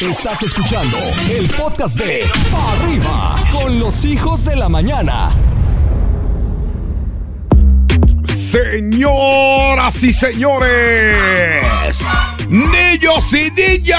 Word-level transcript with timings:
Estás 0.00 0.42
escuchando 0.42 0.98
el 1.30 1.48
podcast 1.48 1.98
de 1.98 2.28
Arriba 2.54 3.34
con 3.50 3.80
los 3.80 4.04
hijos 4.04 4.44
de 4.44 4.54
la 4.54 4.68
mañana. 4.68 5.30
Señoras 8.24 10.04
y 10.04 10.12
señores, 10.12 11.64
niños 12.46 13.32
y 13.32 13.50
niñas, 13.52 13.96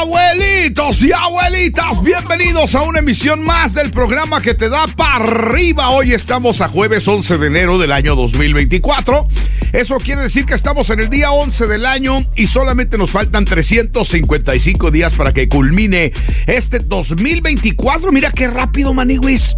abuelitos 0.00 1.02
y 1.02 1.12
abuelitas, 1.12 2.02
bienvenidos 2.02 2.74
a 2.74 2.82
una 2.84 3.00
emisión 3.00 3.44
más 3.44 3.74
del 3.74 3.90
programa 3.90 4.40
que 4.40 4.54
te 4.54 4.70
da 4.70 4.86
para 4.86 5.16
arriba. 5.16 5.90
Hoy 5.90 6.14
estamos 6.14 6.62
a 6.62 6.68
jueves 6.68 7.06
11 7.06 7.36
de 7.36 7.46
enero 7.46 7.78
del 7.78 7.92
año 7.92 8.16
2024. 8.16 9.28
Eso 9.74 9.98
quiere 9.98 10.22
decir 10.22 10.46
que 10.46 10.54
estamos 10.54 10.88
en 10.88 11.00
el 11.00 11.10
día 11.10 11.32
11 11.32 11.66
del 11.66 11.84
año 11.84 12.24
y 12.34 12.46
solamente 12.46 12.96
nos 12.96 13.10
faltan 13.10 13.44
355 13.44 14.90
días 14.90 15.12
para 15.12 15.34
que 15.34 15.50
culmine 15.50 16.12
este 16.46 16.78
2024. 16.78 18.10
Mira 18.10 18.30
qué 18.30 18.48
rápido, 18.48 18.94
Maniwis. 18.94 19.54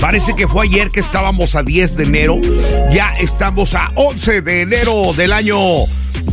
Parece 0.00 0.34
que 0.34 0.48
fue 0.48 0.66
ayer 0.66 0.88
que 0.88 1.00
estábamos 1.00 1.54
a 1.54 1.62
10 1.62 1.96
de 1.96 2.04
enero. 2.04 2.40
Ya 2.92 3.14
estamos 3.18 3.74
a 3.74 3.92
11 3.94 4.42
de 4.42 4.62
enero 4.62 5.12
del 5.16 5.32
año 5.32 5.56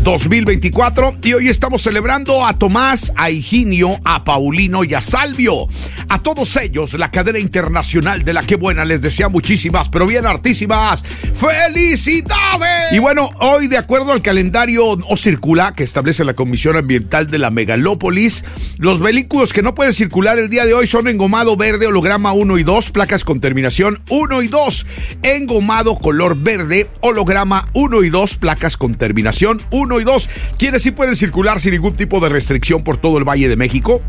2024 0.03 1.15
y 1.23 1.33
hoy 1.33 1.49
estamos 1.49 1.83
celebrando 1.83 2.45
a 2.45 2.53
Tomás, 2.53 3.13
a 3.15 3.29
Higinio, 3.29 3.97
a 4.03 4.23
Paulino 4.23 4.83
y 4.83 4.93
a 4.93 5.01
Salvio. 5.01 5.67
A 6.13 6.17
todos 6.21 6.57
ellos, 6.57 6.93
la 6.95 7.09
cadena 7.09 7.39
internacional 7.39 8.25
de 8.25 8.33
la 8.33 8.43
que 8.43 8.57
buena 8.57 8.83
les 8.83 9.01
desea 9.01 9.29
muchísimas, 9.29 9.87
pero 9.87 10.05
bien 10.05 10.25
hartísimas 10.25 11.05
felicidades. 11.05 12.91
Y 12.91 12.99
bueno, 12.99 13.29
hoy 13.39 13.69
de 13.69 13.77
acuerdo 13.77 14.11
al 14.11 14.21
calendario 14.21 14.87
o 14.87 15.15
circula 15.15 15.71
que 15.73 15.85
establece 15.85 16.25
la 16.25 16.33
Comisión 16.33 16.75
Ambiental 16.75 17.31
de 17.31 17.37
la 17.37 17.49
Megalópolis, 17.49 18.43
los 18.77 18.99
vehículos 18.99 19.53
que 19.53 19.61
no 19.61 19.73
pueden 19.73 19.93
circular 19.93 20.37
el 20.37 20.49
día 20.49 20.65
de 20.65 20.73
hoy 20.73 20.85
son 20.85 21.07
engomado 21.07 21.55
verde, 21.55 21.87
holograma 21.87 22.33
1 22.33 22.57
y 22.57 22.63
2, 22.63 22.91
placas 22.91 23.23
con 23.23 23.39
terminación 23.39 24.01
1 24.09 24.41
y 24.41 24.49
2, 24.49 24.85
engomado 25.23 25.95
color 25.95 26.35
verde, 26.35 26.89
holograma 26.99 27.69
1 27.71 28.03
y 28.03 28.09
2, 28.09 28.35
placas 28.35 28.75
con 28.75 28.95
terminación 28.95 29.61
1 29.71 30.01
y 30.01 30.03
2, 30.03 30.29
quienes 30.57 30.83
sí 30.83 30.91
pueden 30.91 31.15
circular 31.15 31.61
sin 31.61 31.71
ningún 31.71 31.95
tipo 31.95 32.19
de 32.19 32.27
restricción 32.27 32.83
por 32.83 32.97
todo 32.97 33.17
el 33.17 33.23
Valle 33.23 33.47
de 33.47 33.55
México. 33.55 34.01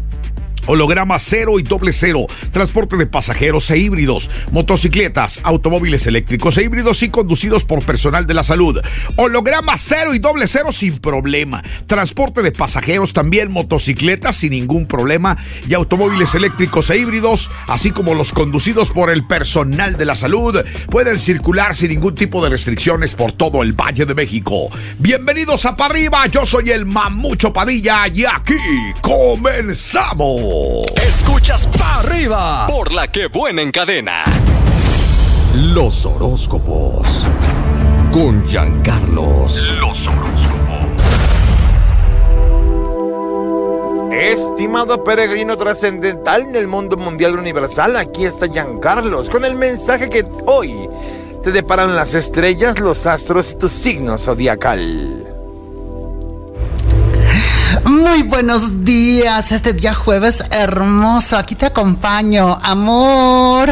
Holograma 0.66 1.18
cero 1.18 1.58
y 1.58 1.64
doble 1.64 1.92
cero, 1.92 2.26
transporte 2.52 2.96
de 2.96 3.06
pasajeros 3.06 3.68
e 3.70 3.78
híbridos, 3.78 4.30
motocicletas, 4.52 5.40
automóviles 5.42 6.06
eléctricos 6.06 6.56
e 6.56 6.62
híbridos 6.62 7.02
y 7.02 7.08
conducidos 7.08 7.64
por 7.64 7.84
personal 7.84 8.26
de 8.26 8.34
la 8.34 8.44
salud. 8.44 8.80
Holograma 9.16 9.76
cero 9.76 10.14
y 10.14 10.20
doble 10.20 10.46
cero 10.46 10.70
sin 10.70 10.98
problema. 10.98 11.64
Transporte 11.86 12.42
de 12.42 12.52
pasajeros 12.52 13.12
también, 13.12 13.50
motocicletas 13.50 14.36
sin 14.36 14.52
ningún 14.52 14.86
problema 14.86 15.36
y 15.66 15.74
automóviles 15.74 16.34
eléctricos 16.36 16.90
e 16.90 16.98
híbridos, 16.98 17.50
así 17.66 17.90
como 17.90 18.14
los 18.14 18.32
conducidos 18.32 18.92
por 18.92 19.10
el 19.10 19.26
personal 19.26 19.96
de 19.96 20.04
la 20.04 20.14
salud, 20.14 20.60
pueden 20.90 21.18
circular 21.18 21.74
sin 21.74 21.90
ningún 21.90 22.14
tipo 22.14 22.42
de 22.42 22.50
restricciones 22.50 23.14
por 23.14 23.32
todo 23.32 23.64
el 23.64 23.72
Valle 23.72 24.06
de 24.06 24.14
México. 24.14 24.68
Bienvenidos 24.98 25.66
a 25.66 25.74
Parriba, 25.74 26.26
yo 26.28 26.46
soy 26.46 26.70
el 26.70 26.86
Mamucho 26.86 27.52
Padilla 27.52 28.06
y 28.06 28.24
aquí 28.24 28.54
comenzamos. 29.00 30.51
Escuchas 31.06 31.68
Pa' 31.78 32.00
Arriba 32.00 32.66
por 32.66 32.92
la 32.92 33.08
que 33.08 33.26
buena 33.28 33.62
en 33.62 33.70
cadena. 33.70 34.24
los 35.74 36.04
horóscopos 36.06 37.26
con 38.12 38.46
Giancarlos. 38.46 39.74
Los 39.78 40.06
horóscopos. 40.06 40.52
Estimado 44.12 45.02
peregrino 45.04 45.56
trascendental 45.56 46.42
en 46.42 46.56
el 46.56 46.68
mundo 46.68 46.96
mundial 46.96 47.38
universal, 47.38 47.96
aquí 47.96 48.24
está 48.24 48.46
Giancarlos 48.46 49.30
con 49.30 49.44
el 49.44 49.54
mensaje 49.54 50.10
que 50.10 50.26
hoy 50.44 50.88
te 51.42 51.50
deparan 51.50 51.96
las 51.96 52.14
estrellas, 52.14 52.78
los 52.78 53.06
astros 53.06 53.52
y 53.52 53.56
tu 53.56 53.68
signo 53.68 54.18
zodiacal. 54.18 55.31
Muy 57.84 58.22
buenos 58.22 58.84
días, 58.84 59.50
este 59.50 59.72
día 59.72 59.92
jueves 59.92 60.44
hermoso, 60.50 61.36
aquí 61.36 61.54
te 61.54 61.66
acompaño, 61.66 62.58
amor. 62.62 63.70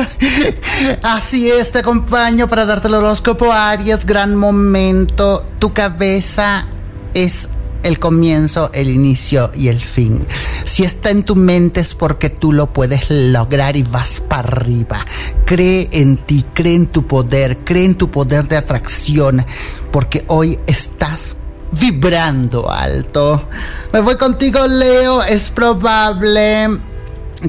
Así 1.03 1.49
es, 1.51 1.71
te 1.71 1.79
acompaño 1.79 2.49
para 2.49 2.65
darte 2.65 2.89
el 2.89 2.95
horóscopo 2.95 3.53
Aries, 3.53 4.05
gran 4.05 4.35
momento, 4.35 5.47
tu 5.59 5.73
cabeza 5.73 6.67
es 7.15 7.49
el 7.83 7.99
comienzo, 7.99 8.71
el 8.73 8.91
inicio 8.91 9.51
y 9.55 9.69
el 9.69 9.81
fin. 9.81 10.27
Si 10.65 10.83
está 10.83 11.11
en 11.11 11.23
tu 11.23 11.37
mente 11.37 11.81
es 11.81 11.95
porque 11.95 12.31
tú 12.31 12.53
lo 12.53 12.73
puedes 12.73 13.11
lograr 13.11 13.77
y 13.77 13.83
vas 13.83 14.21
para 14.21 14.49
arriba. 14.49 15.05
Cree 15.45 15.89
en 15.93 16.17
ti, 16.17 16.45
cree 16.53 16.75
en 16.75 16.87
tu 16.87 17.07
poder, 17.07 17.59
cree 17.59 17.85
en 17.85 17.95
tu 17.95 18.11
poder 18.11 18.49
de 18.49 18.57
atracción, 18.57 19.45
porque 19.93 20.25
hoy 20.29 20.59
estás 20.67 21.37
vibrando 21.73 22.71
alto. 22.71 23.49
Me 23.93 24.01
voy 24.01 24.17
contigo, 24.17 24.67
Leo. 24.67 25.23
Es 25.23 25.51
probable 25.51 26.81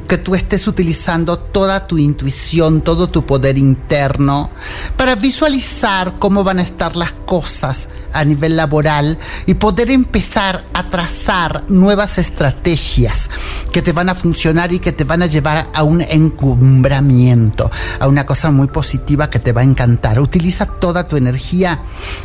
que 0.07 0.17
tú 0.17 0.35
estés 0.35 0.67
utilizando 0.67 1.37
toda 1.37 1.87
tu 1.87 1.97
intuición, 1.97 2.81
todo 2.81 3.09
tu 3.09 3.25
poder 3.25 3.57
interno 3.57 4.49
para 4.95 5.15
visualizar 5.15 6.17
cómo 6.19 6.43
van 6.43 6.59
a 6.59 6.61
estar 6.61 6.95
las 6.95 7.11
cosas 7.11 7.89
a 8.13 8.23
nivel 8.23 8.55
laboral 8.55 9.17
y 9.45 9.53
poder 9.55 9.91
empezar 9.91 10.65
a 10.73 10.89
trazar 10.89 11.63
nuevas 11.69 12.17
estrategias 12.17 13.29
que 13.71 13.81
te 13.81 13.91
van 13.91 14.09
a 14.09 14.15
funcionar 14.15 14.71
y 14.73 14.79
que 14.79 14.91
te 14.91 15.03
van 15.03 15.21
a 15.21 15.27
llevar 15.27 15.69
a 15.73 15.83
un 15.83 16.01
encumbramiento, 16.01 17.69
a 17.99 18.07
una 18.07 18.25
cosa 18.25 18.51
muy 18.51 18.67
positiva 18.67 19.29
que 19.29 19.39
te 19.39 19.53
va 19.53 19.61
a 19.61 19.65
encantar. 19.65 20.19
Utiliza 20.19 20.65
toda 20.65 21.07
tu 21.07 21.17
energía 21.17 21.81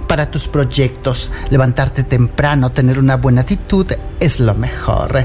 para 0.07 0.31
tus 0.31 0.49
proyectos, 0.49 1.31
levantarte 1.51 2.03
temprano, 2.05 2.73
tener 2.73 2.99
una 2.99 3.17
buena 3.17 3.43
actitud 3.43 3.87
es 4.21 4.41
lo 4.41 4.55
mejor. 4.55 5.25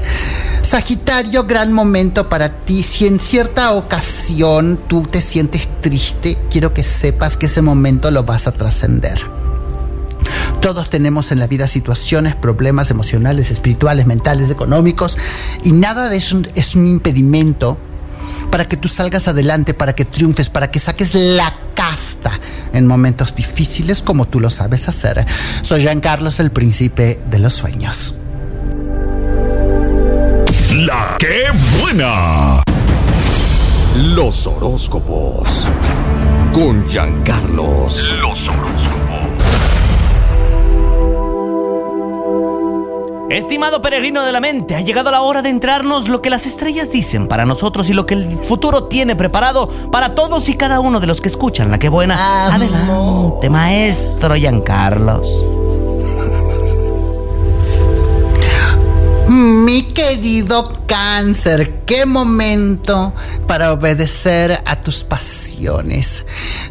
Sagitario, 0.62 1.44
gran 1.44 1.72
momento 1.72 2.28
para 2.32 2.64
ti. 2.64 2.82
Si 2.82 3.06
en 3.06 3.20
cierta 3.20 3.72
ocasión 3.72 4.80
tú 4.88 5.02
te 5.02 5.20
sientes 5.20 5.68
triste, 5.82 6.38
quiero 6.48 6.72
que 6.72 6.82
sepas 6.82 7.36
que 7.36 7.44
ese 7.44 7.60
momento 7.60 8.10
lo 8.10 8.24
vas 8.24 8.46
a 8.46 8.52
trascender. 8.52 9.20
Todos 10.62 10.88
tenemos 10.88 11.30
en 11.30 11.40
la 11.40 11.46
vida 11.46 11.66
situaciones, 11.66 12.34
problemas 12.34 12.90
emocionales, 12.90 13.50
espirituales, 13.50 14.06
mentales, 14.06 14.48
económicos, 14.48 15.18
y 15.62 15.72
nada 15.72 16.08
de 16.08 16.16
eso 16.16 16.40
es 16.54 16.74
un 16.74 16.86
impedimento 16.86 17.76
para 18.50 18.66
que 18.66 18.78
tú 18.78 18.88
salgas 18.88 19.28
adelante, 19.28 19.74
para 19.74 19.94
que 19.94 20.06
triunfes, 20.06 20.48
para 20.48 20.70
que 20.70 20.78
saques 20.78 21.14
la 21.14 21.54
casta 21.74 22.40
en 22.72 22.86
momentos 22.86 23.34
difíciles 23.34 24.00
como 24.00 24.26
tú 24.26 24.40
lo 24.40 24.48
sabes 24.48 24.88
hacer. 24.88 25.26
Soy 25.60 25.82
Jean 25.82 26.00
Carlos, 26.00 26.40
el 26.40 26.50
príncipe 26.50 27.20
de 27.30 27.38
los 27.38 27.52
sueños. 27.52 28.14
La 30.86 31.16
que 31.18 31.44
buena. 31.82 32.62
Los 34.14 34.46
horóscopos 34.46 35.68
con 36.52 36.88
Giancarlos. 36.88 38.14
Los 38.20 38.48
horóscopos. 38.48 38.92
Estimado 43.30 43.80
peregrino 43.80 44.24
de 44.24 44.32
la 44.32 44.40
mente, 44.40 44.76
ha 44.76 44.82
llegado 44.82 45.10
la 45.10 45.22
hora 45.22 45.40
de 45.40 45.48
entrarnos 45.48 46.08
lo 46.08 46.20
que 46.20 46.28
las 46.28 46.46
estrellas 46.46 46.92
dicen 46.92 47.28
para 47.28 47.46
nosotros 47.46 47.88
y 47.88 47.94
lo 47.94 48.04
que 48.04 48.14
el 48.14 48.38
futuro 48.44 48.84
tiene 48.84 49.16
preparado 49.16 49.68
para 49.90 50.14
todos 50.14 50.48
y 50.50 50.54
cada 50.54 50.80
uno 50.80 51.00
de 51.00 51.06
los 51.06 51.20
que 51.20 51.28
escuchan. 51.28 51.70
La 51.70 51.78
que 51.78 51.88
buena. 51.88 52.52
Adelante, 52.54 53.48
maestro 53.48 54.34
Giancarlos. 54.34 55.61
Mi 59.32 59.84
querido 59.94 60.84
cáncer, 60.86 61.84
qué 61.86 62.04
momento 62.04 63.14
para 63.46 63.72
obedecer 63.72 64.62
a 64.66 64.82
tus 64.82 65.04
pasiones. 65.04 66.22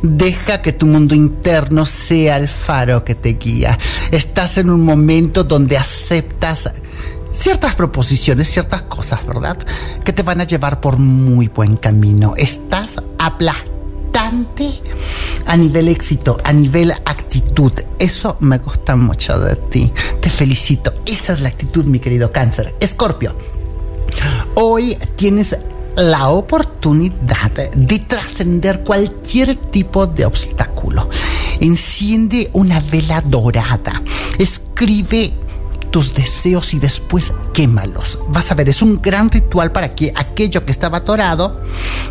Deja 0.04 0.62
que 0.62 0.72
tu 0.72 0.86
mundo 0.86 1.16
interno 1.16 1.88
sea 1.88 2.38
el 2.38 2.48
faro 2.48 3.04
que 3.04 3.16
te 3.16 3.30
guía. 3.34 3.80
Estás 4.12 4.60
en 4.60 4.70
un 4.70 4.86
momento 4.86 5.44
donde 5.44 5.76
aceptas 5.76 6.70
ciertas 7.32 7.74
proposiciones, 7.74 8.48
ciertas 8.48 8.84
cosas, 8.84 9.26
¿verdad? 9.26 9.58
Que 10.06 10.14
te 10.14 10.22
van 10.22 10.40
a 10.40 10.44
llevar 10.44 10.82
por 10.82 11.00
muy 11.00 11.48
buen 11.48 11.78
camino. 11.78 12.36
Estás 12.38 12.98
a 15.46 15.58
nivel 15.58 15.88
éxito, 15.88 16.38
a 16.44 16.54
nivel 16.54 16.92
actitud. 16.92 17.72
Eso 18.00 18.38
me 18.40 18.58
gusta 18.60 18.96
mucho 18.96 19.40
de 19.40 19.56
ti. 19.56 19.92
Te 20.20 20.30
felicito. 20.30 20.94
Esa 21.06 21.34
es 21.34 21.42
la 21.42 21.50
actitud, 21.50 21.86
mi 21.86 22.00
querido 22.00 22.32
cáncer. 22.32 22.76
Escorpio, 22.80 23.36
hoy 24.56 24.98
tienes 25.16 25.58
la 25.96 26.30
oportunidad 26.30 27.52
de 27.76 28.00
trascender 28.00 28.82
cualquier 28.82 29.56
tipo 29.56 30.08
de 30.08 30.26
obstáculo. 30.26 31.10
Enciende 31.60 32.50
una 32.54 32.80
vela 32.80 33.22
dorada. 33.22 34.02
Escribe 34.38 35.34
tus 35.92 36.14
deseos 36.14 36.74
y 36.74 36.80
después 36.80 37.34
quémalos. 37.54 38.18
Vas 38.30 38.52
a 38.52 38.56
ver, 38.56 38.70
es 38.70 38.82
un 38.82 39.02
gran 39.02 39.30
ritual 39.30 39.72
para 39.72 39.94
que 39.94 40.14
aquello 40.16 40.66
que 40.66 40.72
estaba 40.72 41.00
atorado 41.00 41.62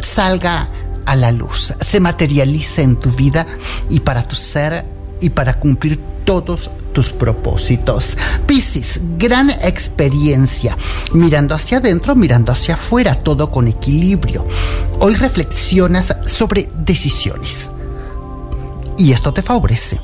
salga 0.03 0.69
a 1.07 1.17
la 1.17 1.33
luz, 1.33 1.75
se 1.81 2.01
materialice 2.01 2.83
en 2.83 2.97
tu 2.97 3.11
vida 3.11 3.47
y 3.89 4.01
para 4.01 4.25
tu 4.25 4.37
ser 4.37 4.85
y 5.21 5.31
para 5.31 5.59
cumplir 5.59 6.01
todos 6.25 6.71
tus 6.93 7.11
propósitos. 7.11 8.17
Piscis, 8.47 9.01
gran 9.19 9.51
experiencia, 9.51 10.77
mirando 11.13 11.55
hacia 11.55 11.79
adentro, 11.79 12.15
mirando 12.17 12.53
hacia 12.53 12.75
afuera, 12.75 13.15
todo 13.17 13.51
con 13.51 13.69
equilibrio. 13.69 14.45
Hoy 14.99 15.15
reflexionas 15.15 16.17
sobre 16.27 16.71
decisiones 16.75 17.71
y 19.01 19.13
esto 19.13 19.33
te 19.33 19.43
favorece. 19.43 20.01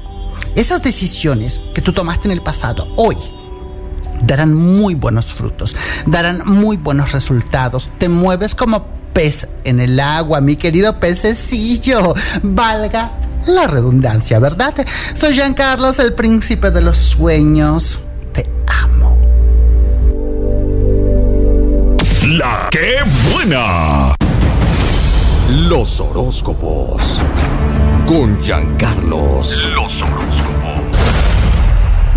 Esas 0.55 0.83
decisiones 0.83 1.61
que 1.75 1.83
tú 1.83 1.93
tomaste 1.93 2.29
en 2.29 2.33
el 2.33 2.43
pasado, 2.43 2.89
hoy, 2.97 3.17
darán 4.23 4.55
muy 4.55 4.95
buenos 4.95 5.27
frutos, 5.27 5.77
darán 6.07 6.43
muy 6.47 6.79
buenos 6.79 7.13
resultados. 7.13 7.91
Te 7.99 8.09
mueves 8.09 8.55
como 8.55 8.96
pez 9.17 9.49
en 9.65 9.81
el 9.81 9.99
agua, 9.99 10.43
mi 10.43 10.57
querido 10.57 11.01
pececillo. 11.01 12.13
Valga 12.43 13.13
la 13.47 13.67
redundancia, 13.67 14.39
¿verdad? 14.39 14.75
Soy 15.15 15.35
Jean 15.35 15.55
Carlos, 15.55 15.99
el 16.01 16.13
príncipe 16.13 16.71
de 16.71 16.83
los 16.83 16.99
sueños. 16.99 17.99
Te 18.35 18.47
amo. 18.67 19.19
La 22.29 22.69
que 22.71 22.99
buena. 23.33 24.15
Los 25.67 25.99
horóscopos. 25.99 27.23
Con 28.07 28.39
Giancarlos. 28.43 29.65
Los 29.73 30.03
horóscopos. 30.03 30.56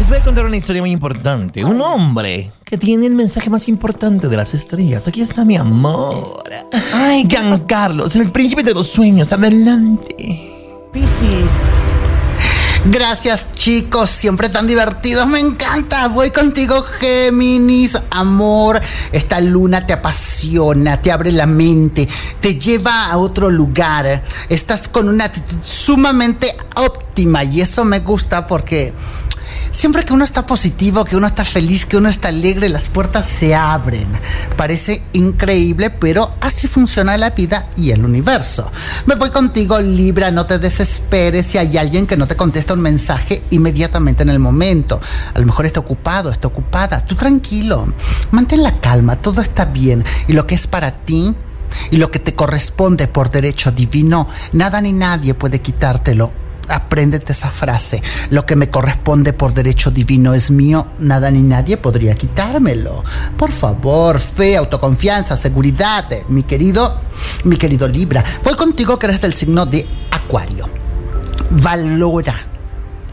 Les 0.09 0.17
voy 0.17 0.21
a 0.23 0.25
contar 0.25 0.45
una 0.47 0.57
historia 0.57 0.81
muy 0.81 0.89
importante. 0.89 1.63
Un 1.63 1.79
hombre 1.83 2.51
que 2.65 2.79
tiene 2.79 3.05
el 3.05 3.13
mensaje 3.13 3.51
más 3.51 3.67
importante 3.67 4.27
de 4.27 4.37
las 4.37 4.55
estrellas. 4.55 5.07
Aquí 5.07 5.21
está 5.21 5.45
mi 5.45 5.55
amor. 5.55 6.41
Ay, 6.91 7.27
Giancarlos, 7.29 8.15
el 8.15 8.31
príncipe 8.31 8.63
de 8.63 8.73
los 8.73 8.87
sueños. 8.87 9.31
Adelante. 9.31 10.51
Piscis. 10.91 11.51
Gracias 12.85 13.53
chicos, 13.53 14.09
siempre 14.09 14.49
tan 14.49 14.65
divertidos, 14.65 15.27
me 15.27 15.41
encanta. 15.41 16.07
Voy 16.07 16.31
contigo 16.31 16.81
Géminis, 16.81 18.01
amor. 18.09 18.81
Esta 19.11 19.39
luna 19.39 19.85
te 19.85 19.93
apasiona, 19.93 20.99
te 20.99 21.11
abre 21.11 21.31
la 21.31 21.45
mente, 21.45 22.07
te 22.39 22.55
lleva 22.57 23.05
a 23.05 23.17
otro 23.17 23.51
lugar. 23.51 24.23
Estás 24.49 24.87
con 24.87 25.07
una 25.07 25.25
actitud 25.25 25.57
sumamente 25.61 26.55
óptima 26.77 27.43
y 27.43 27.61
eso 27.61 27.85
me 27.85 27.99
gusta 27.99 28.47
porque 28.47 28.91
siempre 29.71 30.03
que 30.03 30.13
uno 30.13 30.23
está 30.23 30.45
positivo, 30.45 31.05
que 31.05 31.15
uno 31.15 31.27
está 31.27 31.45
feliz, 31.45 31.85
que 31.85 31.97
uno 31.97 32.09
está 32.09 32.29
alegre, 32.29 32.69
las 32.69 32.87
puertas 32.87 33.25
se 33.25 33.55
abren. 33.55 34.07
Parece 34.57 35.03
increíble, 35.13 35.89
pero 35.89 36.35
así 36.41 36.67
funciona 36.67 37.17
la 37.17 37.31
vida 37.31 37.69
y 37.75 37.91
el 37.91 38.03
universo. 38.03 38.71
Me 39.05 39.15
voy 39.15 39.29
contigo, 39.31 39.79
Libra, 39.79 40.31
no 40.31 40.45
te 40.45 40.59
desesperes 40.59 41.45
si 41.45 41.57
hay 41.57 41.77
alguien 41.77 42.07
que 42.07 42.17
no 42.17 42.27
te 42.27 42.35
contesta 42.35 42.73
un 42.73 42.81
mensaje 42.81 43.43
inmediatamente 43.49 44.23
en 44.23 44.29
el 44.29 44.39
momento. 44.39 44.99
A 45.33 45.39
lo 45.39 45.45
mejor 45.45 45.65
está 45.65 45.79
ocupado, 45.79 46.31
está 46.31 46.47
ocupada. 46.47 47.01
Tú 47.05 47.15
tranquilo, 47.15 47.93
mantén 48.31 48.63
la 48.63 48.79
calma, 48.79 49.21
todo 49.21 49.41
está 49.41 49.65
bien. 49.65 50.03
Y 50.27 50.33
lo 50.33 50.45
que 50.47 50.55
es 50.55 50.67
para 50.67 50.91
ti 50.91 51.35
y 51.91 51.97
lo 51.97 52.11
que 52.11 52.19
te 52.19 52.35
corresponde 52.35 53.07
por 53.07 53.29
derecho 53.29 53.71
divino, 53.71 54.27
nada 54.53 54.81
ni 54.81 54.91
nadie 54.91 55.33
puede 55.33 55.61
quitártelo 55.61 56.48
apréndete 56.69 57.33
esa 57.33 57.51
frase. 57.51 58.01
Lo 58.29 58.45
que 58.45 58.55
me 58.55 58.69
corresponde 58.69 59.33
por 59.33 59.53
derecho 59.53 59.91
divino 59.91 60.33
es 60.33 60.51
mío, 60.51 60.87
nada 60.99 61.31
ni 61.31 61.41
nadie 61.41 61.77
podría 61.77 62.15
quitármelo. 62.15 63.03
Por 63.37 63.51
favor, 63.51 64.19
fe, 64.19 64.57
autoconfianza, 64.57 65.35
seguridad, 65.35 66.11
eh, 66.11 66.23
mi 66.29 66.43
querido, 66.43 67.01
mi 67.43 67.57
querido 67.57 67.87
Libra. 67.87 68.23
Voy 68.43 68.55
contigo 68.55 68.97
que 68.97 69.07
eres 69.07 69.21
del 69.21 69.33
signo 69.33 69.65
de 69.65 69.87
Acuario. 70.11 70.65
Valora 71.49 72.35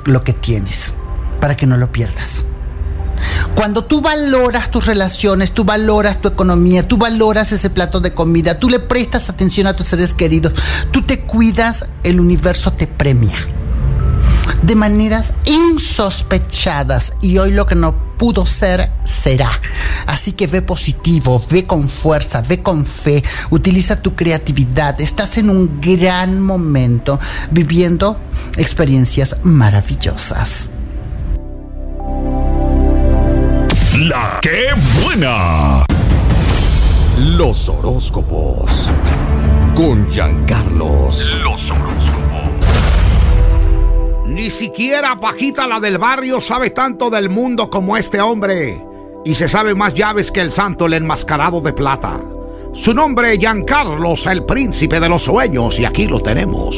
lo 0.04 0.22
que 0.22 0.32
tienes 0.32 0.94
para 1.40 1.56
que 1.56 1.66
no 1.66 1.76
lo 1.76 1.90
pierdas. 1.90 2.46
Cuando 3.54 3.84
tú 3.84 4.00
valoras 4.00 4.70
tus 4.70 4.86
relaciones, 4.86 5.52
tú 5.52 5.64
valoras 5.64 6.20
tu 6.20 6.28
economía, 6.28 6.86
tú 6.86 6.96
valoras 6.96 7.52
ese 7.52 7.70
plato 7.70 8.00
de 8.00 8.12
comida, 8.12 8.58
tú 8.58 8.68
le 8.68 8.80
prestas 8.80 9.28
atención 9.28 9.66
a 9.66 9.74
tus 9.74 9.86
seres 9.86 10.14
queridos, 10.14 10.52
tú 10.90 11.02
te 11.02 11.20
cuidas, 11.20 11.86
el 12.02 12.20
universo 12.20 12.72
te 12.72 12.86
premia 12.86 13.36
de 14.62 14.74
maneras 14.74 15.32
insospechadas 15.44 17.12
y 17.20 17.38
hoy 17.38 17.52
lo 17.52 17.66
que 17.66 17.74
no 17.74 18.06
pudo 18.16 18.46
ser 18.46 18.90
será. 19.04 19.60
Así 20.06 20.32
que 20.32 20.46
ve 20.46 20.62
positivo, 20.62 21.44
ve 21.50 21.66
con 21.66 21.88
fuerza, 21.88 22.40
ve 22.40 22.62
con 22.62 22.86
fe, 22.86 23.22
utiliza 23.50 24.00
tu 24.00 24.14
creatividad. 24.14 25.00
Estás 25.00 25.38
en 25.38 25.50
un 25.50 25.80
gran 25.80 26.40
momento 26.40 27.20
viviendo 27.50 28.18
experiencias 28.56 29.36
maravillosas. 29.42 30.70
La 34.08 34.38
que 34.40 34.68
buena. 35.02 35.84
Los 37.18 37.68
horóscopos. 37.68 38.88
Con 39.74 40.08
Giancarlos. 40.08 41.36
Los 41.42 41.68
horóscopos. 41.68 42.60
Ni 44.26 44.48
siquiera 44.48 45.16
Pajita 45.16 45.66
la 45.66 45.80
del 45.80 45.98
barrio 45.98 46.40
sabe 46.40 46.70
tanto 46.70 47.10
del 47.10 47.28
mundo 47.30 47.68
como 47.68 47.96
este 47.96 48.20
hombre. 48.20 48.80
Y 49.24 49.34
se 49.34 49.48
sabe 49.48 49.74
más 49.74 49.92
llaves 49.92 50.30
que 50.30 50.40
el 50.40 50.52
santo 50.52 50.86
el 50.86 50.92
enmascarado 50.92 51.60
de 51.60 51.72
plata. 51.72 52.20
Su 52.74 52.94
nombre 52.94 53.32
es 53.32 53.40
Giancarlos, 53.40 54.26
el 54.26 54.44
príncipe 54.44 55.00
de 55.00 55.08
los 55.08 55.24
sueños, 55.24 55.80
y 55.80 55.84
aquí 55.84 56.06
lo 56.06 56.20
tenemos. 56.20 56.76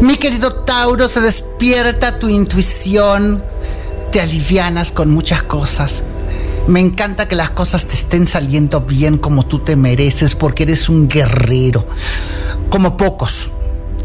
Mi 0.00 0.16
querido 0.16 0.62
Tauro, 0.64 1.08
se 1.08 1.20
despierta 1.20 2.20
tu 2.20 2.28
intuición, 2.28 3.42
te 4.14 4.20
alivianas 4.20 4.92
con 4.92 5.10
muchas 5.10 5.42
cosas. 5.42 6.04
Me 6.68 6.78
encanta 6.78 7.26
que 7.26 7.34
las 7.34 7.50
cosas 7.50 7.86
te 7.86 7.94
estén 7.94 8.28
saliendo 8.28 8.82
bien 8.82 9.18
como 9.18 9.44
tú 9.44 9.58
te 9.58 9.74
mereces 9.74 10.36
porque 10.36 10.62
eres 10.62 10.88
un 10.88 11.08
guerrero, 11.08 11.84
como 12.70 12.96
pocos. 12.96 13.50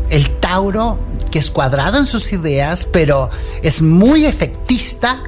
El 0.10 0.28
Tauro, 0.40 0.98
que 1.30 1.38
es 1.38 1.52
cuadrado 1.52 2.00
en 2.00 2.08
sus 2.08 2.34
ideas, 2.34 2.88
pero 2.92 3.30
es 3.62 3.84
muy 3.84 4.26
efectista 4.26 5.22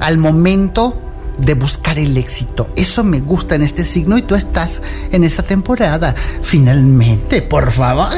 al 0.00 0.16
momento 0.16 0.98
de 1.36 1.52
buscar 1.52 1.98
el 1.98 2.16
éxito. 2.16 2.70
Eso 2.76 3.04
me 3.04 3.20
gusta 3.20 3.56
en 3.56 3.60
este 3.60 3.84
signo 3.84 4.16
y 4.16 4.22
tú 4.22 4.36
estás 4.36 4.80
en 5.12 5.22
esa 5.22 5.42
temporada. 5.42 6.14
Finalmente, 6.40 7.42
por 7.42 7.70
favor. 7.72 8.08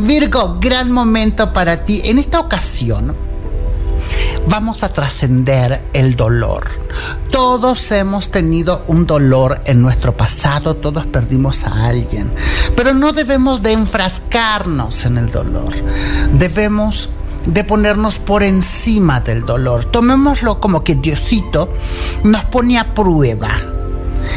Virgo, 0.00 0.58
gran 0.60 0.90
momento 0.90 1.52
para 1.52 1.84
ti. 1.84 2.00
En 2.02 2.18
esta 2.18 2.40
ocasión 2.40 3.27
vamos 4.48 4.82
a 4.82 4.92
trascender 4.92 5.82
el 5.92 6.16
dolor. 6.16 6.68
Todos 7.30 7.90
hemos 7.92 8.30
tenido 8.30 8.84
un 8.88 9.06
dolor 9.06 9.60
en 9.64 9.82
nuestro 9.82 10.16
pasado, 10.16 10.76
todos 10.76 11.06
perdimos 11.06 11.64
a 11.64 11.86
alguien, 11.86 12.32
pero 12.76 12.94
no 12.94 13.12
debemos 13.12 13.62
de 13.62 13.72
enfrascarnos 13.72 15.04
en 15.04 15.18
el 15.18 15.30
dolor. 15.30 15.74
Debemos 16.32 17.08
de 17.46 17.64
ponernos 17.64 18.18
por 18.18 18.42
encima 18.42 19.20
del 19.20 19.44
dolor. 19.44 19.84
Tomémoslo 19.86 20.60
como 20.60 20.84
que 20.84 20.94
Diosito 20.94 21.72
nos 22.24 22.44
pone 22.46 22.78
a 22.78 22.94
prueba 22.94 23.50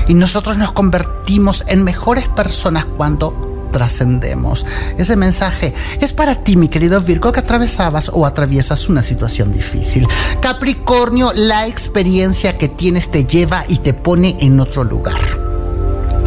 y 0.07 0.13
nosotros 0.13 0.57
nos 0.57 0.71
convertimos 0.71 1.63
en 1.67 1.83
mejores 1.83 2.27
personas 2.29 2.85
cuando 2.85 3.50
trascendemos. 3.71 4.65
Ese 4.97 5.15
mensaje 5.15 5.73
es 5.99 6.13
para 6.13 6.35
ti, 6.35 6.57
mi 6.57 6.67
querido 6.67 7.01
Virgo, 7.01 7.31
que 7.31 7.39
atravesabas 7.39 8.11
o 8.13 8.25
atraviesas 8.25 8.89
una 8.89 9.01
situación 9.01 9.51
difícil. 9.53 10.07
Capricornio, 10.41 11.31
la 11.33 11.67
experiencia 11.67 12.57
que 12.57 12.67
tienes 12.67 13.09
te 13.09 13.25
lleva 13.25 13.63
y 13.67 13.77
te 13.77 13.93
pone 13.93 14.37
en 14.39 14.59
otro 14.59 14.83
lugar. 14.83 15.19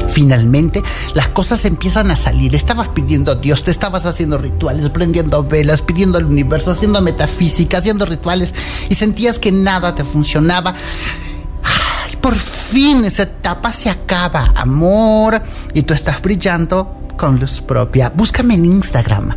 Finalmente, 0.08 0.80
las 1.14 1.28
cosas 1.28 1.64
empiezan 1.64 2.10
a 2.10 2.16
salir. 2.16 2.54
Estabas 2.54 2.88
pidiendo 2.88 3.32
a 3.32 3.34
Dios, 3.34 3.64
te 3.64 3.72
estabas 3.72 4.06
haciendo 4.06 4.38
rituales, 4.38 4.88
prendiendo 4.90 5.42
velas, 5.42 5.82
pidiendo 5.82 6.18
al 6.18 6.26
universo, 6.26 6.70
haciendo 6.70 7.00
metafísica, 7.00 7.78
haciendo 7.78 8.06
rituales 8.06 8.54
y 8.88 8.94
sentías 8.94 9.40
que 9.40 9.50
nada 9.50 9.94
te 9.94 10.04
funcionaba. 10.04 10.74
Por 12.20 12.36
fin 12.36 13.04
esa 13.04 13.24
etapa 13.24 13.72
se 13.72 13.90
acaba, 13.90 14.52
amor, 14.56 15.42
y 15.74 15.82
tú 15.82 15.92
estás 15.92 16.22
brillando 16.22 17.03
con 17.16 17.38
luz 17.38 17.60
propia. 17.60 18.12
Búscame 18.14 18.54
en 18.54 18.64
Instagram 18.64 19.36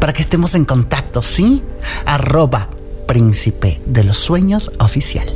para 0.00 0.12
que 0.12 0.22
estemos 0.22 0.54
en 0.54 0.64
contacto, 0.64 1.22
¿sí? 1.22 1.62
Arroba 2.06 2.68
príncipe 3.06 3.80
de 3.86 4.04
los 4.04 4.18
sueños 4.18 4.70
oficial. 4.78 5.26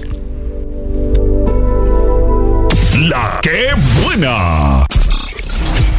La 3.09 3.41
que 3.43 3.69
buena. 4.05 4.87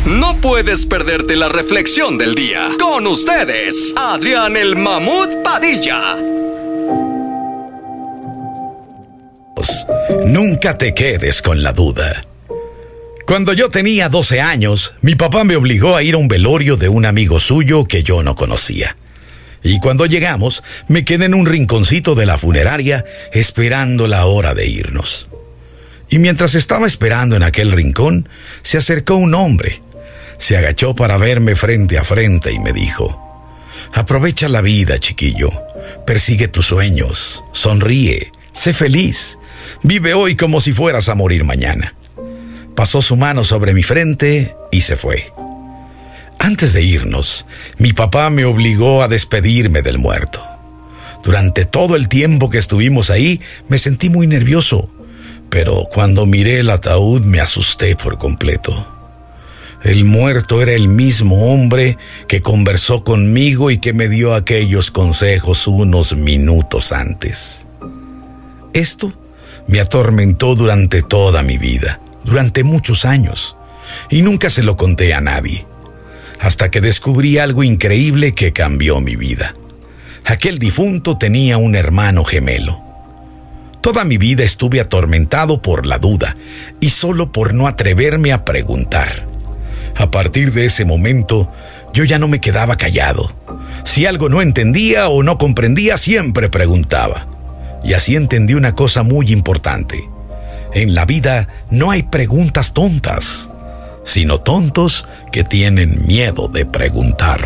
No 0.06 0.36
puedes 0.42 0.86
perderte 0.86 1.36
la 1.36 1.50
reflexión 1.50 2.18
del 2.18 2.36
día. 2.36 2.70
Con 2.80 3.08
ustedes, 3.08 3.94
Adrián 3.98 4.56
el 4.56 4.76
Mamut 4.76 5.44
Padilla. 5.44 6.18
Nunca 10.26 10.78
te 10.78 10.94
quedes 10.94 11.42
con 11.42 11.64
la 11.64 11.74
duda. 11.74 12.24
Cuando 13.26 13.54
yo 13.54 13.70
tenía 13.70 14.10
12 14.10 14.42
años, 14.42 14.94
mi 15.02 15.16
papá 15.16 15.46
me 15.46 15.56
obligó 15.56 15.96
a 15.96 16.04
ir 16.04 16.16
a 16.16 16.18
un 16.18 16.28
velorio 16.28 16.76
de 16.76 16.90
un 16.90 17.06
amigo 17.06 17.40
suyo 17.40 17.86
que 17.86 18.04
yo 18.04 18.22
no 18.22 18.36
conocía. 18.36 18.98
Y 19.64 19.80
cuando 19.80 20.06
llegamos, 20.06 20.62
me 20.90 21.06
quedé 21.06 21.26
en 21.26 21.34
un 21.34 21.46
rinconcito 21.46 22.16
de 22.16 22.26
la 22.26 22.38
funeraria 22.38 23.06
esperando 23.32 24.08
la 24.08 24.26
hora 24.26 24.54
de 24.54 24.68
irnos. 24.68 25.30
Y 26.10 26.20
mientras 26.20 26.54
estaba 26.54 26.86
esperando 26.86 27.38
en 27.38 27.44
aquel 27.44 27.72
rincón, 27.72 28.28
se 28.62 28.78
acercó 28.78 29.16
un 29.16 29.34
hombre. 29.36 29.82
Se 30.38 30.58
agachó 30.58 30.94
para 30.94 31.16
verme 31.18 31.56
frente 31.56 31.98
a 31.98 32.04
frente 32.04 32.52
y 32.52 32.60
me 32.60 32.74
dijo, 32.74 33.20
Aprovecha 33.94 34.50
la 34.50 34.62
vida, 34.62 35.00
chiquillo. 35.00 35.50
Persigue 36.06 36.50
tus 36.50 36.68
sueños. 36.68 37.44
Sonríe. 37.54 38.32
Sé 38.52 38.74
feliz. 38.74 39.40
Vive 39.82 40.14
hoy 40.14 40.36
como 40.36 40.60
si 40.60 40.74
fueras 40.74 41.08
a 41.08 41.16
morir 41.16 41.46
mañana. 41.46 41.94
Pasó 42.76 43.02
su 43.02 43.16
mano 43.16 43.44
sobre 43.44 43.74
mi 43.74 43.84
frente 43.84 44.56
y 44.72 44.82
se 44.82 44.96
fue. 44.96 45.32
Antes 46.40 46.74
de 46.74 46.84
irnos, 46.84 47.46
mi 47.78 47.94
papá 47.94 48.30
me 48.30 48.46
obligó 48.46 49.04
a 49.04 49.08
despedirme 49.08 49.82
del 49.82 49.98
muerto. 49.98 50.44
Durante 51.24 51.66
todo 51.66 51.96
el 51.96 52.10
tiempo 52.10 52.50
que 52.50 52.58
estuvimos 52.58 53.10
ahí, 53.10 53.40
me 53.70 53.78
sentí 53.78 54.10
muy 54.10 54.28
nervioso, 54.28 54.90
pero 55.50 55.88
cuando 55.90 56.26
miré 56.26 56.60
el 56.60 56.70
ataúd 56.70 57.24
me 57.24 57.40
asusté 57.40 57.96
por 57.96 58.18
completo. 58.18 58.88
El 59.84 60.06
muerto 60.06 60.62
era 60.62 60.72
el 60.72 60.88
mismo 60.88 61.54
hombre 61.54 61.98
que 62.28 62.42
conversó 62.42 63.04
conmigo 63.04 63.70
y 63.70 63.80
que 63.80 63.94
me 63.94 64.08
dio 64.08 64.34
aquellos 64.34 64.92
consejos 64.92 65.68
unos 65.68 66.16
minutos 66.16 66.92
antes. 66.92 67.66
Esto 68.74 69.14
me 69.68 69.80
atormentó 69.80 70.56
durante 70.56 71.04
toda 71.04 71.44
mi 71.44 71.58
vida, 71.58 72.00
durante 72.24 72.64
muchos 72.64 73.06
años, 73.06 73.56
y 74.10 74.22
nunca 74.22 74.50
se 74.50 74.64
lo 74.64 74.78
conté 74.78 75.14
a 75.14 75.22
nadie, 75.22 75.66
hasta 76.40 76.72
que 76.72 76.82
descubrí 76.82 77.38
algo 77.38 77.64
increíble 77.64 78.34
que 78.34 78.54
cambió 78.54 79.00
mi 79.02 79.16
vida. 79.16 79.54
Aquel 80.26 80.60
difunto 80.60 81.18
tenía 81.18 81.58
un 81.58 81.76
hermano 81.76 82.24
gemelo. 82.24 82.82
Toda 83.82 84.06
mi 84.06 84.18
vida 84.18 84.44
estuve 84.44 84.80
atormentado 84.80 85.62
por 85.62 85.86
la 85.86 86.00
duda 86.00 86.38
y 86.80 86.90
solo 86.90 87.34
por 87.34 87.54
no 87.54 87.68
atreverme 87.68 88.32
a 88.32 88.46
preguntar. 88.46 89.28
A 89.98 90.10
partir 90.10 90.54
de 90.54 90.66
ese 90.66 90.86
momento, 90.86 91.52
yo 91.94 92.06
ya 92.06 92.18
no 92.18 92.30
me 92.30 92.40
quedaba 92.40 92.78
callado. 92.78 93.32
Si 93.84 94.06
algo 94.06 94.30
no 94.30 94.42
entendía 94.42 95.10
o 95.10 95.22
no 95.22 95.38
comprendía, 95.38 95.98
siempre 95.98 96.50
preguntaba. 96.50 97.28
Y 97.84 97.94
así 97.94 98.16
entendí 98.16 98.54
una 98.54 98.74
cosa 98.74 99.04
muy 99.04 99.32
importante. 99.34 100.10
En 100.76 100.96
la 100.96 101.06
vida 101.06 101.48
no 101.70 101.92
hay 101.92 102.02
preguntas 102.02 102.74
tontas, 102.74 103.48
sino 104.06 104.40
tontos 104.40 105.08
que 105.32 105.44
tienen 105.44 106.08
miedo 106.08 106.48
de 106.48 106.66
preguntar. 106.66 107.42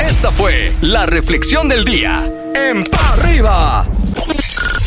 Esta 0.00 0.30
fue 0.30 0.72
la 0.80 1.06
reflexión 1.06 1.68
del 1.68 1.84
día. 1.84 2.30
En 2.54 2.84
pa 2.84 3.14
arriba. 3.14 3.88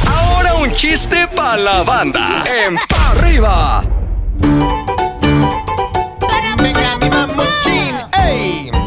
Ahora 0.08 0.54
un 0.56 0.72
chiste 0.72 1.28
para 1.36 1.58
la 1.58 1.84
banda. 1.84 2.46
En 2.46 2.76
pa 2.88 3.12
arriba. 3.12 3.84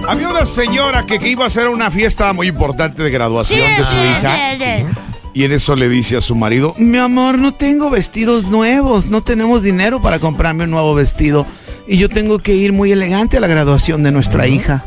Había 0.09 0.29
una 0.29 0.47
señora 0.47 1.05
que, 1.05 1.19
que 1.19 1.29
iba 1.29 1.45
a 1.45 1.49
hacer 1.49 1.69
una 1.69 1.91
fiesta 1.91 2.33
muy 2.33 2.49
importante 2.49 3.03
de 3.03 3.11
graduación 3.11 3.77
de 3.77 3.85
su 3.85 3.97
hija. 3.97 5.10
Y 5.33 5.45
en 5.45 5.53
eso 5.53 5.77
le 5.77 5.89
dice 5.89 6.17
a 6.17 6.21
su 6.21 6.35
marido, 6.35 6.75
mi 6.77 6.99
amor, 6.99 7.39
no 7.39 7.55
tengo 7.55 7.89
vestidos 7.89 8.45
nuevos, 8.45 9.07
no 9.07 9.23
tenemos 9.23 9.63
dinero 9.63 10.03
para 10.03 10.19
comprarme 10.19 10.65
un 10.65 10.71
nuevo 10.71 10.95
vestido. 10.95 11.47
Y 11.87 11.99
yo 11.99 12.09
tengo 12.09 12.39
que 12.39 12.55
ir 12.55 12.73
muy 12.73 12.93
elegante 12.93 13.37
a 13.37 13.41
la 13.41 13.47
graduación 13.47 14.03
de 14.03 14.13
nuestra 14.13 14.47
hija. 14.47 14.85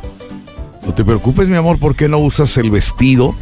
No 0.86 0.94
te 0.94 1.06
preocupes, 1.06 1.48
mi 1.48 1.56
amor, 1.56 1.80
¿por 1.80 1.96
qué 1.96 2.10
no 2.10 2.18
usas 2.18 2.58
el 2.58 2.72
vestido 2.72 3.36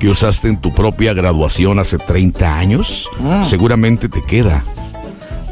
que 0.00 0.08
usaste 0.08 0.48
en 0.48 0.60
tu 0.60 0.72
propia 0.72 1.14
graduación 1.14 1.78
hace 1.78 1.98
30 1.98 2.58
años? 2.58 3.08
Seguramente 3.42 4.08
te 4.08 4.22
queda. 4.24 4.64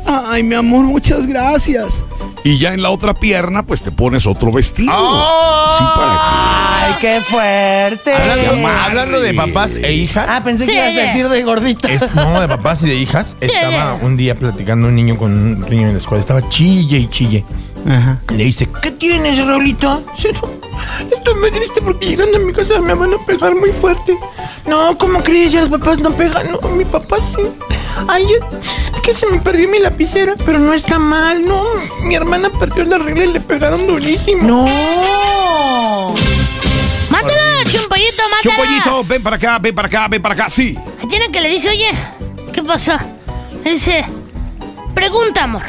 Ay, 0.07 0.43
mi 0.43 0.55
amor, 0.55 0.85
muchas 0.85 1.27
gracias. 1.27 2.05
Y 2.45 2.59
ya 2.59 2.75
en 2.75 2.83
la 2.83 2.91
otra 2.91 3.15
pierna, 3.15 3.65
pues 3.65 3.83
te 3.83 3.91
pones 3.91 4.27
otro 4.27 4.53
vestido. 4.53 4.93
Sí, 4.93 5.85
para 5.97 6.66
¡Ay, 6.87 6.95
qué 7.01 7.21
fuerte! 7.21 8.13
Hablando, 8.15 8.69
hablando 8.69 9.21
de 9.21 9.35
papás 9.35 9.73
e 9.75 9.93
hijas. 9.93 10.27
Ah, 10.29 10.41
pensé 10.45 10.67
que 10.67 10.73
Sí. 10.73 10.79
ibas 10.79 10.89
a 10.97 11.01
decir 11.09 11.29
de 11.29 11.43
gordita. 11.43 11.89
Es, 11.93 12.15
no, 12.15 12.41
de 12.41 12.49
papás 12.49 12.83
y 12.83 12.89
de 12.89 12.95
hijas. 12.95 13.37
Estaba 13.41 13.95
un 13.95 14.17
día 14.17 14.35
platicando 14.35 14.89
un 14.89 14.95
niño 14.95 15.17
con 15.17 15.33
un 15.33 15.61
niño 15.63 15.89
en 15.89 15.95
la 15.95 15.99
escuela. 15.99 16.21
Estaba 16.21 16.49
chille 16.49 16.99
y 16.99 17.09
chille. 17.09 17.45
Le 18.31 18.45
dice, 18.45 18.69
¿qué 18.83 18.91
tienes, 18.91 19.45
Raulito? 19.47 20.03
Dice, 20.17 20.33
"No, 20.33 21.17
estoy 21.17 21.35
muy 21.41 21.51
triste 21.53 21.81
porque 21.83 22.07
llegando 22.07 22.37
a 22.37 22.41
mi 22.41 22.53
casa 22.53 22.81
me 22.81 22.95
van 22.95 23.15
a 23.15 23.25
pegar 23.27 23.55
muy 23.55 23.71
fuerte. 23.71 24.17
No, 24.67 24.99
¿cómo 24.99 25.23
crees? 25.23 25.53
Ya 25.53 25.61
los 25.61 25.69
papás 25.69 26.01
no 26.01 26.11
pegan. 26.11 26.47
No, 26.51 26.69
mi 26.71 26.85
papá 26.85 27.17
sí. 27.19 27.43
Ay, 28.09 28.25
yo- 28.25 28.59
es 28.97 29.01
que 29.03 29.15
se 29.15 29.27
me 29.31 29.41
perdió 29.41 29.69
mi 29.69 29.79
lapicera, 29.79 30.35
pero 30.45 30.59
no 30.59 30.75
está 30.75 30.99
mal, 30.99 31.47
no. 31.47 31.63
Mi 32.03 32.15
hermana 32.17 32.51
perdió 32.59 32.85
la 32.85 32.99
regla 32.99 33.25
y 33.25 33.33
le 33.35 33.41
pegaron 33.41 33.87
durísimo. 33.87 34.43
¡No! 34.43 34.67
Chupollito, 38.51 39.05
ven 39.05 39.23
para 39.23 39.37
acá, 39.37 39.59
ven 39.59 39.75
para 39.75 39.89
acá, 39.89 40.09
ven 40.09 40.23
para 40.23 40.35
acá. 40.35 40.51
Sí. 40.51 40.77
Tiene 41.09 41.31
que 41.31 41.41
le 41.41 41.49
dice, 41.51 41.69
oye, 41.71 41.91
¿qué 42.53 42.63
pasó? 42.63 42.97
Le 43.65 43.73
dice, 43.73 44.05
pregunta, 44.95 45.45
amor. 45.45 45.65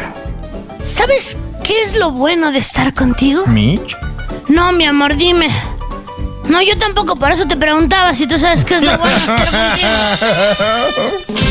¿Sabes 0.84 1.38
qué 1.64 1.82
es 1.84 1.96
lo 1.98 2.12
bueno 2.12 2.52
de 2.52 2.60
estar 2.60 2.94
contigo? 2.94 3.46
Mitch. 3.48 3.96
No, 4.48 4.72
mi 4.72 4.86
amor, 4.86 5.16
dime. 5.18 5.50
No, 6.48 6.62
yo 6.62 6.78
tampoco, 6.78 7.16
por 7.16 7.32
eso 7.32 7.46
te 7.48 7.58
preguntaba 7.58 8.14
si 8.14 8.26
tú 8.28 8.38
sabes 8.40 8.64
qué 8.64 8.76
es 8.76 8.84
lo 8.84 8.98
bueno 8.98 9.14
de 9.14 9.20
estar 9.20 9.46
contigo. 11.28 11.48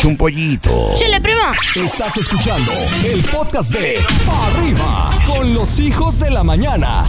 Chumpollito. 0.00 0.92
Chile, 0.94 1.20
primo. 1.20 1.40
Estás 1.74 2.16
escuchando 2.16 2.72
el 3.04 3.22
podcast 3.24 3.72
de 3.72 3.98
Arriba 4.44 5.10
con 5.26 5.52
los 5.54 5.80
hijos 5.80 6.20
de 6.20 6.30
la 6.30 6.44
mañana. 6.44 7.04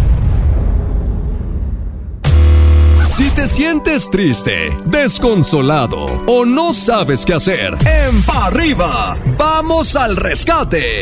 Si 3.17 3.29
te 3.31 3.47
sientes 3.47 4.11
triste, 4.11 4.77
desconsolado 4.85 6.21
o 6.27 6.45
no 6.45 6.71
sabes 6.71 7.25
qué 7.25 7.33
hacer, 7.33 7.73
en 7.83 8.21
Pa' 8.21 8.45
Arriba, 8.45 9.17
vamos 9.39 9.95
al 9.95 10.15
rescate. 10.15 11.01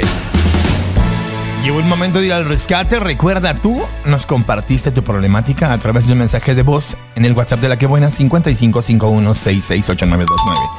Llegó 1.62 1.82
el 1.82 1.86
momento 1.86 2.20
de 2.20 2.28
ir 2.28 2.34
al 2.34 2.46
rescate. 2.46 3.02
Recuerda, 3.02 3.56
tú 3.56 3.82
nos 4.06 4.26
compartiste 4.26 4.92
tu 4.92 5.04
problemática 5.04 5.74
a 5.74 5.78
través 5.78 6.08
de 6.08 6.14
un 6.14 6.20
mensaje 6.20 6.56
de 6.56 6.62
voz 6.62 6.96
en 7.16 7.26
el 7.26 7.34
WhatsApp 7.34 7.60
de 7.60 7.68
la 7.68 7.78
que 7.78 7.86
buena 7.86 8.10
5551668929. 8.10 10.70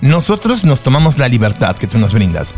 Nosotros 0.00 0.64
nos 0.64 0.80
tomamos 0.80 1.18
la 1.18 1.28
libertad 1.28 1.76
que 1.76 1.86
tú 1.86 1.98
nos 1.98 2.12
brindas. 2.12 2.48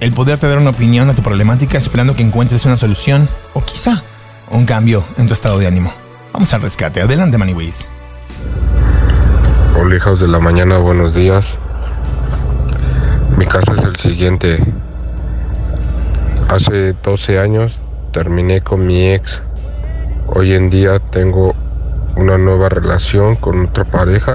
El 0.00 0.12
poderte 0.12 0.48
dar 0.48 0.58
una 0.58 0.70
opinión 0.70 1.08
a 1.08 1.14
tu 1.14 1.22
problemática 1.22 1.78
esperando 1.78 2.16
que 2.16 2.22
encuentres 2.22 2.66
una 2.66 2.78
solución 2.78 3.28
o 3.54 3.64
quizá 3.64 4.02
un 4.50 4.66
cambio 4.66 5.04
en 5.18 5.28
tu 5.28 5.34
estado 5.34 5.60
de 5.60 5.68
ánimo. 5.68 6.05
Vamos 6.36 6.52
al 6.52 6.60
rescate. 6.60 7.00
Adelante, 7.00 7.38
Maniwis. 7.38 7.88
Hola 9.74 9.96
hijos 9.96 10.20
de 10.20 10.28
la 10.28 10.38
mañana, 10.38 10.76
buenos 10.76 11.14
días. 11.14 11.54
Mi 13.38 13.46
caso 13.46 13.74
es 13.74 13.82
el 13.82 13.96
siguiente. 13.96 14.62
Hace 16.50 16.92
12 16.92 17.38
años 17.38 17.80
terminé 18.12 18.60
con 18.60 18.84
mi 18.84 19.12
ex. 19.12 19.40
Hoy 20.26 20.52
en 20.52 20.68
día 20.68 20.98
tengo 20.98 21.54
una 22.16 22.36
nueva 22.36 22.68
relación 22.68 23.36
con 23.36 23.68
otra 23.68 23.84
pareja. 23.84 24.34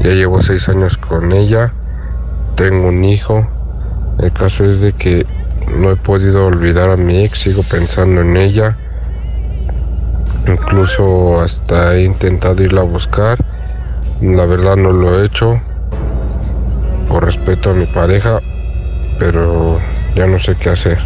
Ya 0.00 0.12
llevo 0.12 0.40
6 0.40 0.66
años 0.70 0.96
con 0.96 1.32
ella. 1.32 1.74
Tengo 2.54 2.88
un 2.88 3.04
hijo. 3.04 3.46
El 4.18 4.32
caso 4.32 4.64
es 4.64 4.80
de 4.80 4.94
que 4.94 5.26
no 5.76 5.90
he 5.90 5.96
podido 5.96 6.46
olvidar 6.46 6.88
a 6.88 6.96
mi 6.96 7.22
ex. 7.22 7.40
Sigo 7.40 7.62
pensando 7.62 8.22
en 8.22 8.38
ella. 8.38 8.78
Incluso 10.48 11.40
hasta 11.40 11.94
he 11.96 12.04
intentado 12.04 12.62
irla 12.62 12.82
a 12.82 12.84
buscar. 12.84 13.38
La 14.20 14.46
verdad 14.46 14.76
no 14.76 14.92
lo 14.92 15.20
he 15.20 15.26
hecho 15.26 15.60
por 17.08 17.24
respeto 17.24 17.70
a 17.70 17.74
mi 17.74 17.86
pareja, 17.86 18.40
pero 19.18 19.78
ya 20.14 20.26
no 20.26 20.38
sé 20.38 20.56
qué 20.56 20.70
hacer. 20.70 20.98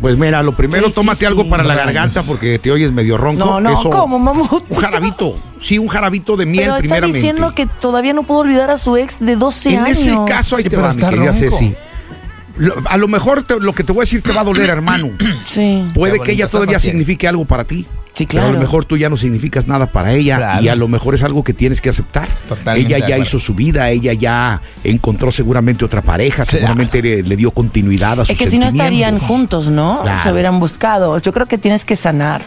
Pues 0.00 0.16
mira, 0.16 0.42
lo 0.44 0.54
primero, 0.54 0.90
tómate 0.92 1.26
algo 1.26 1.48
para 1.48 1.64
la 1.64 1.74
garganta 1.74 2.22
porque 2.22 2.58
te 2.60 2.70
oyes 2.70 2.92
medio 2.92 3.16
ronco. 3.16 3.44
No, 3.44 3.60
no, 3.60 3.80
Eso- 3.80 3.90
¿cómo, 3.90 4.18
mamut? 4.18 4.62
Un 4.68 4.76
jarabito. 4.76 5.38
Sí, 5.60 5.76
un 5.78 5.88
jarabito 5.88 6.36
de 6.36 6.46
miel 6.46 6.60
Pero 6.66 6.74
está 6.76 6.80
primeramente. 6.82 7.16
diciendo 7.16 7.52
que 7.54 7.66
todavía 7.66 8.12
no 8.12 8.22
pudo 8.22 8.38
olvidar 8.40 8.70
a 8.70 8.76
su 8.78 8.96
ex 8.96 9.18
de 9.18 9.34
12 9.34 9.70
en 9.74 9.78
años. 9.80 9.98
ese 9.98 10.16
caso 10.28 10.54
ahí 10.56 10.62
Sí, 10.62 10.68
te 10.68 10.76
va, 10.76 10.92
mi 10.92 11.00
querida 11.02 11.16
ronco. 11.24 11.32
Ceci. 11.32 11.74
Lo- 12.58 12.74
a 12.86 12.96
lo 12.96 13.08
mejor 13.08 13.42
te- 13.42 13.58
lo 13.60 13.72
que 13.72 13.84
te 13.84 13.92
voy 13.92 14.00
a 14.00 14.04
decir 14.04 14.22
te 14.22 14.32
va 14.32 14.40
a 14.42 14.44
doler, 14.44 14.68
hermano. 14.70 15.10
Sí. 15.44 15.86
Puede 15.94 16.20
que 16.20 16.32
ella 16.32 16.48
todavía 16.48 16.78
signifique 16.78 17.26
algo 17.28 17.44
para 17.44 17.64
ti. 17.64 17.86
Sí, 18.14 18.26
Pero 18.26 18.40
claro. 18.40 18.48
a 18.48 18.52
lo 18.54 18.58
mejor 18.58 18.84
tú 18.84 18.96
ya 18.96 19.08
no 19.08 19.16
significas 19.16 19.68
nada 19.68 19.92
para 19.92 20.12
ella 20.12 20.38
Claro. 20.38 20.62
y 20.64 20.68
a 20.68 20.74
lo 20.74 20.88
mejor 20.88 21.14
es 21.14 21.22
algo 21.22 21.44
que 21.44 21.54
tienes 21.54 21.80
que 21.80 21.88
aceptar. 21.88 22.28
Totalmente 22.48 22.96
ella 22.96 23.06
ya 23.08 23.16
hizo 23.18 23.38
su 23.38 23.54
vida, 23.54 23.90
ella 23.90 24.12
ya 24.12 24.60
encontró 24.82 25.30
seguramente 25.30 25.84
otra 25.84 26.02
pareja, 26.02 26.44
seguramente 26.44 27.00
le, 27.00 27.22
le 27.22 27.36
dio 27.36 27.52
continuidad 27.52 28.14
a 28.20 28.24
sus 28.24 28.30
Es 28.30 28.38
que 28.38 28.50
si 28.50 28.58
no 28.58 28.66
estarían 28.66 29.18
juntos, 29.20 29.70
¿no? 29.70 30.00
Claro. 30.02 30.20
Se 30.22 30.32
hubieran 30.32 30.58
buscado. 30.58 31.16
Yo 31.20 31.32
creo 31.32 31.46
que 31.46 31.58
tienes 31.58 31.84
que 31.84 31.94
sanar. 31.94 32.42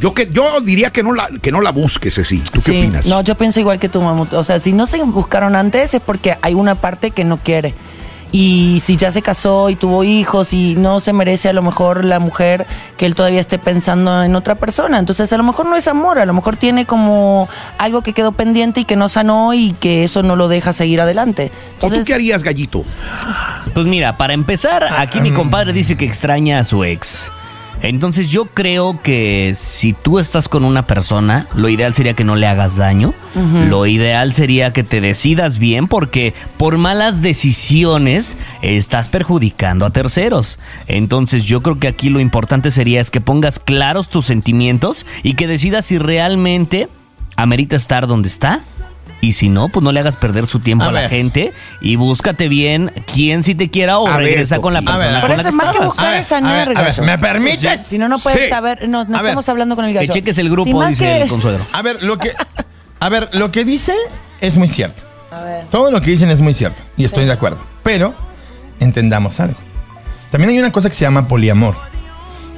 Yo 0.00 0.14
que 0.14 0.28
yo 0.32 0.60
diría 0.62 0.90
que 0.92 1.02
no 1.02 1.12
la 1.12 1.28
que 1.42 1.50
no 1.50 1.60
la 1.60 1.70
busques, 1.72 2.14
sí. 2.14 2.38
¿Tú 2.38 2.52
qué 2.52 2.60
Sí, 2.60 2.78
opinas? 2.82 3.06
no, 3.06 3.20
yo 3.22 3.34
pienso 3.34 3.58
igual 3.60 3.78
que 3.78 3.88
tu 3.88 4.00
mamá. 4.00 4.26
O 4.32 4.44
sea, 4.44 4.60
si 4.60 4.72
no 4.72 4.86
se 4.86 5.02
buscaron 5.02 5.56
antes 5.56 5.92
es 5.92 6.00
porque 6.00 6.36
hay 6.40 6.54
una 6.54 6.76
parte 6.76 7.10
que 7.10 7.24
no 7.24 7.36
quiere. 7.38 7.74
Y 8.30 8.80
si 8.80 8.96
ya 8.96 9.10
se 9.10 9.22
casó 9.22 9.70
y 9.70 9.76
tuvo 9.76 10.04
hijos 10.04 10.52
y 10.52 10.74
no 10.76 11.00
se 11.00 11.12
merece 11.12 11.48
a 11.48 11.52
lo 11.52 11.62
mejor 11.62 12.04
la 12.04 12.18
mujer 12.18 12.66
que 12.96 13.06
él 13.06 13.14
todavía 13.14 13.40
esté 13.40 13.58
pensando 13.58 14.22
en 14.22 14.36
otra 14.36 14.56
persona. 14.56 14.98
Entonces 14.98 15.32
a 15.32 15.36
lo 15.38 15.44
mejor 15.44 15.66
no 15.66 15.76
es 15.76 15.88
amor, 15.88 16.18
a 16.18 16.26
lo 16.26 16.34
mejor 16.34 16.56
tiene 16.56 16.84
como 16.84 17.48
algo 17.78 18.02
que 18.02 18.12
quedó 18.12 18.32
pendiente 18.32 18.80
y 18.80 18.84
que 18.84 18.96
no 18.96 19.08
sanó 19.08 19.54
y 19.54 19.72
que 19.72 20.04
eso 20.04 20.22
no 20.22 20.36
lo 20.36 20.48
deja 20.48 20.72
seguir 20.72 21.00
adelante. 21.00 21.50
¿O 21.80 21.88
tú 21.88 22.04
qué 22.04 22.14
harías, 22.14 22.42
gallito? 22.42 22.84
Pues 23.72 23.86
mira, 23.86 24.16
para 24.16 24.34
empezar, 24.34 24.84
aquí 24.98 25.20
mi 25.20 25.32
compadre 25.32 25.72
dice 25.72 25.96
que 25.96 26.04
extraña 26.04 26.58
a 26.58 26.64
su 26.64 26.84
ex. 26.84 27.30
Entonces 27.82 28.30
yo 28.30 28.46
creo 28.46 29.00
que 29.02 29.52
si 29.56 29.92
tú 29.92 30.18
estás 30.18 30.48
con 30.48 30.64
una 30.64 30.86
persona, 30.86 31.46
lo 31.54 31.68
ideal 31.68 31.94
sería 31.94 32.14
que 32.14 32.24
no 32.24 32.36
le 32.36 32.46
hagas 32.46 32.76
daño. 32.76 33.14
Lo 33.68 33.86
ideal 33.86 34.32
sería 34.32 34.72
que 34.72 34.82
te 34.82 35.00
decidas 35.00 35.58
bien 35.58 35.86
porque 35.86 36.34
por 36.56 36.78
malas 36.78 37.22
decisiones 37.22 38.36
estás 38.62 39.08
perjudicando 39.08 39.86
a 39.86 39.90
terceros. 39.90 40.58
Entonces 40.86 41.44
yo 41.44 41.62
creo 41.62 41.78
que 41.78 41.88
aquí 41.88 42.08
lo 42.08 42.20
importante 42.20 42.70
sería 42.70 43.00
es 43.00 43.10
que 43.10 43.20
pongas 43.20 43.58
claros 43.58 44.08
tus 44.08 44.26
sentimientos 44.26 45.06
y 45.22 45.34
que 45.34 45.46
decidas 45.46 45.86
si 45.86 45.98
realmente 45.98 46.88
amerita 47.36 47.76
estar 47.76 48.06
donde 48.06 48.28
está. 48.28 48.62
Y 49.20 49.32
si 49.32 49.48
no, 49.48 49.68
pues 49.68 49.82
no 49.82 49.90
le 49.90 49.98
hagas 50.00 50.16
perder 50.16 50.46
su 50.46 50.60
tiempo 50.60 50.84
A 50.84 50.88
a, 50.88 50.92
la 50.92 51.08
gente 51.08 51.52
y 51.80 51.96
búscate 51.96 52.48
bien 52.48 52.92
quién 53.12 53.42
si 53.42 53.56
te 53.56 53.68
quiera 53.68 53.98
o 53.98 54.06
A 54.06 54.16
ver, 54.18 54.26
regresa 54.26 54.60
con 54.60 54.72
la 54.72 54.80
persona 54.80 54.98
ver, 54.98 55.20
por 55.20 55.30
con 55.30 55.36
la 55.36 55.42
eso 55.42 55.50
que 55.50 55.56
más 55.56 55.76
que 55.76 55.84
buscar 55.84 56.06
A 56.06 56.10
ver, 56.10 56.20
es 56.20 56.26
sanar, 56.26 56.52
a 56.52 56.56
ver, 56.56 56.78
a 56.78 56.82
ver, 56.82 56.90
Gallo. 56.92 57.02
¿me 57.02 57.18
permites? 57.18 57.86
Si 57.86 57.98
no, 57.98 58.08
no 58.08 58.18
puedes 58.20 58.44
Sí. 58.44 58.48
saber. 58.48 58.88
No, 58.88 59.04
no 59.04 59.16
estamos 59.16 59.48
hablando 59.48 59.74
con 59.74 59.84
el 59.86 59.94
gallo. 59.94 60.06
Que 60.06 60.12
cheques 60.20 60.38
el 60.38 60.50
grupo, 60.50 60.86
dice 60.86 61.04
que- 61.04 61.22
el 61.22 61.28
consuegro. 61.28 61.64
A 61.72 61.82
ver, 61.82 62.02
lo 62.02 62.16
que. 62.18 62.32
A 63.00 63.08
ver, 63.08 63.28
lo 63.32 63.50
que 63.50 63.64
dice 63.64 63.94
es 64.40 64.56
muy 64.56 64.68
cierto. 64.68 65.02
A 65.32 65.42
ver. 65.42 65.66
Todo 65.66 65.90
lo 65.90 66.00
que 66.00 66.10
dicen 66.12 66.30
es 66.30 66.40
muy 66.40 66.54
cierto. 66.54 66.82
Y 66.96 67.04
estoy 67.04 67.24
de 67.24 67.32
acuerdo. 67.32 67.58
Pero 67.82 68.14
entendamos 68.80 69.40
algo. 69.40 69.58
También 70.30 70.50
hay 70.50 70.58
una 70.58 70.70
cosa 70.72 70.88
que 70.88 70.94
se 70.94 71.04
llama 71.04 71.26
poliamor. 71.26 71.76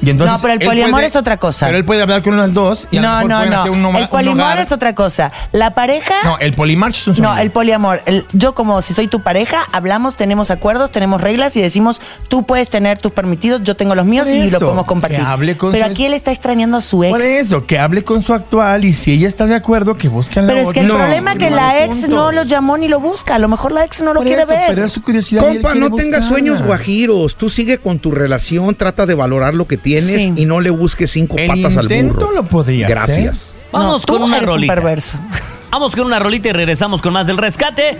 Y 0.03 0.11
entonces, 0.11 0.33
No, 0.35 0.41
pero 0.41 0.55
el 0.55 0.61
poliamor 0.61 0.93
puede- 1.01 1.07
es 1.07 1.17
otra 1.17 1.37
cosa. 1.37 1.67
Pero 1.67 1.79
él 1.79 1.85
puede 1.85 2.03
hablar 2.03 2.23
con 2.23 2.35
unas 2.35 2.55
dos 2.55 2.89
y 2.91 2.97
a 2.99 3.03
lo 3.03 3.09
No, 3.09 3.15
mejor 3.17 3.29
no, 3.31 3.37
pueden 3.37 3.51
no. 3.51 3.59
hacer 3.61 3.71
un 3.71 3.97
el 3.97 4.09
poliamor 4.09 4.59
es 4.59 4.73
otra 4.73 4.95
cosa. 4.95 5.33
La 5.53 5.75
pareja. 5.75 6.15
No, 6.25 6.39
el 6.39 6.55
polimarch 6.55 6.97
es 6.97 7.07
un 7.09 7.17
No, 7.21 7.37
el 7.37 7.51
poliamor. 7.51 8.03
El- 8.07 8.27
yo 8.33 8.55
como 8.55 8.81
si 8.83 8.95
soy 8.95 9.09
tu 9.09 9.23
pareja, 9.23 9.59
hablamos, 9.73 10.17
tenemos 10.17 10.51
acuerdos, 10.51 10.91
tenemos 10.91 11.21
reglas 11.21 11.57
y 11.57 11.61
decimos, 11.61 12.01
tú 12.29 12.45
puedes 12.47 12.71
tener 12.71 12.99
tus 12.99 13.13
permitidos, 13.13 13.63
yo 13.63 13.75
tengo 13.77 13.95
los 13.95 14.07
míos 14.07 14.29
y 14.31 14.39
eso, 14.41 14.53
lo 14.59 14.61
podemos 14.67 14.87
compartir. 14.87 15.19
que 15.21 15.25
hable 15.27 15.57
con 15.57 15.73
Pero 15.73 15.85
su 15.87 15.91
aquí 15.93 16.07
él 16.07 16.15
está 16.15 16.31
extrañando 16.33 16.79
a 16.79 16.81
su 16.81 17.05
ex. 17.05 17.11
Por 17.13 17.23
eso, 17.23 17.67
que 17.67 17.79
hable 17.79 18.03
con 18.05 18.23
su 18.23 18.33
actual 18.33 18.85
y 18.85 18.95
si 18.95 19.13
ella 19.13 19.29
está 19.29 19.47
de 19.47 19.55
acuerdo, 19.55 19.99
que 19.99 20.09
busquen 20.09 20.47
la 20.47 20.53
Pero 20.55 20.61
es 20.67 20.73
que 20.73 20.81
el 20.81 20.89
problema 20.89 21.33
es 21.33 21.39
que 21.39 21.51
la 21.51 21.85
ex 21.85 21.97
juntos. 21.97 22.11
no 22.11 22.33
lo 22.33 22.43
llamó 22.45 22.79
ni 22.79 22.89
lo 22.89 23.01
busca. 23.01 23.35
A 23.35 23.39
lo 23.39 23.49
mejor 23.49 23.73
la 23.73 23.85
ex 23.85 24.01
no 24.03 24.15
lo 24.15 24.21
Por 24.21 24.27
quiere 24.27 24.43
eso, 24.43 24.51
ver. 24.51 24.63
Pero 24.69 24.87
es 24.87 24.93
su 24.93 25.03
curiosidad. 25.03 25.43
Compa, 25.43 25.75
no 25.75 25.91
tengas 25.95 26.25
sueños 26.25 26.63
guajiros. 26.63 27.37
Tú 27.37 27.51
sigue 27.51 27.79
con 27.79 27.99
tu 27.99 28.11
relación, 28.13 28.75
trata 28.75 29.05
de 29.05 29.15
valorar 29.15 29.55
lo 29.55 29.67
que 29.67 29.77
tienes 29.77 29.90
Sí. 29.99 30.33
y 30.37 30.45
no 30.47 30.61
le 30.61 30.71
busques 30.71 31.11
cinco 31.11 31.37
El 31.39 31.47
patas 31.49 31.77
al 31.77 31.85
intento 31.85 32.15
burro. 32.27 32.33
lo 32.33 32.43
podría 32.49 32.87
Gracias. 32.89 33.57
Vamos 33.73 34.03
No, 34.07 34.13
con 34.15 34.23
una 34.25 34.37
eres 34.37 34.49
un 34.49 34.55
rolita. 34.55 34.75
perverso. 34.75 35.19
Vamos 35.71 35.95
con 35.95 36.07
una 36.07 36.19
rolita 36.19 36.49
y 36.49 36.53
regresamos 36.53 37.01
con 37.03 37.13
más 37.13 37.27
del 37.27 37.39
rescate. 37.39 37.97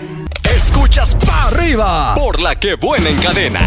Escuchas 0.55 1.15
pa' 1.15 1.47
arriba 1.47 2.13
por 2.15 2.39
la 2.41 2.55
que 2.55 2.75
buena 2.75 3.09
encadena. 3.09 3.61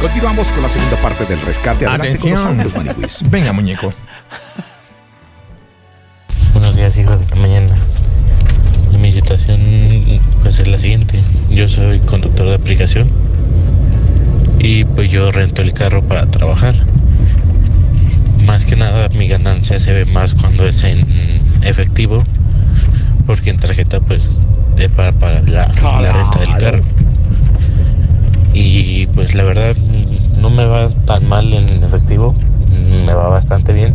Continuamos 0.00 0.48
con 0.52 0.62
la 0.62 0.68
segunda 0.68 0.96
parte 1.02 1.26
del 1.26 1.40
rescate. 1.42 1.84
Adelante 1.86 2.18
con 2.18 2.30
los 2.30 2.40
Atención. 2.44 2.60
audios, 2.60 2.86
Maniwis. 2.86 3.18
Venga, 3.30 3.52
muñeco. 3.52 3.92
Buenos 6.52 6.76
días, 6.76 6.96
hijos 6.98 7.20
de 7.20 7.26
la 7.34 7.36
mañana. 7.42 7.74
Mi 8.98 9.12
situación 9.12 10.20
pues 10.42 10.58
es 10.58 10.68
la 10.68 10.78
siguiente. 10.78 11.20
Yo 11.50 11.68
soy 11.68 12.00
conductor 12.00 12.46
de 12.48 12.54
aplicación 12.54 13.08
y 14.58 14.84
pues 14.84 15.10
yo 15.10 15.30
rento 15.32 15.62
el 15.62 15.72
carro 15.72 16.02
para 16.02 16.26
trabajar. 16.26 16.74
Más 18.44 18.64
que 18.64 18.76
nada 18.76 19.08
mi 19.10 19.28
ganancia 19.28 19.78
se 19.78 19.92
ve 19.92 20.04
más 20.04 20.34
cuando 20.34 20.66
es 20.66 20.84
en 20.84 21.02
efectivo 21.62 22.24
porque 23.26 23.50
en 23.50 23.58
tarjeta 23.58 24.00
pues 24.00 24.40
es 24.76 24.88
para 24.90 25.12
pagar 25.12 25.48
la, 25.48 25.66
la 26.00 26.12
renta 26.12 26.40
del 26.40 26.56
carro. 26.58 26.82
Y 28.54 29.06
pues 29.08 29.34
la 29.34 29.44
verdad 29.44 29.76
no 30.40 30.50
me 30.50 30.64
va 30.64 30.88
tan 30.88 31.28
mal 31.28 31.52
en 31.52 31.82
efectivo, 31.82 32.34
me 33.04 33.12
va 33.12 33.28
bastante 33.28 33.72
bien 33.72 33.94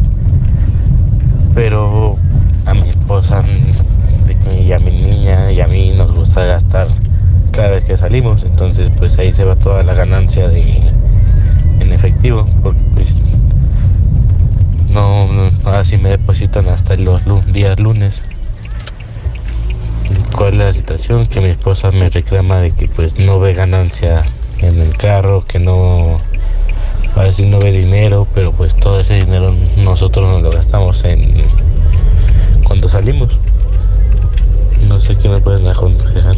pero 1.54 2.18
a 2.66 2.74
mi 2.74 2.90
esposa 2.90 3.44
y 4.52 4.72
a 4.72 4.80
mi 4.80 4.92
niña 4.92 5.52
y 5.52 5.62
a 5.62 5.68
mí 5.68 5.94
nos 5.96 6.12
gusta 6.12 6.44
gastar 6.44 6.88
cada 7.54 7.70
vez 7.70 7.86
que 7.86 7.96
salimos, 7.96 8.44
entonces 8.44 8.92
pues 8.98 9.18
ahí 9.20 9.32
se 9.32 9.46
va 9.46 9.56
toda 9.56 9.84
la 9.84 9.94
ganancia 9.94 10.50
de 10.50 10.82
en 11.80 11.94
efectivo, 11.94 12.48
porque 12.64 12.82
pues 12.96 13.10
no, 14.90 15.32
no 15.32 15.52
así 15.70 15.98
me 15.98 16.10
depositan 16.10 16.68
hasta 16.68 16.96
los 16.96 17.24
días 17.54 17.80
lunes. 17.80 18.24
¿Cuál 20.36 20.54
es 20.54 20.60
la 20.60 20.74
situación? 20.74 21.28
Que 21.28 21.42
mi 21.42 21.50
esposa 21.50 21.92
me 21.92 22.10
reclama 22.10 22.58
de 22.58 22.72
que 22.72 22.88
pues 22.88 23.20
no 23.20 23.40
ve 23.40 23.54
ganancia 23.54 24.24
en 24.60 24.82
el 24.82 24.98
carro, 24.98 25.46
que 25.46 25.60
no 25.60 26.18
ahora 27.16 27.32
sí 27.32 27.46
no 27.46 27.60
ve 27.60 27.72
dinero, 27.72 28.28
pero 28.34 28.52
pues 28.52 28.76
todo 28.76 29.00
ese 29.00 29.14
dinero 29.16 29.54
nosotros 29.78 30.26
nos 30.26 30.42
lo 30.42 30.50
gastamos 30.50 31.04
en 31.04 31.44
cuando 32.64 32.90
salimos. 32.90 33.40
No 34.88 35.00
sé 35.00 35.16
qué 35.16 35.30
me 35.30 35.40
pueden 35.40 35.68
aconsejar. 35.68 36.36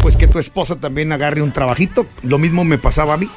Pues 0.00 0.16
que 0.16 0.26
tu 0.26 0.38
esposa 0.38 0.76
también 0.76 1.12
agarre 1.12 1.42
un 1.42 1.52
trabajito. 1.52 2.06
Lo 2.22 2.38
mismo 2.38 2.64
me 2.64 2.78
pasaba 2.78 3.14
a 3.14 3.16
mí. 3.16 3.28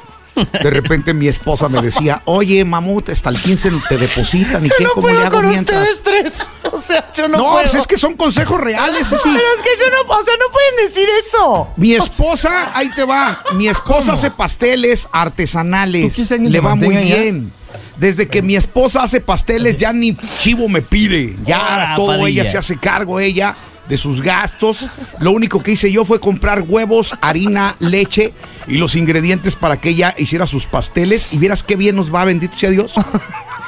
De 0.62 0.68
repente 0.70 1.14
mi 1.14 1.28
esposa 1.28 1.66
me 1.70 1.80
decía, 1.80 2.20
oye, 2.26 2.62
mamut, 2.64 3.08
hasta 3.08 3.30
el 3.30 3.40
15 3.40 3.70
te 3.88 3.96
depositan 3.96 4.66
y 4.66 4.68
Yo 4.68 4.74
qué, 4.76 4.84
no 4.84 4.90
cómo 4.94 5.06
le 5.08 5.14
puedo 5.14 5.26
hago 5.26 5.36
con 5.40 5.48
mientras? 5.48 5.88
ustedes 5.92 6.02
tres. 6.02 6.50
O 6.76 6.78
sea, 6.82 7.10
yo 7.14 7.26
no, 7.26 7.38
No, 7.38 7.44
puedo. 7.52 7.62
pues 7.62 7.74
es 7.74 7.86
que 7.86 7.96
son 7.96 8.16
consejos 8.16 8.60
reales, 8.60 9.06
sí. 9.06 9.16
Pero 9.24 9.34
es 9.36 9.62
que 9.62 9.70
yo 9.78 9.90
no, 9.90 10.12
o 10.12 10.24
sea, 10.24 10.34
no 10.38 10.52
pueden 10.52 10.86
decir 10.88 11.08
eso. 11.26 11.68
Mi 11.78 11.94
esposa, 11.94 12.70
ahí 12.74 12.90
te 12.94 13.04
va. 13.04 13.42
Mi 13.54 13.66
esposa 13.68 14.12
hace 14.12 14.30
pasteles 14.30 15.08
artesanales. 15.10 16.08
¿Tú 16.10 16.14
quieres 16.16 16.32
alguien 16.32 16.52
Le 16.52 16.60
va 16.60 16.74
muy 16.74 16.94
ya? 16.96 17.00
bien. 17.00 17.50
Desde 17.96 18.28
que 18.28 18.42
mi 18.42 18.56
esposa 18.56 19.04
hace 19.04 19.22
pasteles, 19.22 19.78
ya 19.78 19.94
ni 19.94 20.14
chivo 20.16 20.68
me 20.68 20.82
pide. 20.82 21.34
Ya 21.46 21.92
Ah, 21.92 21.96
todo 21.96 22.08
Padilla. 22.08 22.42
ella 22.42 22.50
se 22.50 22.58
hace 22.58 22.76
cargo, 22.76 23.20
ella, 23.20 23.56
de 23.88 23.96
sus 23.96 24.22
gastos. 24.22 24.86
Lo 25.20 25.32
único 25.32 25.62
que 25.62 25.72
hice 25.72 25.90
yo 25.92 26.04
fue 26.04 26.20
comprar 26.20 26.62
huevos, 26.62 27.14
harina, 27.20 27.76
leche 27.78 28.32
y 28.66 28.76
los 28.78 28.96
ingredientes 28.96 29.56
para 29.56 29.76
que 29.80 29.90
ella 29.90 30.14
hiciera 30.18 30.46
sus 30.46 30.66
pasteles. 30.66 31.32
Y 31.32 31.38
vieras 31.38 31.62
qué 31.62 31.76
bien 31.76 31.96
nos 31.96 32.14
va, 32.14 32.24
bendito 32.24 32.56
sea 32.56 32.70
Dios. 32.70 32.94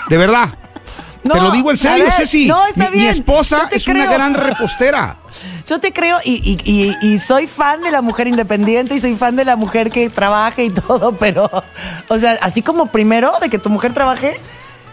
De 0.09 0.17
verdad. 0.17 0.49
No, 1.25 1.35
Te 1.35 1.41
lo 1.41 1.51
digo 1.51 1.71
en 1.73 1.77
serio, 1.77 2.05
ver, 2.05 2.13
Ceci. 2.13 2.47
no, 2.47 2.65
está 2.67 2.87
mi, 2.87 2.97
mi 2.97 2.99
bien. 3.03 3.11
esposa 3.11 3.63
Yo 3.63 3.69
te 3.69 3.77
es 3.77 3.89
una 3.89 4.07
gran 4.07 4.35
repostera. 4.35 5.17
Yo 5.67 5.79
te 5.81 5.93
creo 5.93 6.19
y, 6.25 6.35
y- 6.37 6.61
y- 6.65 6.97
y 7.15 7.19
soy 7.19 7.47
fan 7.49 7.83
de 7.83 7.91
la 7.91 8.01
mujer 8.01 8.29
independiente 8.29 8.95
y 8.95 9.01
soy 9.01 9.15
fan 9.17 9.37
de 9.37 9.45
la 9.45 9.57
mujer 9.57 9.91
que 9.91 10.09
trabaje 10.09 10.65
y 10.65 10.71
todo, 10.71 11.13
pero, 11.19 11.51
o 12.09 12.19
sea, 12.19 12.39
así 12.41 12.63
como 12.63 12.87
primero 12.87 13.33
de 13.43 13.51
que 13.51 13.59
tu 13.59 13.69
mujer 13.69 13.93
trabaje, 13.93 14.41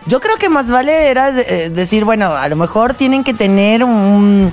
yo 0.07 0.19
creo 0.19 0.35
que 0.37 0.49
más 0.49 0.69
vale 0.71 1.07
era 1.07 1.29
eh, 1.29 1.69
decir, 1.69 2.03
bueno, 2.03 2.33
a 2.35 2.49
lo 2.49 2.55
mejor 2.57 2.95
tienen 2.95 3.23
que 3.23 3.33
tener 3.33 3.83
un... 3.83 4.51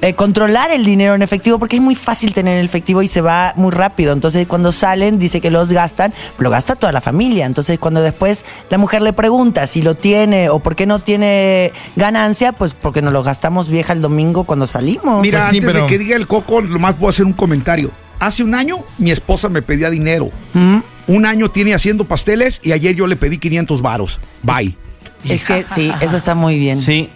eh, 0.00 0.14
controlar 0.14 0.70
el 0.70 0.84
dinero 0.84 1.14
en 1.14 1.22
efectivo 1.22 1.58
porque 1.58 1.76
es 1.76 1.82
muy 1.82 1.94
fácil 1.94 2.32
tener 2.32 2.58
el 2.58 2.64
efectivo 2.64 3.02
y 3.02 3.08
se 3.08 3.20
va 3.20 3.52
muy 3.56 3.72
rápido. 3.72 4.12
Entonces 4.12 4.46
cuando 4.46 4.70
salen 4.72 5.18
dice 5.18 5.40
que 5.40 5.50
los 5.50 5.72
gastan, 5.72 6.14
lo 6.38 6.50
gasta 6.50 6.76
toda 6.76 6.92
la 6.92 7.00
familia. 7.00 7.46
Entonces 7.46 7.78
cuando 7.78 8.00
después 8.00 8.44
la 8.70 8.78
mujer 8.78 9.02
le 9.02 9.12
pregunta 9.12 9.66
si 9.66 9.82
lo 9.82 9.94
tiene 9.96 10.48
o 10.50 10.60
por 10.60 10.76
qué 10.76 10.86
no 10.86 11.00
tiene 11.00 11.72
ganancia, 11.96 12.52
pues 12.52 12.74
porque 12.74 13.02
nos 13.02 13.12
lo 13.12 13.22
gastamos 13.22 13.70
vieja 13.70 13.92
el 13.92 14.00
domingo 14.00 14.44
cuando 14.44 14.66
salimos. 14.66 15.20
Mira, 15.20 15.40
Pues 15.40 15.50
sí, 15.50 15.56
antes 15.58 15.72
pero- 15.72 15.84
de 15.86 15.90
que 15.90 15.98
diga 15.98 16.16
el 16.16 16.26
coco, 16.26 16.60
nomás 16.62 16.98
voy 16.98 17.06
a 17.06 17.10
hacer 17.10 17.24
un 17.26 17.32
comentario. 17.32 17.90
Hace 18.20 18.42
un 18.42 18.54
año 18.54 18.84
mi 18.98 19.10
esposa 19.10 19.48
me 19.48 19.62
pedía 19.62 19.90
dinero. 19.90 20.30
¿Mm? 20.52 20.78
Un 21.08 21.24
año 21.26 21.50
tiene 21.50 21.72
haciendo 21.74 22.04
pasteles 22.04 22.60
y 22.62 22.72
ayer 22.72 22.94
yo 22.94 23.06
le 23.06 23.16
pedí 23.16 23.38
500 23.38 23.80
varos. 23.80 24.18
Bye. 24.42 24.76
Es 25.24 25.44
que 25.44 25.64
sí, 25.64 25.92
eso 26.00 26.16
está 26.16 26.34
muy 26.36 26.58
bien. 26.58 26.80
Sí. 26.80 27.10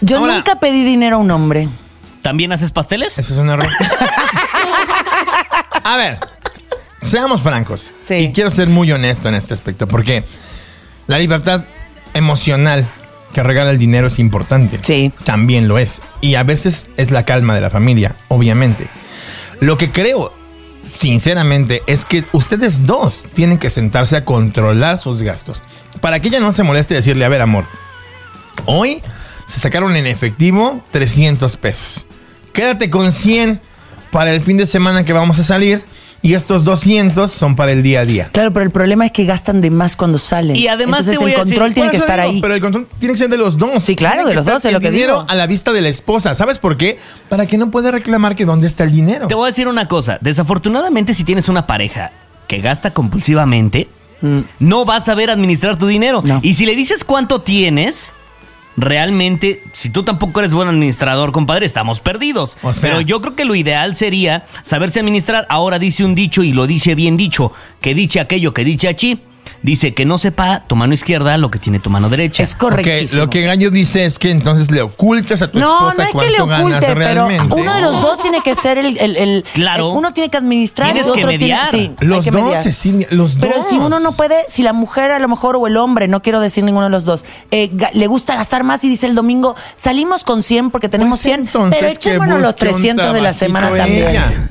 Yo 0.00 0.18
Ahora- 0.18 0.36
nunca 0.36 0.58
pedí 0.60 0.84
dinero 0.84 1.16
a 1.16 1.18
un 1.18 1.30
hombre. 1.30 1.68
¿También 2.24 2.52
haces 2.52 2.72
pasteles? 2.72 3.18
Eso 3.18 3.34
es 3.34 3.38
un 3.38 3.50
error. 3.50 3.68
A 5.84 5.96
ver, 5.98 6.18
seamos 7.02 7.42
francos. 7.42 7.92
Sí. 8.00 8.14
Y 8.14 8.32
quiero 8.32 8.50
ser 8.50 8.68
muy 8.68 8.90
honesto 8.90 9.28
en 9.28 9.34
este 9.34 9.52
aspecto, 9.52 9.86
porque 9.86 10.24
la 11.06 11.18
libertad 11.18 11.66
emocional 12.14 12.88
que 13.34 13.42
regala 13.42 13.72
el 13.72 13.78
dinero 13.78 14.06
es 14.06 14.18
importante. 14.18 14.78
Sí. 14.80 15.12
También 15.24 15.68
lo 15.68 15.76
es. 15.76 16.00
Y 16.22 16.36
a 16.36 16.44
veces 16.44 16.88
es 16.96 17.10
la 17.10 17.26
calma 17.26 17.54
de 17.54 17.60
la 17.60 17.68
familia, 17.68 18.16
obviamente. 18.28 18.88
Lo 19.60 19.76
que 19.76 19.90
creo, 19.90 20.32
sinceramente, 20.90 21.82
es 21.86 22.06
que 22.06 22.24
ustedes 22.32 22.86
dos 22.86 23.24
tienen 23.34 23.58
que 23.58 23.68
sentarse 23.68 24.16
a 24.16 24.24
controlar 24.24 24.98
sus 24.98 25.20
gastos. 25.20 25.60
Para 26.00 26.20
que 26.20 26.28
ella 26.28 26.40
no 26.40 26.54
se 26.54 26.62
moleste 26.62 26.94
decirle, 26.94 27.26
a 27.26 27.28
ver, 27.28 27.42
amor, 27.42 27.66
hoy 28.64 29.02
se 29.44 29.60
sacaron 29.60 29.94
en 29.94 30.06
efectivo 30.06 30.82
300 30.90 31.58
pesos. 31.58 32.06
Quédate 32.54 32.88
con 32.88 33.12
100 33.12 33.60
para 34.10 34.32
el 34.32 34.40
fin 34.40 34.56
de 34.56 34.66
semana 34.66 35.04
que 35.04 35.12
vamos 35.12 35.38
a 35.38 35.42
salir. 35.44 35.84
Y 36.22 36.32
estos 36.32 36.64
200 36.64 37.30
son 37.30 37.54
para 37.54 37.72
el 37.72 37.82
día 37.82 38.00
a 38.00 38.06
día. 38.06 38.30
Claro, 38.32 38.50
pero 38.54 38.64
el 38.64 38.70
problema 38.70 39.04
es 39.04 39.12
que 39.12 39.26
gastan 39.26 39.60
de 39.60 39.70
más 39.70 39.94
cuando 39.94 40.16
salen. 40.16 40.56
Y 40.56 40.68
además 40.68 41.00
Entonces 41.00 41.18
te 41.18 41.22
voy 41.22 41.32
el 41.32 41.36
a 41.38 41.44
decir- 41.44 41.54
control 41.54 41.74
tiene 41.74 41.90
que 41.90 41.96
estar 41.98 42.18
digo, 42.18 42.32
ahí. 42.32 42.40
Pero 42.40 42.54
el 42.54 42.60
control 42.62 42.88
tiene 42.98 43.12
que 43.12 43.18
ser 43.18 43.28
de 43.28 43.36
los 43.36 43.58
dos. 43.58 43.84
Sí, 43.84 43.94
claro, 43.94 44.14
Tiene 44.22 44.30
de 44.30 44.36
los 44.36 44.46
dos, 44.46 44.64
es 44.64 44.72
lo 44.72 44.78
el 44.78 44.82
que 44.82 44.90
dinero 44.90 45.12
digo. 45.18 45.26
a 45.28 45.34
la 45.34 45.46
vista 45.46 45.70
de 45.74 45.82
la 45.82 45.90
esposa. 45.90 46.34
¿Sabes 46.34 46.56
por 46.56 46.78
qué? 46.78 46.98
Para 47.28 47.44
que 47.44 47.58
no 47.58 47.70
pueda 47.70 47.90
reclamar 47.90 48.36
que 48.36 48.46
dónde 48.46 48.68
está 48.68 48.84
el 48.84 48.92
dinero. 48.92 49.26
Te 49.28 49.34
voy 49.34 49.44
a 49.44 49.46
decir 49.48 49.68
una 49.68 49.86
cosa. 49.86 50.16
Desafortunadamente, 50.22 51.12
si 51.12 51.24
tienes 51.24 51.50
una 51.50 51.66
pareja 51.66 52.10
que 52.48 52.62
gasta 52.62 52.94
compulsivamente, 52.94 53.88
no 54.60 54.86
vas 54.86 55.02
a 55.02 55.06
saber 55.06 55.28
administrar 55.28 55.76
tu 55.76 55.86
dinero. 55.86 56.22
No. 56.24 56.40
Y 56.42 56.54
si 56.54 56.64
le 56.64 56.74
dices 56.74 57.04
cuánto 57.04 57.42
tienes, 57.42 58.13
realmente, 58.76 59.62
si 59.72 59.90
tú 59.90 60.02
tampoco 60.04 60.40
eres 60.40 60.52
buen 60.52 60.68
administrador, 60.68 61.32
compadre, 61.32 61.66
estamos 61.66 62.00
perdidos. 62.00 62.56
O 62.62 62.72
sea- 62.72 62.82
Pero 62.82 63.00
yo 63.00 63.20
creo 63.20 63.36
que 63.36 63.44
lo 63.44 63.54
ideal 63.54 63.94
sería 63.96 64.44
saberse 64.62 65.00
administrar. 65.00 65.46
Ahora 65.48 65.78
dice 65.78 66.04
un 66.04 66.14
dicho 66.14 66.42
y 66.42 66.52
lo 66.52 66.66
dice 66.66 66.94
bien 66.94 67.16
dicho, 67.16 67.52
que 67.80 67.94
dice 67.94 68.20
aquello 68.20 68.52
que 68.54 68.64
dice 68.64 68.88
achi. 68.88 69.20
Dice 69.62 69.94
que 69.94 70.04
no 70.04 70.18
sepa 70.18 70.64
tu 70.66 70.76
mano 70.76 70.92
izquierda 70.94 71.38
lo 71.38 71.50
que 71.50 71.58
tiene 71.58 71.78
tu 71.78 71.88
mano 71.90 72.08
derecha. 72.10 72.42
Es 72.42 72.52
Ok, 72.54 72.58
correctísimo. 72.60 73.22
lo 73.22 73.30
que 73.30 73.42
Gallo 73.42 73.70
dice 73.70 74.04
es 74.04 74.18
que 74.18 74.30
entonces 74.30 74.70
le 74.70 74.82
ocultas 74.82 75.40
a 75.42 75.50
tu 75.50 75.58
No, 75.58 75.90
esposa 75.90 75.94
no 76.12 76.20
es 76.20 76.24
que 76.24 76.30
le 76.30 76.38
ganas 76.38 76.60
oculte, 76.60 76.94
pero 76.94 77.26
uno 77.56 77.74
de 77.74 77.80
los 77.80 78.00
dos 78.02 78.18
tiene 78.20 78.40
que 78.42 78.54
ser 78.54 78.78
el, 78.78 78.98
el- 78.98 79.16
el- 79.16 79.44
Claro. 79.54 79.90
el- 79.92 79.98
uno 79.98 80.12
tiene 80.12 80.28
que 80.30 80.36
administrar 80.36 80.88
Tienes 80.92 81.06
y 81.06 81.08
el 81.08 81.14
que 81.14 81.20
otro 81.24 81.32
mediar. 81.38 81.68
tiene 81.70 81.86
sí, 81.86 81.94
hay 81.98 82.06
Los 82.06 82.24
que 82.24 82.30
dos, 82.30 82.42
mediar. 82.42 82.64
Los 83.12 83.34
Pero 83.40 83.56
dos. 83.56 83.68
si 83.68 83.76
uno 83.76 84.00
no 84.00 84.12
puede, 84.12 84.36
si 84.48 84.62
la 84.62 84.72
mujer 84.72 85.10
a 85.12 85.18
lo 85.18 85.28
mejor 85.28 85.56
o 85.56 85.66
el 85.66 85.76
hombre, 85.76 86.08
no 86.08 86.20
quiero 86.20 86.40
decir 86.40 86.62
ninguno 86.64 86.84
de 86.86 86.90
los 86.90 87.04
dos, 87.04 87.24
eh, 87.50 87.70
le 87.94 88.06
gusta 88.06 88.34
gastar 88.36 88.64
más 88.64 88.84
y 88.84 88.88
dice 88.88 89.06
el 89.06 89.14
domingo, 89.14 89.56
salimos 89.76 90.24
con 90.24 90.42
100 90.42 90.70
porque 90.70 90.88
tenemos 90.88 91.20
Pues 91.20 91.32
100, 91.34 91.40
entonces 91.40 91.78
pero 91.80 91.92
echémonos 91.92 92.40
los 92.40 92.52
busque 92.52 92.66
un 92.66 92.72
300 92.72 93.14
de 93.14 93.20
la 93.22 93.32
semana 93.32 93.74
también. 93.74 94.50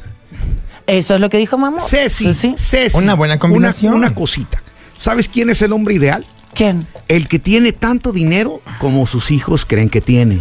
Eso 0.88 1.16
es 1.16 1.22
lo 1.22 1.30
que 1.30 1.38
dijo 1.38 1.58
mamá. 1.58 1.80
Ceci, 1.82 2.34
Sí. 2.34 2.56
Ceci. 2.58 2.98
Una 2.98 3.14
buena 3.14 3.40
combinación. 3.40 3.94
Una, 3.94 4.08
una 4.08 4.16
cosita. 4.16 4.62
¿Sabes 5.04 5.28
quién 5.28 5.50
es 5.50 5.62
el 5.62 5.74
hombre 5.74 5.96
ideal? 5.96 6.24
¿Quién? 6.54 6.88
El 7.10 7.28
que 7.28 7.38
tiene 7.38 7.74
tanto 7.74 8.14
dinero 8.14 8.62
como 8.80 9.06
sus 9.06 9.32
hijos 9.32 9.66
creen 9.66 9.90
que 9.90 10.00
tiene. 10.00 10.40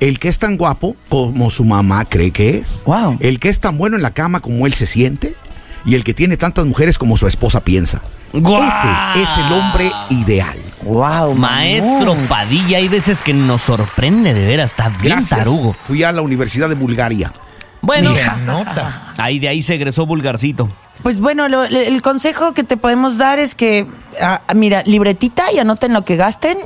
El 0.00 0.18
que 0.18 0.28
es 0.28 0.38
tan 0.38 0.56
guapo 0.56 0.96
como 1.10 1.50
su 1.50 1.64
mamá 1.64 2.06
cree 2.06 2.30
que 2.30 2.56
es. 2.56 2.80
Wow. 2.86 3.18
El 3.20 3.38
que 3.38 3.50
es 3.50 3.60
tan 3.60 3.76
bueno 3.76 3.96
en 3.96 4.02
la 4.02 4.12
cama 4.12 4.40
como 4.40 4.66
él 4.66 4.72
se 4.72 4.86
siente. 4.86 5.36
Y 5.84 5.96
el 5.96 6.02
que 6.02 6.14
tiene 6.14 6.38
tantas 6.38 6.64
mujeres 6.64 6.96
como 6.96 7.18
su 7.18 7.26
esposa 7.26 7.62
piensa. 7.62 8.00
¡Guau! 8.32 8.62
Ese 8.62 9.22
es 9.22 9.36
el 9.36 9.52
hombre 9.52 9.92
ideal. 10.08 10.56
Wow, 10.82 11.34
Maestro 11.34 12.16
Padilla, 12.26 12.78
hay 12.78 12.88
veces 12.88 13.22
que 13.22 13.34
nos 13.34 13.60
sorprende 13.60 14.32
de 14.32 14.46
veras, 14.46 14.70
está 14.70 14.88
bien 14.88 15.16
Gracias. 15.16 15.40
tarugo. 15.40 15.76
Fui 15.86 16.04
a 16.04 16.12
la 16.12 16.22
Universidad 16.22 16.70
de 16.70 16.74
Bulgaria. 16.74 17.34
Bueno, 17.82 18.14
Se 18.14 18.46
nota. 18.46 19.12
ahí 19.18 19.38
de 19.38 19.48
ahí 19.48 19.60
se 19.60 19.74
egresó 19.74 20.06
Vulgarcito. 20.06 20.70
Pues 21.02 21.20
bueno, 21.20 21.48
lo- 21.48 21.64
el 21.64 22.02
consejo 22.02 22.52
que 22.52 22.62
te 22.62 22.76
podemos 22.76 23.16
dar 23.16 23.38
es 23.38 23.54
que, 23.54 23.86
ah, 24.20 24.42
mira, 24.54 24.82
libretita 24.84 25.50
y 25.52 25.58
anoten 25.58 25.92
lo 25.94 26.04
que 26.04 26.16
gasten 26.16 26.58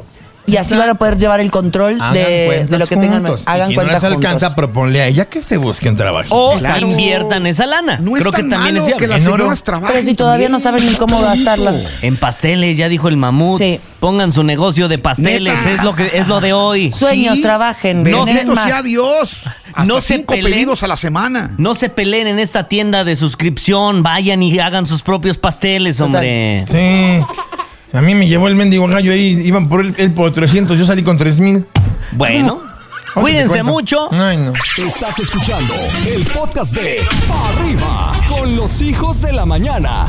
y 0.47 0.57
así 0.57 0.77
van 0.77 0.91
a 0.91 0.95
poder 0.95 1.17
llevar 1.17 1.41
el 1.41 1.51
control 1.51 1.99
de, 2.13 2.67
lo 2.71 2.87
que 2.87 2.97
tengan. 2.97 3.23
juntos. 3.25 3.43
Hagan 3.47 3.69
si 3.71 3.77
no 3.77 3.83
les 3.85 3.93
juntos. 4.01 4.13
alcanza, 4.13 4.55
proponle 4.55 5.03
a 5.03 5.07
ella 5.07 5.25
que 5.27 5.43
se 5.43 5.57
busque 5.57 5.89
un 5.89 5.97
trabajo. 5.97 6.27
O 6.35 6.55
Exacto. 6.55 6.87
inviertan 6.87 7.47
esa 7.47 7.67
lana. 7.67 7.99
No 7.99 8.13
Creo 8.13 8.31
es 8.31 8.37
que 8.37 8.43
tan 8.43 8.51
también 8.51 8.77
es 8.77 8.85
que 8.95 9.07
las 9.07 9.23
En 9.23 9.29
oro. 9.29 9.37
señoras 9.45 9.63
trabajen. 9.63 9.95
Pero 9.97 10.07
si 10.07 10.15
todavía 10.15 10.49
no 10.49 10.61
saben 10.61 10.85
ni 10.87 10.95
cómo 10.95 11.21
gastarla. 11.21 11.73
En 12.03 12.17
pasteles, 12.17 12.77
ya 12.77 12.89
dijo 12.89 13.09
el 13.09 13.17
mamut. 13.17 13.59
Sí. 13.59 13.81
Pongan 14.01 14.33
su 14.33 14.43
negocio 14.43 14.89
de 14.89 14.99
pasteles, 14.99 15.55
Neta. 15.55 15.71
es 15.71 15.83
lo 15.83 15.95
que 15.95 16.11
es 16.15 16.29
lo 16.29 16.41
de 16.41 16.53
hoy. 16.53 16.91
Sueños, 16.91 17.37
Sí. 17.37 17.41
trabajen, 17.43 18.03
No 18.05 18.27
más. 18.55 18.65
sea 18.65 18.83
Dios. 18.83 19.43
Hasta 19.69 19.85
No 19.93 20.01
se 20.01 20.17
cinco 20.19 20.35
peleen. 20.35 20.53
pedidos 20.53 20.83
a 20.83 20.87
la 20.87 20.97
semana. 20.97 21.53
No 21.59 21.75
se 21.75 21.89
peleen 21.89 22.27
en 22.29 22.39
esta 22.39 22.69
tienda 22.69 23.03
de 23.03 23.17
suscripción, 23.17 24.03
vayan 24.05 24.43
y 24.43 24.57
hagan 24.59 24.87
sus 24.87 25.03
propios 25.03 25.37
pasteles, 25.39 26.01
hombre. 26.01 26.65
Sí. 26.71 27.25
A 27.95 28.01
mí 28.01 28.13
me 28.17 28.27
llevó 28.27 28.49
el 28.49 28.57
mendigo 28.57 28.89
gallo 28.89 29.13
ahí. 29.13 29.41
Iban 29.45 29.69
por 29.69 29.81
él, 29.81 29.95
él 29.99 30.13
por 30.13 30.33
300. 30.33 30.77
Yo 30.77 30.85
salí 30.85 31.05
con 31.05 31.17
3000. 31.17 31.65
Bueno, 32.13 32.61
cuídense 33.15 33.63
mucho. 33.63 34.13
Ay, 34.13 34.37
no. 34.37 34.53
Estás 34.53 35.21
escuchando 35.21 35.73
el 36.09 36.27
podcast 36.27 36.75
de 36.75 37.01
Pa' 37.29 37.49
Arriba 37.51 38.13
con 38.29 38.57
los 38.57 38.83
hijos 38.83 39.23
de 39.23 39.33
la 39.33 39.47
mañana. 39.47 40.07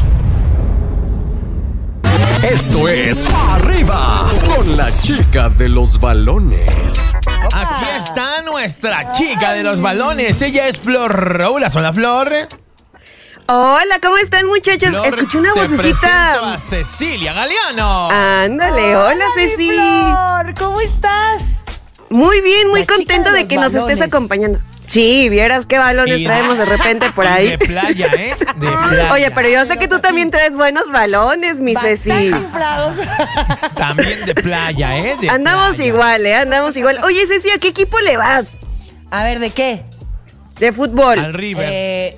Esto 2.41 2.89
es 2.89 3.27
Pa' 3.27 3.55
Arriba 3.55 4.31
con 4.55 4.75
la 4.75 4.89
chica 5.01 5.49
de 5.49 5.69
los 5.69 5.99
balones. 5.99 7.15
Aquí 7.53 7.85
está 7.99 8.41
nuestra 8.41 9.11
chica 9.11 9.53
de 9.53 9.61
los 9.61 9.79
balones. 9.79 10.41
Ella 10.41 10.67
es 10.67 10.79
Flor. 10.79 11.43
Hola, 11.47 11.71
hola 11.71 11.93
Flor. 11.93 12.33
Hola, 13.47 13.99
¿cómo 14.01 14.17
están 14.17 14.47
muchachos? 14.47 14.89
Flor, 14.89 15.07
Escuché 15.07 15.37
una 15.37 15.53
te 15.53 15.59
vocecita. 15.59 16.53
a 16.55 16.59
Cecilia 16.59 17.33
Galeano. 17.33 18.09
Ándale, 18.09 18.95
hola, 18.95 19.25
Ceci. 19.35 19.69
Flor, 19.71 20.53
¿cómo 20.57 20.81
estás? 20.81 21.61
Muy 22.09 22.41
bien, 22.41 22.69
muy 22.69 22.85
contento 22.85 23.31
de 23.31 23.47
que 23.47 23.55
nos 23.57 23.73
estés 23.75 24.01
acompañando. 24.01 24.59
Sí, 24.87 25.29
vieras 25.29 25.65
qué 25.65 25.77
balones 25.79 26.21
Y- 26.21 26.23
traemos 26.25 26.57
de 26.57 26.65
repente 26.65 27.09
por 27.11 27.27
ahí. 27.27 27.49
De 27.51 27.57
playa, 27.59 28.07
¿eh? 28.15 28.35
De 28.55 28.67
playa. 28.67 29.13
Oye, 29.13 29.31
pero 29.31 29.49
yo 29.49 29.65
sé 29.65 29.77
que 29.77 29.87
tú 29.87 29.99
también 29.99 30.31
traes 30.31 30.55
buenos 30.55 30.91
balones, 30.91 31.59
mi 31.59 31.75
Ceci. 31.75 32.11
Inflados. 32.11 32.97
También 33.75 34.25
de 34.25 34.35
playa, 34.35 34.97
¿eh? 34.97 35.17
De 35.21 35.29
Andamos 35.29 35.75
playa. 35.75 35.87
igual, 35.87 36.25
¿eh? 36.25 36.35
Andamos 36.35 36.77
igual. 36.77 36.99
Oye, 37.03 37.25
Ceci, 37.27 37.49
¿a 37.51 37.57
qué 37.59 37.67
equipo 37.69 37.99
le 37.99 38.17
vas? 38.17 38.57
A 39.11 39.23
ver, 39.23 39.39
¿de 39.39 39.49
qué? 39.51 39.83
De 40.59 40.71
fútbol. 40.71 41.19
Al 41.19 41.33
River. 41.33 41.67
Eh, 41.71 42.17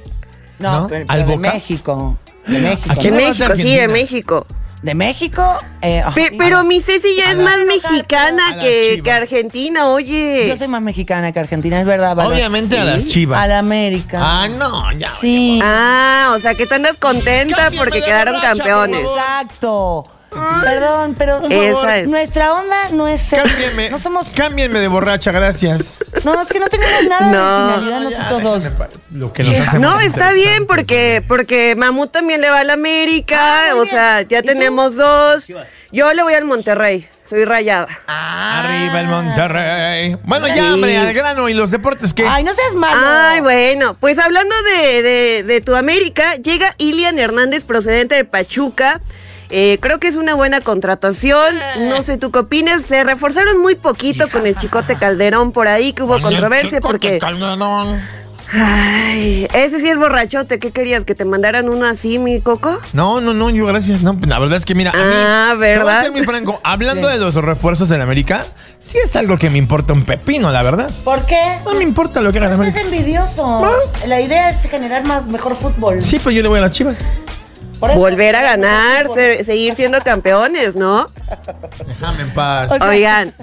no, 0.60 0.82
¿No? 0.82 0.88
pero, 0.88 1.06
¿Al 1.08 1.20
pero 1.20 1.30
de? 1.32 1.38
México. 1.38 2.18
De 2.46 2.60
México. 2.60 2.96
¿A 3.00 3.04
De 3.04 3.12
México, 3.12 3.56
sí, 3.56 3.76
de? 3.76 3.88
México. 3.88 4.46
De 4.82 4.94
México. 4.94 5.58
eh, 5.82 6.04
Pe- 6.14 6.30
ay, 6.32 6.38
pero 6.38 6.64
mi 6.64 6.80
Ceci 6.80 7.16
ya 7.16 7.32
es 7.32 7.40
más 7.40 7.58
mexicana 7.66 8.60
que, 8.60 9.02
argentina, 9.12 9.88
oye. 9.90 10.46
Yo 10.48 10.56
soy 10.56 10.68
más 10.68 10.82
mexicana 10.82 11.32
que 11.32 11.40
argentina, 11.40 11.80
es 11.80 11.86
verdad. 11.86 12.16
¿verdad? 12.16 12.32
Obviamente 12.32 12.78
a 12.78 12.84
las 12.86 13.08
Chivas. 13.08 13.42
A 13.42 13.48
la 13.48 13.60
América. 13.60 14.20
Ah, 14.22 14.48
no, 14.48 14.92
ya. 14.94 15.10
Sí. 15.10 15.60
Ah, 15.64 16.32
o 16.36 16.40
sea 16.40 16.54
que 16.54 16.68
tú 16.68 16.76
andas 16.76 16.98
contenta 17.00 17.72
porque 17.76 18.02
quedaron 18.02 18.36
borracha, 18.36 18.56
campeones. 18.56 19.02
Exacto. 19.04 20.04
Perdón, 20.64 21.16
pero 21.18 21.42
Esa 21.50 21.98
es. 21.98 22.08
nuestra 22.08 22.54
onda 22.54 22.76
no 22.92 23.08
es 23.08 23.22
ser- 23.22 23.44
Cámbienme. 23.44 23.90
No 23.90 24.00
somos. 24.00 24.30
Cámbienme 24.30 24.80
de 24.80 24.88
borracha, 24.88 25.32
gracias. 25.32 25.98
No, 26.24 26.42
es 26.42 26.48
que 26.50 26.60
no 26.60 26.68
tenemos 26.68 27.04
nada 27.06 27.28
No. 27.32 27.68
de 27.68 27.74
finalidad 27.86 28.00
nosotros 28.02 28.44
dos. 28.44 28.72
Lo 29.12 29.34
que 29.34 29.44
nos 29.44 29.54
hace 29.68 29.80
No, 29.80 29.96
más 29.96 30.06
está 30.06 30.32
bien 30.32 30.62
interesantes. 30.62 30.68
porque 30.68 31.24
porque 31.28 31.76
Mamut 31.78 32.12
también 32.12 32.42
le 32.42 32.50
va 32.50 32.60
al 32.60 32.70
América, 32.70 33.38
Ah, 33.40 33.62
muy 33.72 33.80
o 33.80 33.84
bien. 33.84 33.96
sea, 33.96 34.22
ya 34.24 34.40
¿Y 34.40 34.42
tú? 34.42 34.48
tenemos 34.48 34.96
dos. 34.96 35.46
Yo 35.92 36.12
le 36.14 36.22
voy 36.22 36.34
al 36.34 36.44
Monterrey, 36.44 37.08
soy 37.24 37.46
rayada. 37.46 37.88
Arriba 38.08 39.00
el 39.00 39.08
Monterrey. 39.08 40.18
Bueno, 40.24 40.48
ya, 40.48 40.74
hombre, 40.74 40.98
al 40.98 41.14
grano 41.14 41.48
y 41.48 41.54
los 41.54 41.72
deportes 41.72 42.14
que. 42.14 42.28
Ay, 42.28 42.44
no 42.44 42.54
seas 42.54 42.76
malo. 42.76 43.02
Ay, 43.06 43.40
bueno, 43.40 43.96
pues 44.00 44.20
hablando 44.20 44.54
de, 44.64 45.02
de, 45.02 45.44
de 45.44 45.62
tu 45.62 45.76
América, 45.76 46.36
llega 46.36 46.76
Ilian 46.78 47.18
Hernández 47.20 47.64
procedente 47.64 48.16
de 48.16 48.26
Pachuca. 48.26 49.00
Eh, 49.50 49.78
creo 49.82 50.00
que 50.00 50.08
es 50.08 50.16
una 50.16 50.36
buena 50.36 50.62
contratación. 50.62 51.56
No 51.90 52.02
sé 52.04 52.18
tú 52.18 52.32
qué 52.32 52.40
opinas. 52.40 52.84
Se 52.84 53.04
reforzaron 53.04 53.62
muy 53.62 53.76
poquito 53.76 54.28
con 54.30 54.46
el 54.46 54.56
Chicote 54.58 54.96
Calderón 54.96 55.52
por 55.52 55.68
ahí, 55.68 55.94
que 55.94 56.04
hubo 56.04 56.20
controversia 56.22 56.82
porque. 56.82 57.20
Ay, 58.54 59.46
ese 59.54 59.82
sí 59.82 59.90
es 59.90 59.98
borrachote. 59.98 60.58
¿Qué 60.58 60.72
querías? 60.72 61.04
¿Que 61.04 61.16
te 61.16 61.26
mandaran 61.26 61.68
uno 61.68 61.86
así, 61.86 62.18
mi 62.18 62.40
coco? 62.40 62.80
No, 62.94 63.20
no, 63.20 63.34
no, 63.34 63.50
yo 63.50 63.66
gracias. 63.66 64.04
No, 64.04 64.18
la 64.26 64.40
verdad 64.40 64.58
es 64.58 64.64
que 64.64 64.74
mira, 64.74 64.92
a 64.92 64.96
mí, 64.96 65.02
Ah, 65.04 65.48
te 65.52 65.58
voy 65.58 65.66
a 65.68 65.70
¿verdad? 65.80 66.02
ser 66.04 66.12
muy 66.14 66.24
franco, 66.24 66.62
hablando 66.64 67.10
de 67.10 67.18
los 67.18 67.36
refuerzos 67.36 67.92
en 67.92 68.00
América, 68.00 68.46
sí 68.80 68.98
es 69.04 69.18
algo 69.18 69.38
que 69.38 69.50
me 69.50 69.58
importa 69.58 69.92
un 69.92 70.06
pepino, 70.06 70.50
la 70.50 70.64
verdad. 70.64 70.90
¿Por 71.04 71.26
qué? 71.26 71.60
No 71.66 71.74
me 71.74 71.84
importa 71.84 72.22
lo 72.22 72.32
que 72.32 72.38
haga 72.40 72.48
la 72.52 72.56
No 72.56 72.64
seas 72.64 72.76
América. 72.78 72.96
envidioso. 72.98 73.66
La 74.08 74.22
idea 74.22 74.50
es 74.50 74.62
generar 74.70 75.04
más 75.06 75.26
mejor 75.28 75.54
fútbol. 75.58 76.02
Sí, 76.02 76.18
pues 76.18 76.34
yo 76.34 76.42
le 76.42 76.48
voy 76.48 76.60
a 76.60 76.62
las 76.62 76.72
chivas. 76.72 76.96
Por 77.80 77.92
eso- 77.92 78.00
Volver 78.00 78.36
a 78.36 78.42
ganar, 78.42 79.08
se- 79.14 79.44
seguir 79.44 79.76
siendo 79.76 80.02
campeones, 80.04 80.76
¿no? 80.76 81.08
Déjame 81.88 82.24
en 82.24 82.34
paz. 82.34 82.72
O 82.72 82.78
sea- 82.78 82.88
Oigan. 82.90 83.34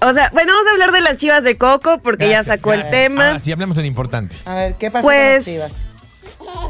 O 0.00 0.12
sea, 0.12 0.30
bueno, 0.32 0.52
vamos 0.52 0.66
a 0.66 0.70
hablar 0.72 0.92
de 0.92 1.00
las 1.00 1.16
chivas 1.16 1.44
de 1.44 1.56
Coco 1.56 1.98
porque 1.98 2.28
ya 2.28 2.42
sacó 2.42 2.72
el 2.72 2.88
tema. 2.90 3.28
Ahora 3.28 3.40
sí, 3.40 3.52
hablemos 3.52 3.76
de 3.76 3.82
lo 3.82 3.86
importante. 3.88 4.34
A 4.44 4.54
ver, 4.54 4.74
¿qué 4.74 4.90
pasó 4.90 5.06
Pues, 5.06 5.44
con 5.44 5.54
las 5.58 5.72
chivas? 5.72 5.86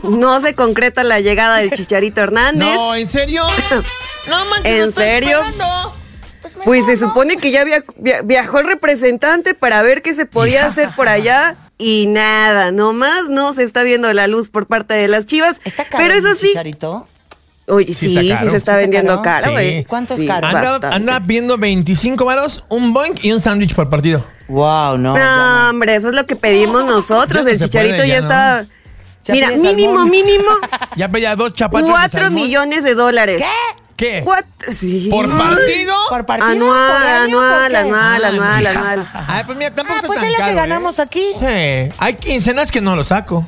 No 0.03 0.41
se 0.41 0.55
concreta 0.55 1.03
la 1.03 1.21
llegada 1.21 1.59
del 1.59 1.71
Chicharito 1.71 2.21
Hernández. 2.23 2.75
No, 2.75 2.95
¿en 2.95 3.09
serio? 3.09 3.45
No 4.29 4.45
manches, 4.45 4.67
¿En 4.67 4.79
lo 4.83 4.89
estoy 4.91 5.05
serio? 5.05 5.41
esperando. 5.43 5.95
Pues 6.43 6.55
Pues 6.65 6.87
se 6.87 6.97
supone 6.97 7.37
que 7.37 7.51
ya 7.53 7.65
via- 7.65 7.85
via- 7.97 8.23
viajó 8.23 8.59
el 8.59 8.67
representante 8.67 9.55
para 9.55 9.81
ver 9.83 10.03
qué 10.03 10.13
se 10.13 10.27
podía 10.27 10.67
hacer 10.67 10.91
por 10.97 11.09
allá 11.09 11.55
y 11.79 12.07
nada, 12.09 12.73
nomás 12.73 13.29
no 13.31 13.55
se 13.55 13.63
está 13.63 13.83
viendo 13.85 14.13
la 14.13 14.27
luz 14.27 14.49
por 14.49 14.67
parte 14.67 14.95
de 14.95 15.07
las 15.09 15.25
chivas. 15.27 15.61
Pero 15.97 16.15
eso 16.15 16.35
sí. 16.35 16.49
Chicharito? 16.49 17.07
Oye, 17.69 17.95
sí, 17.95 18.17
sí, 18.19 18.49
se 18.51 18.57
está 18.57 18.77
vendiendo 18.77 19.23
caro, 19.23 19.53
güey. 19.53 19.85
¿Cuánto 19.85 20.15
es 20.15 20.21
Sí, 20.21 20.27
caro? 20.27 20.49
Anda, 20.49 20.61
bastante. 20.73 20.97
anda 20.97 21.19
viendo 21.21 21.57
25 21.59 22.25
varos, 22.25 22.65
un 22.69 22.93
boink 22.93 23.25
y 23.25 23.33
un 23.33 23.41
sándwich 23.41 23.75
por 23.75 23.89
partido. 23.89 24.27
Wow, 24.49 24.99
no. 24.99 25.17
No, 25.17 25.71
hombre, 25.71 25.95
eso 25.95 26.09
es 26.09 26.15
lo 26.15 26.27
que 26.27 26.35
pedimos 26.35 26.85
nosotros. 26.85 27.47
El 27.47 27.61
chicharito 27.61 27.97
puede, 27.99 28.09
ya, 28.09 28.15
ya 28.17 28.21
no. 28.21 28.27
está. 28.27 28.67
Mira, 29.33 29.51
mínimo, 29.51 30.05
mínimo, 30.07 30.51
Ya 30.97 31.09
pedía 31.09 31.37
dos 31.37 31.55
chapatas 31.55 31.89
cuatro 31.89 32.31
millones 32.33 32.83
de 32.83 32.97
dólares. 32.97 33.41
¿Qué? 33.41 33.82
¿Qué? 34.03 34.21
Cuatro, 34.25 34.73
sí. 34.73 35.09
¿Por 35.11 35.29
partido? 35.37 35.95
¿Por 36.09 36.27
partido? 36.27 36.51
Anual, 36.51 36.93
¿Por 36.93 37.03
año? 37.07 37.41
anual, 37.41 37.77
anual, 37.77 38.25
anual, 38.25 38.67
anual. 38.67 39.07
Ay, 39.29 39.43
pues 39.47 39.57
mira, 39.59 39.71
tampoco 39.71 40.01
Ah, 40.03 40.07
pues 40.07 40.19
tan 40.19 40.27
es 40.29 40.33
lo 40.33 40.37
que 40.39 40.43
caro, 40.43 40.57
ganamos 40.57 40.99
¿eh? 40.99 41.03
aquí. 41.03 41.25
Sí. 41.39 41.95
Hay 41.99 42.15
quincenas 42.17 42.73
que 42.73 42.81
no 42.81 42.97
lo 42.97 43.05
saco. 43.05 43.47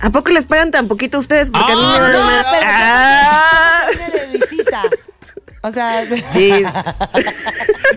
¿A 0.00 0.10
poco 0.10 0.30
les 0.30 0.44
pagan 0.44 0.70
tan 0.70 0.88
poquito 0.88 1.16
a 1.16 1.20
ustedes? 1.20 1.48
Porque 1.50 1.72
a 1.72 1.74
mí 1.74 1.80
me 1.82 1.88
Ah, 1.96 2.00
dan 2.00 2.12
No, 2.12 2.22
más. 2.24 2.46
pero 2.50 2.66
Ah. 2.70 3.80
de 3.96 4.38
visita. 4.38 4.82
O 5.62 5.70
sea, 5.72 6.04
Sí. 6.34 6.50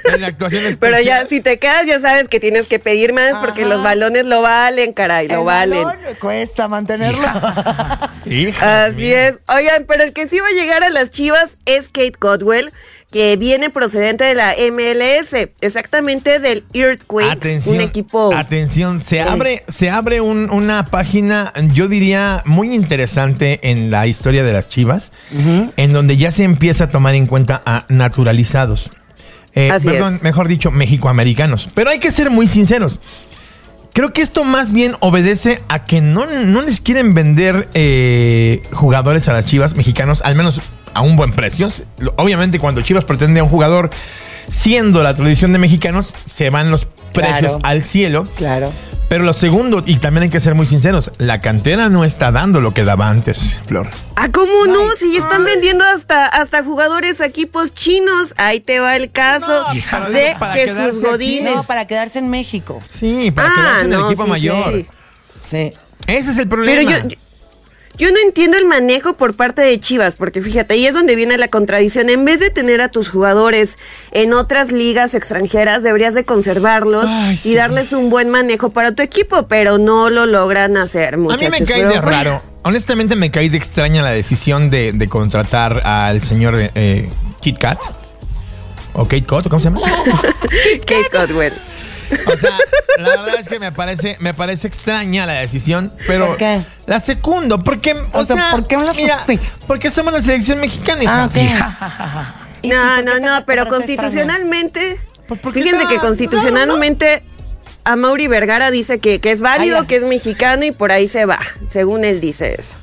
En 0.05 0.21
la 0.21 0.27
actuación 0.27 0.77
Pero 0.79 0.99
ya, 1.01 1.27
si 1.27 1.41
te 1.41 1.59
quedas, 1.59 1.85
ya 1.85 1.99
sabes 1.99 2.29
que 2.29 2.39
tienes 2.39 2.67
que 2.67 2.79
pedir 2.79 3.11
más 3.13 3.33
porque 3.41 3.61
Ajá. 3.63 3.69
los 3.73 3.83
balones 3.83 4.25
lo 4.25 4.41
valen, 4.41 4.93
caray, 4.93 5.27
lo 5.27 5.39
el 5.39 5.45
valen. 5.45 5.83
balón 5.83 6.01
cuesta 6.19 6.67
mantenerlo. 6.67 7.27
Hija 8.29 8.85
Así 8.85 8.97
mía. 8.97 9.27
es. 9.29 9.39
Oigan, 9.47 9.85
pero 9.87 10.03
el 10.03 10.13
que 10.13 10.27
sí 10.27 10.39
va 10.39 10.47
a 10.47 10.51
llegar 10.51 10.83
a 10.83 10.89
las 10.89 11.09
Chivas 11.09 11.57
es 11.65 11.87
Kate 11.87 12.13
Codwell, 12.17 12.71
que 13.11 13.35
viene 13.37 13.69
procedente 13.71 14.23
de 14.23 14.35
la 14.35 14.53
MLS, 14.71 15.49
exactamente 15.61 16.39
del 16.39 16.63
Earthquakes, 16.73 17.31
Atención, 17.31 17.75
un 17.75 17.81
equipo. 17.81 18.31
atención, 18.35 19.01
se 19.01 19.21
abre, 19.21 19.63
se 19.67 19.89
abre 19.89 20.21
un- 20.21 20.51
una 20.51 20.85
página, 20.85 21.51
yo 21.73 21.87
diría, 21.87 22.43
muy 22.45 22.73
interesante 22.75 23.59
en 23.63 23.89
la 23.89 24.05
historia 24.05 24.43
de 24.43 24.53
las 24.53 24.69
Chivas, 24.69 25.11
en 25.75 25.91
donde 25.93 26.17
ya 26.17 26.31
se 26.31 26.43
empieza 26.43 26.83
a 26.85 26.91
tomar 26.91 27.15
en 27.15 27.25
cuenta 27.25 27.63
a 27.65 27.85
naturalizados. 27.89 28.91
Eh, 29.55 29.71
Así 29.71 29.87
perdón, 29.89 30.15
es. 30.15 30.21
mejor 30.21 30.47
dicho, 30.47 30.69
mexicoamericanos. 30.69 31.67
Pero 31.73 31.89
hay 31.89 31.97
que 31.97 32.11
ser 32.11 32.29
muy 32.29 32.47
sinceros. 32.47 32.99
Creo 33.93 34.13
que 34.13 34.21
esto 34.21 34.43
más 34.43 34.71
bien 34.71 34.95
obedece 35.01 35.61
a 35.67 35.83
que 35.83 35.99
no, 36.01 36.25
no 36.25 36.61
les 36.61 36.79
quieren 36.81 37.13
vender 37.13 37.67
eh, 37.73 38.61
jugadores 38.71 39.27
a 39.27 39.33
las 39.33 39.45
Chivas 39.45 39.75
mexicanos, 39.75 40.21
al 40.23 40.35
menos 40.35 40.61
a 40.93 41.01
un 41.01 41.15
buen 41.15 41.33
precio. 41.33 41.69
Obviamente 42.15 42.59
cuando 42.59 42.81
Chivas 42.81 43.03
pretende 43.03 43.39
a 43.39 43.43
un 43.43 43.49
jugador, 43.49 43.89
siendo 44.49 45.03
la 45.03 45.15
tradición 45.15 45.53
de 45.53 45.59
mexicanos, 45.59 46.13
se 46.25 46.49
van 46.49 46.71
los 46.71 46.85
precios 47.13 47.39
Claro. 47.39 47.59
al 47.63 47.83
cielo. 47.83 48.27
claro. 48.37 48.71
Pero 49.09 49.23
lo 49.23 49.33
segundo, 49.33 49.81
y 49.85 49.97
también 49.97 50.23
hay 50.23 50.29
que 50.29 50.39
ser 50.39 50.53
muy 50.53 50.67
sinceros, 50.67 51.11
la 51.17 51.41
cantera 51.41 51.89
no 51.89 52.05
está 52.05 52.31
dando 52.31 52.61
lo 52.61 52.75
que 52.75 52.83
daba 52.85 53.09
antes, 53.09 53.59
Flor. 53.67 53.89
Ah, 54.15 54.29
¿cómo 54.31 54.67
no? 54.67 54.95
Si 54.95 55.17
están 55.17 55.43
vendiendo 55.43 55.83
hasta, 55.83 56.27
hasta 56.27 56.63
jugadores 56.63 57.19
a 57.19 57.25
equipos 57.25 57.73
chinos. 57.73 58.35
Ahí 58.37 58.59
te 58.59 58.79
va 58.79 58.95
el 58.95 59.09
caso 59.11 59.65
de 60.13 60.35
para 60.39 60.53
Jesús 60.53 61.01
Godínez. 61.03 61.55
No, 61.55 61.63
para 61.63 61.87
quedarse 61.87 62.19
en 62.19 62.29
México. 62.29 62.79
Sí, 62.87 63.31
para 63.31 63.49
Ah, 63.49 63.53
quedarse 63.55 63.85
en 63.85 63.93
el 63.93 64.05
equipo 64.05 64.23
sí, 64.25 64.29
mayor. 64.29 64.73
sí. 64.73 64.85
Sí. 65.41 65.73
Ese 66.05 66.31
es 66.31 66.37
el 66.37 66.47
Pero 66.47 66.63
problema. 66.63 66.91
yo, 66.91 67.07
yo, 67.09 67.17
yo 67.99 68.11
no 68.11 68.17
entiendo 68.25 68.57
el 68.57 68.65
manejo 68.65 69.13
por 69.13 69.35
parte 69.35 69.61
de 69.61 69.77
Chivas, 69.79 70.15
porque 70.15 70.41
fíjate, 70.41 70.73
ahí 70.73 70.87
es 70.87 70.93
donde 70.93 71.15
viene 71.15 71.37
la 71.37 71.49
contradicción. 71.49 72.09
En 72.09 72.23
vez 72.25 72.39
de 72.39 72.49
tener 72.49 72.81
a 72.81 72.89
tus 72.89 73.09
jugadores 73.09 73.77
en 74.11 74.33
otras 74.33 74.71
ligas 74.71 75.13
extranjeras, 75.13 75.83
deberías 75.83 76.13
de 76.15 76.23
conservarlos 76.23 77.05
Ay, 77.07 77.33
y 77.33 77.37
sí. 77.37 77.55
darles 77.55 77.91
un 77.91 78.09
buen 78.09 78.29
manejo 78.29 78.69
para 78.69 78.93
tu 78.95 79.03
equipo, 79.03 79.47
pero 79.47 79.77
no 79.77 80.09
lo 80.09 80.25
logran 80.25 80.77
hacer, 80.77 81.15
A 81.15 81.17
muchachos. 81.17 81.51
mí 81.51 81.57
me 81.59 81.65
cae 81.65 81.81
de 81.81 81.85
bueno, 81.87 82.01
raro. 82.01 82.41
Honestamente 82.63 83.15
me 83.15 83.31
cae 83.31 83.49
de 83.49 83.57
extraña 83.57 84.01
la 84.01 84.11
decisión 84.11 84.69
de, 84.69 84.91
de 84.93 85.09
contratar 85.09 85.85
al 85.85 86.23
señor 86.23 86.55
eh, 86.57 87.09
Kit 87.41 87.57
Kat. 87.57 87.79
O 88.93 89.03
Kate 89.03 89.23
Kat, 89.23 89.45
¿o 89.45 89.49
¿cómo 89.49 89.59
se 89.59 89.65
llama? 89.65 89.81
Kate 90.85 91.09
Codwell. 91.11 91.53
O 92.27 92.37
sea, 92.37 92.57
la 92.97 93.09
verdad 93.09 93.35
es 93.39 93.47
que 93.47 93.59
me 93.59 93.71
parece, 93.71 94.17
me 94.19 94.33
parece 94.33 94.67
extraña 94.67 95.25
la 95.25 95.33
decisión, 95.33 95.91
pero 96.07 96.27
¿Por 96.27 96.37
qué? 96.37 96.61
la 96.85 96.99
secundo, 96.99 97.63
porque, 97.63 97.93
o, 97.93 98.19
O 98.19 98.25
sea, 98.25 98.35
sea, 98.35 98.51
¿por 98.51 98.67
qué 98.67 98.75
hablas 98.75 98.95
mira, 98.95 99.19
así? 99.23 99.39
porque 99.67 99.89
somos 99.91 100.13
la 100.13 100.21
selección 100.21 100.59
mexicana. 100.59 101.03
hija. 101.03 101.23
Ah, 101.23 101.25
ok. 101.25 101.35
¿Y- 102.61 102.67
y 102.67 102.69
No, 102.71 103.01
no, 103.01 103.19
no, 103.19 103.45
pero 103.45 103.67
constitucionalmente, 103.67 104.99
Pues 105.27 105.39
fíjense 105.53 105.77
está- 105.83 105.87
que 105.89 105.97
constitucionalmente 105.97 107.23
a 107.85 107.95
Mauri 107.95 108.27
Vergara 108.27 108.71
dice 108.71 108.99
que, 108.99 109.19
que 109.19 109.31
es 109.31 109.41
válido, 109.41 109.87
que 109.87 109.95
es 109.97 110.03
mexicano 110.03 110.65
y 110.65 110.71
por 110.71 110.91
ahí 110.91 111.07
se 111.07 111.25
va, 111.25 111.39
según 111.69 112.03
él 112.05 112.19
dice 112.19 112.55
eso. 112.59 112.75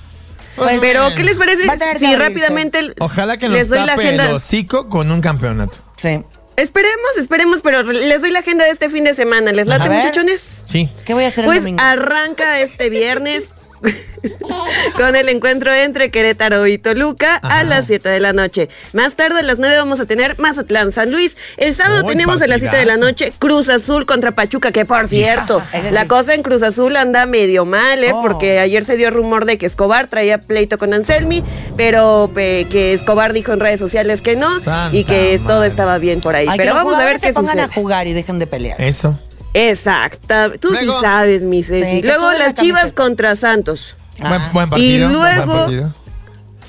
Pues, 0.57 0.79
Pero, 0.81 1.09
eh, 1.09 1.15
¿qué 1.15 1.23
les 1.23 1.37
parece 1.37 1.65
si 1.99 2.15
rápidamente 2.17 2.95
Ojalá 2.99 3.37
que 3.37 3.47
nos 3.49 3.59
les 3.59 3.69
doy 3.69 3.81
la 3.81 3.87
tape 3.95 4.09
el 4.15 4.21
agenda? 4.21 4.35
hocico 4.37 4.89
con 4.89 5.11
un 5.13 5.21
campeonato. 5.21 5.77
Sí. 5.99 6.23
Esperemos, 6.57 7.17
esperemos, 7.19 7.61
pero 7.63 7.83
les 7.83 8.23
doy 8.23 8.31
la 8.31 8.39
agenda 8.39 8.65
de 8.65 8.71
este 8.71 8.89
fin 8.89 9.05
de 9.05 9.15
semana. 9.15 9.53
¿Les 9.53 9.67
late, 9.67 9.89
muchachones? 9.91 10.63
Sí. 10.65 10.89
¿Qué 11.05 11.13
voy 11.15 11.25
a 11.25 11.29
hacer 11.29 11.45
Pues 11.45 11.59
el 11.59 11.65
domingo? 11.65 11.83
arranca 11.83 12.61
este 12.61 12.89
viernes 12.89 13.51
con 14.97 15.15
el 15.17 15.29
encuentro 15.29 15.73
entre 15.73 16.11
Querétaro 16.11 16.67
y 16.67 16.79
Toluca 16.79 17.37
a 17.37 17.63
las 17.65 17.87
7 17.87 18.09
de 18.09 18.21
la 18.21 18.33
noche. 18.33 18.69
Más 18.93 19.15
tarde 19.17 19.41
a 19.41 19.43
las 19.43 19.59
9 19.59 19.77
vamos 19.77 20.01
a 20.01 20.07
tener 20.07 20.39
Mazatlán 20.39 20.93
San 20.93 21.13
Luis. 21.13 21.37
El 21.57 21.75
sábado 21.75 22.05
tenemos 22.05 22.43
a 22.43 22.47
las 22.47 22.61
7 22.61 22.77
de 22.77 22.85
la 22.87 22.97
noche 22.97 23.33
Cruz 23.39 23.69
Azul 23.69 24.07
contra 24.07 24.33
Pachuca, 24.33 24.73
que 24.73 24.85
por 24.85 25.07
cierto, 25.09 25.63
la 25.93 26.07
cosa 26.09 26.35
en 26.35 26.43
Cruz 26.43 26.63
Azul 26.63 26.97
anda 26.97 27.27
medio 27.27 27.65
mal, 27.65 28.03
¿eh? 28.03 28.13
Oh. 28.13 28.23
porque 28.23 28.59
ayer 28.59 28.85
se 28.85 28.97
dio 28.97 29.11
rumor 29.11 29.45
de 29.45 29.59
que 29.59 29.67
Escobar 29.67 30.09
traía 30.09 30.39
pleito 30.39 30.79
con 30.79 30.93
Anselmi, 30.95 31.43
pero 31.77 32.31
pe- 32.35 32.67
que 32.71 32.95
Escobar 32.95 33.33
dijo 33.33 33.53
en 33.53 33.61
redes 33.61 33.81
sociales 33.81 34.23
que 34.23 34.37
no 34.37 34.61
Santa 34.61 34.97
y 34.97 35.05
que 35.05 35.39
todo 35.47 35.65
estaba 35.65 35.99
bien 35.99 36.21
por 36.21 36.35
ahí. 36.35 36.47
Ay, 36.49 36.59
pero 36.59 36.75
vamos 36.75 36.95
a 36.99 37.05
ver 37.05 37.15
qué 37.21 37.29
se 37.29 37.33
pongan 37.33 37.53
sucede. 37.59 37.63
a 37.65 37.69
jugar 37.75 38.07
y 38.07 38.13
dejen 38.13 38.39
de 38.39 38.47
pelear. 38.47 38.81
Eso. 38.81 39.19
Exacto. 39.57 40.35
Tú 40.61 40.69
Luego- 40.71 40.95
sí 40.95 41.01
sabes, 41.01 41.43
mi 41.43 41.63
Ceci. 41.63 42.01
Sí, 42.01 42.03
Luego 42.03 42.31
las 42.33 42.55
Chivas 42.55 42.81
camiseta. 42.81 43.03
contra 43.03 43.37
Santos. 43.37 43.97
Buen, 44.19 44.33
Ah. 44.33 44.51
buen 44.53 44.69
partido. 44.69 45.11
Y 45.11 45.15
buen 45.15 45.37
luego- 45.37 45.53
partido. 45.55 45.95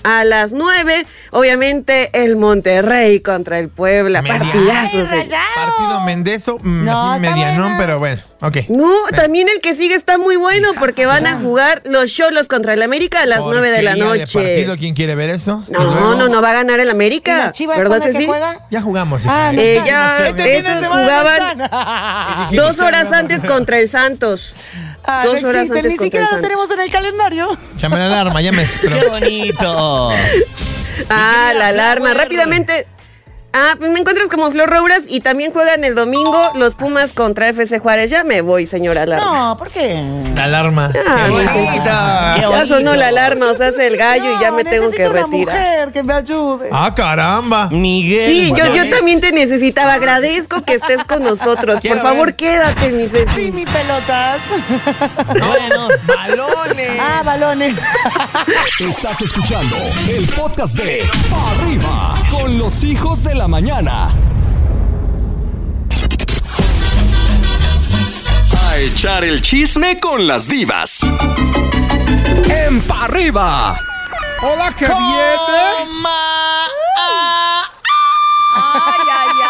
A 0.04 0.24
las 0.24 0.54
9, 0.54 1.06
obviamente, 1.32 2.10
el 2.14 2.36
Monterrey 2.36 3.20
contra 3.20 3.60
el 3.60 3.70
Puebla. 3.70 4.22
Media- 4.22 4.38
Partidazo. 4.40 4.98
¡Ay, 5.00 5.06
Ceci. 5.08 5.16
rayado! 5.16 5.46
Partido 5.56 6.02
Mendezo, 6.02 6.58
mm, 6.62 6.86
No, 6.86 7.20
medianón, 7.20 7.62
buena. 7.64 7.78
pero 7.78 8.00
bueno, 8.00 8.22
ok. 8.42 8.58
No, 8.70 8.92
también 9.16 9.48
el 9.50 9.60
que 9.62 9.76
sigue 9.76 9.96
está 9.96 10.18
muy 10.18 10.36
bueno 10.36 10.70
porque 10.80 11.06
van 11.06 11.26
a 11.28 11.40
jugar 11.40 11.82
los 11.86 12.14
Cholos 12.14 12.48
contra 12.48 12.74
el 12.74 12.82
América 12.84 13.22
a 13.22 13.26
las 13.26 13.40
9 13.44 13.70
de 13.72 13.82
la 13.82 13.92
Porquería 13.92 14.24
noche. 14.26 14.40
partido, 14.44 14.78
¿Quién 14.78 14.94
quiere 14.94 15.16
ver 15.16 15.30
eso? 15.32 15.64
No, 15.70 16.16
no, 16.16 16.28
no 16.30 16.42
va 16.42 16.52
a 16.52 16.54
ganar 16.54 16.80
el 16.80 16.88
¿Y 16.88 16.92
América. 16.92 17.52
Chivas 17.52 17.78
¿Verdad, 17.78 18.02
Ceci? 18.02 18.26
juega? 18.26 18.60
Ya 18.72 18.82
jugamos. 18.82 19.24
Ah, 19.26 19.52
no 19.54 19.62
Eh, 19.62 19.82
ya, 19.86 20.28
Este 20.30 20.58
esos 20.58 20.86
jugaban 20.88 21.58
dos 22.56 22.80
horas 22.80 23.12
antes 23.12 23.44
contra 23.44 23.80
el 23.80 23.90
Santos. 23.90 24.56
Ah, 25.08 25.24
dos 25.26 25.42
no 25.42 25.50
horas 25.50 25.64
existen, 25.64 25.78
antes 25.78 25.92
ni 25.92 25.98
siquiera 25.98 26.28
lo 26.32 26.42
tenemos 26.42 26.70
en 26.70 26.80
el 26.82 26.92
calendario. 26.92 27.58
Llame 27.78 27.98
la 27.98 28.06
alarma, 28.08 28.42
ya 28.42 28.52
me. 28.52 28.68
¡Qué 28.82 29.08
bonito! 29.10 30.12
Ah, 31.12 31.54
la 31.56 31.68
alarma. 31.68 32.16
Rápidamente. 32.16 32.88
Ah, 33.54 33.74
pues 33.80 33.90
me 33.90 34.00
encuentras 34.00 34.28
como 34.30 34.52
Flor 34.52 34.70
Rouras 34.70 35.06
y 35.08 35.22
también 35.22 35.52
juegan 35.52 35.84
el 35.84 35.96
domingo 35.96 36.52
los 36.56 36.76
Pumas 36.76 37.12
contra 37.14 37.50
FC 37.50 37.80
Juárez. 37.80 38.12
Ya 38.12 38.24
me 38.24 38.42
voy, 38.42 38.68
señora 38.68 39.04
alarma. 39.04 39.26
No, 39.26 39.58
¿por 39.58 39.70
qué? 39.70 40.04
La 40.36 40.44
alarma. 40.44 40.92
Ah, 41.08 41.26
Qué. 41.28 42.42
Qué 42.42 42.42
Ya 42.52 42.66
sonó 42.68 42.94
la 42.96 43.08
alarma, 43.08 43.50
o 43.50 43.56
sea, 43.56 43.68
hace 43.70 43.88
el 43.88 43.98
gallo 43.98 44.38
y 44.38 44.42
ya 44.42 44.52
No, 44.52 44.58
me 44.58 44.64
tengo 44.64 44.92
que 44.92 44.98
necesito 45.00 45.10
una 45.10 45.22
retirar. 45.24 45.56
mujer 45.56 45.92
que 45.92 46.04
me 46.04 46.14
ayude. 46.14 46.70
Ah, 46.72 46.94
caramba. 46.94 47.70
Miguel. 47.72 48.26
Sí, 48.28 48.54
yo, 48.56 48.76
yo 48.76 48.90
también 48.96 49.22
te 49.22 49.32
necesitaba. 49.32 49.94
Agradezco 49.94 50.62
que 50.62 50.76
estés 50.76 51.04
con 51.06 51.24
nosotros. 51.24 51.80
Quiero 51.82 51.96
Por 51.96 52.04
favor, 52.12 52.26
ver. 52.28 52.36
quédate, 52.36 52.90
mi 52.92 53.08
Ceci. 53.08 53.34
Sí, 53.36 53.52
mi 53.52 53.66
pelotas. 53.66 54.40
Bueno, 55.28 55.88
Balones. 56.06 56.92
ah, 57.02 57.22
balones. 57.24 57.74
Estás 58.80 59.22
escuchando 59.22 59.76
el 60.10 60.28
podcast 60.30 60.78
de 60.78 61.04
Pa' 61.32 61.52
Arriba 61.52 62.16
con 62.30 62.58
los 62.60 62.84
hijos 62.84 63.24
de 63.24 63.36
la 63.38 63.48
mañana. 63.48 64.08
A 68.68 68.78
echar 68.78 69.24
el 69.24 69.42
chisme 69.42 70.00
con 70.00 70.28
las 70.28 70.48
divas. 70.48 71.02
En 72.50 72.82
Pa' 72.82 73.04
Arriba. 73.04 73.80
Hola, 74.42 74.74
que 74.76 74.86
viene. 74.86 74.98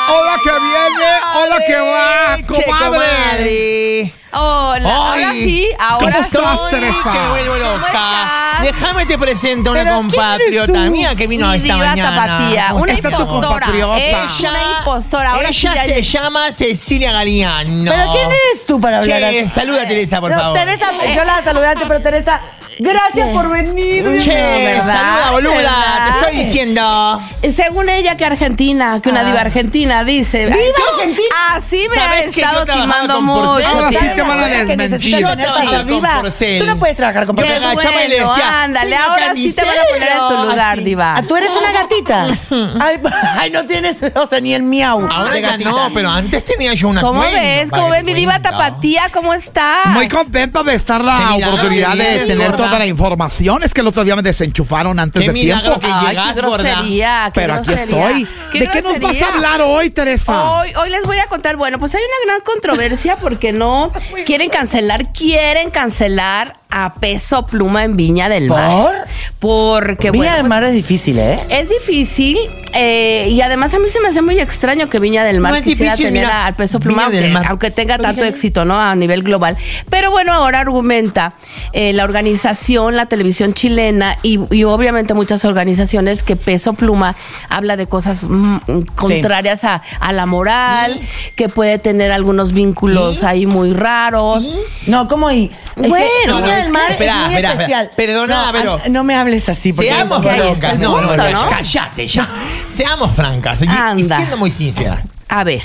Hola, 0.10 0.40
que 0.44 0.52
viene. 0.52 1.10
Hola, 1.36 1.58
que 1.66 1.78
va, 1.80 2.38
comadre. 2.46 4.14
Hola, 4.34 4.96
ahora 4.96 5.32
sí, 5.32 5.68
ahora 5.80 6.12
¿Cómo 6.12 6.20
estás. 6.20 6.70
Teresa? 6.70 7.12
Que 7.12 7.28
vuelvo 7.30 7.56
loca. 7.56 8.47
Déjame 8.64 9.06
te 9.06 9.18
presento 9.18 9.72
una 9.72 9.84
¿Pero 9.84 9.96
quién 9.96 10.06
eres 10.06 10.16
compatriota 10.16 10.80
mía 10.90 11.16
que 11.16 11.28
vino 11.28 11.48
Mi 11.50 11.56
esta 11.58 11.74
diva 11.74 11.86
mañana. 11.88 12.16
tapatía, 12.28 12.74
una 12.74 12.94
Esta 12.94 13.10
tu 13.10 13.16
impostora. 13.22 13.48
compatriota. 13.48 13.98
Es 13.98 14.40
una 14.40 14.60
impostora. 14.80 15.32
Ahora 15.32 15.50
sí 15.54 15.68
ella 15.68 15.86
ya- 15.86 15.94
se 15.96 16.04
llama 16.04 16.52
Cecilia 16.52 17.12
Galiano. 17.12 17.92
¿Pero 17.92 18.12
quién 18.12 18.26
eres 18.26 18.66
tú 18.66 18.80
para 18.82 19.00
hablar 19.00 19.20
Che, 19.32 19.48
saluda 19.50 19.84
a 19.84 19.88
Teresa, 19.88 20.20
por 20.22 20.32
No, 20.32 20.38
favor. 20.40 20.58
Teresa, 20.58 20.86
yo 21.16 21.24
la 21.24 21.42
saludé 21.44 21.68
antes, 21.68 21.88
pero 21.88 22.02
Teresa, 22.02 22.42
gracias 22.80 23.30
por 23.30 23.50
venir. 23.50 24.06
Che, 24.22 24.76
saluda, 24.82 25.32
boluda. 25.32 25.56
¿verdad? 25.56 26.06
Te 26.22 26.28
estoy 26.28 26.46
diciendo. 26.46 27.22
Según 27.56 27.90
ella 27.90 28.16
que 28.18 28.26
Argentina, 28.26 29.00
que 29.02 29.10
una 29.10 29.24
diva 29.24 29.42
argentina 29.42 30.04
dice. 30.04 30.46
¿Diva 30.46 30.58
argentina? 30.94 31.28
Así 31.54 31.86
me 31.90 31.96
¿Sabes 31.96 32.22
ha 32.22 32.24
estado 32.26 32.66
timando 32.66 33.22
mucho. 33.22 33.44
Porcel? 33.44 33.66
Ahora 33.68 33.90
sí 33.90 33.98
tiempo. 33.98 34.16
te 34.16 34.22
van 34.22 34.40
a 34.40 34.48
desmentir. 34.48 34.78
necesitas 34.78 35.22
Yo 35.22 35.84
diva. 35.84 36.22
Tú 36.60 36.66
no 36.66 36.80
puedes 36.80 36.96
trabajar 36.96 37.26
con 37.26 37.36
Porcel. 37.36 37.62
Bueno, 37.62 37.92
decía, 38.08 38.64
ándale, 38.64 38.96
"Señor 38.96 39.10
ahora 39.10 39.34
sí 39.34 39.54
te 39.54 39.64
van 39.64 39.76
a 39.78 39.84
poner 39.94 40.08
en 40.10 40.18
tu 40.18 40.20
carnicero", 40.20 40.44
lugar, 40.52 40.74
así. 40.76 40.84
diva. 40.84 41.14
Ah, 41.18 41.24
tú 41.24 41.36
eres 41.36 41.50
una 41.52 41.72
gatita. 41.72 42.28
Ay, 42.80 43.00
ay, 43.40 43.50
no 43.52 43.66
tienes, 43.66 44.02
o 44.16 44.28
sea, 44.28 44.40
ni 44.40 44.54
el 44.54 44.64
miau. 44.64 45.08
Ahora 45.12 45.32
de 45.34 45.42
ya 45.42 45.52
gatita. 45.52 45.70
no, 45.70 45.90
pero 45.94 46.10
antes 46.10 46.44
tenía 46.46 46.74
yo 46.74 46.90
una 46.90 47.02
¿Cómo 47.02 47.20
cuenta, 47.22 47.40
ves? 47.42 47.72
¿Cómo 47.72 47.90
ves 47.90 48.04
mi 48.04 48.14
diva 48.14 48.40
tapatía? 48.42 49.04
¿Cómo 49.14 49.34
estás? 49.34 49.88
Muy 49.88 50.08
contento 50.08 50.64
de 50.64 50.76
estar 50.76 51.04
la 51.04 51.36
oportunidad 51.36 51.96
de 51.96 52.26
tener 52.26 52.52
gorda. 52.52 52.67
Toda 52.68 52.80
la 52.80 52.86
información. 52.86 53.64
Es 53.64 53.74
que 53.74 53.82
el 53.82 53.88
otro 53.88 54.04
día 54.04 54.16
me 54.16 54.22
desenchufaron 54.22 55.00
antes 55.00 55.22
Qué 55.22 55.32
de 55.32 55.40
tiempo. 55.40 55.80
que 55.80 55.88
Ay, 55.92 56.08
llegas, 56.10 56.34
qué 56.34 56.42
gorda. 56.42 56.64
grosería, 56.64 57.32
qué 57.34 57.42
Pero 57.42 57.54
aquí 57.56 57.68
grosería. 57.74 58.08
estoy. 58.10 58.28
Qué 58.52 58.60
¿De 58.60 58.68
qué 58.70 58.82
nos 58.82 59.00
vas 59.00 59.22
a 59.22 59.34
hablar 59.34 59.62
hoy, 59.62 59.90
Teresa? 59.90 60.52
Hoy, 60.60 60.70
hoy 60.76 60.90
les 60.90 61.04
voy 61.06 61.18
a 61.20 61.26
contar, 61.28 61.56
bueno, 61.58 61.80
pues 61.80 61.94
hay 61.96 62.02
una 62.02 62.32
gran 62.34 62.42
controversia 62.44 63.16
porque 63.22 63.52
no 63.54 63.92
quieren 64.26 64.50
cancelar, 64.50 65.12
quieren 65.12 65.70
cancelar 65.72 66.58
a 66.84 66.94
Peso 66.94 67.46
Pluma 67.46 67.84
en 67.84 67.98
Viña 67.98 68.30
del 68.30 68.50
Mar. 68.50 69.08
Porque, 69.40 70.12
Viña 70.12 70.24
bueno, 70.24 70.34
del 70.34 70.42
pues, 70.42 70.50
Mar 70.50 70.64
es 70.64 70.74
difícil, 70.74 71.18
¿eh? 71.20 71.40
es 71.50 71.70
difícil 71.70 72.38
eh, 72.74 73.30
y 73.32 73.42
además 73.42 73.74
a 73.74 73.80
mí 73.80 73.90
se 73.90 74.00
me 74.00 74.10
hace 74.10 74.22
muy 74.22 74.40
extraño 74.40 74.90
que 74.90 75.00
Viña 75.00 75.24
del 75.24 75.40
Mar 75.40 75.54
No 75.54 75.62
quisiera 75.64 75.94
difícil, 75.94 76.14
tener 76.14 76.26
mira, 76.26 76.46
al 76.46 76.56
Peso 76.56 76.80
Pluma, 76.80 77.10
aunque, 77.48 77.72
tenga 77.72 77.98
tanto 77.98 78.24
éxito 78.24 78.66
no 78.66 78.80
a 78.80 78.94
nivel 78.96 79.24
global. 79.24 79.58
Pero 79.90 80.12
bueno, 80.12 80.34
ahora 80.34 80.60
argumenta 80.60 81.34
eh, 81.74 81.94
la 81.94 82.04
organización, 82.04 82.96
la 82.96 83.08
televisión 83.08 83.54
chilena 83.54 84.18
y, 84.22 84.40
y 84.56 84.64
obviamente 84.64 85.14
muchas 85.14 85.46
organizaciones 85.46 86.24
que 86.24 86.36
Peso 86.36 86.74
Pluma 86.74 87.16
habla 87.50 87.78
de 87.78 87.88
cosas 87.88 88.24
mm, 88.24 88.58
contrarias 88.96 89.64
a, 89.64 89.82
a 90.00 90.14
la 90.14 90.26
moral, 90.26 91.00
que 91.36 91.50
puede 91.50 91.80
tener 91.80 92.12
algunos 92.12 92.52
vínculos 92.52 93.24
ahí 93.24 93.46
muy 93.46 93.74
raros. 93.74 94.48
No, 94.86 95.08
¿cómo 95.08 95.32
y? 95.32 95.52
Bueno, 95.76 96.46
es 96.46 96.67
del 96.68 96.74
Mar 96.74 96.92
espera, 96.92 97.14
es 97.14 97.26
muy 97.26 97.34
espera, 97.36 97.54
especial. 97.54 97.86
espera. 97.90 98.08
Perdona, 98.14 98.46
no, 98.46 98.52
pero- 98.52 98.82
no 98.90 99.04
me 99.04 99.16
hables 99.16 99.50
así. 99.50 99.74
Porque 99.74 99.90
Seamos 99.90 100.26
el 100.26 100.80
No, 100.80 101.02
no, 101.02 101.08
punto, 101.08 101.30
no, 101.32 101.50
cállate 101.50 102.08
ya. 102.08 102.28
Seamos 102.74 103.16
francas. 103.16 103.62
y- 103.62 104.02
Y, 104.02 104.06
siendo 104.06 104.38
muy 104.38 104.52
sincera. 104.52 105.02
A 105.30 105.44
ver, 105.44 105.62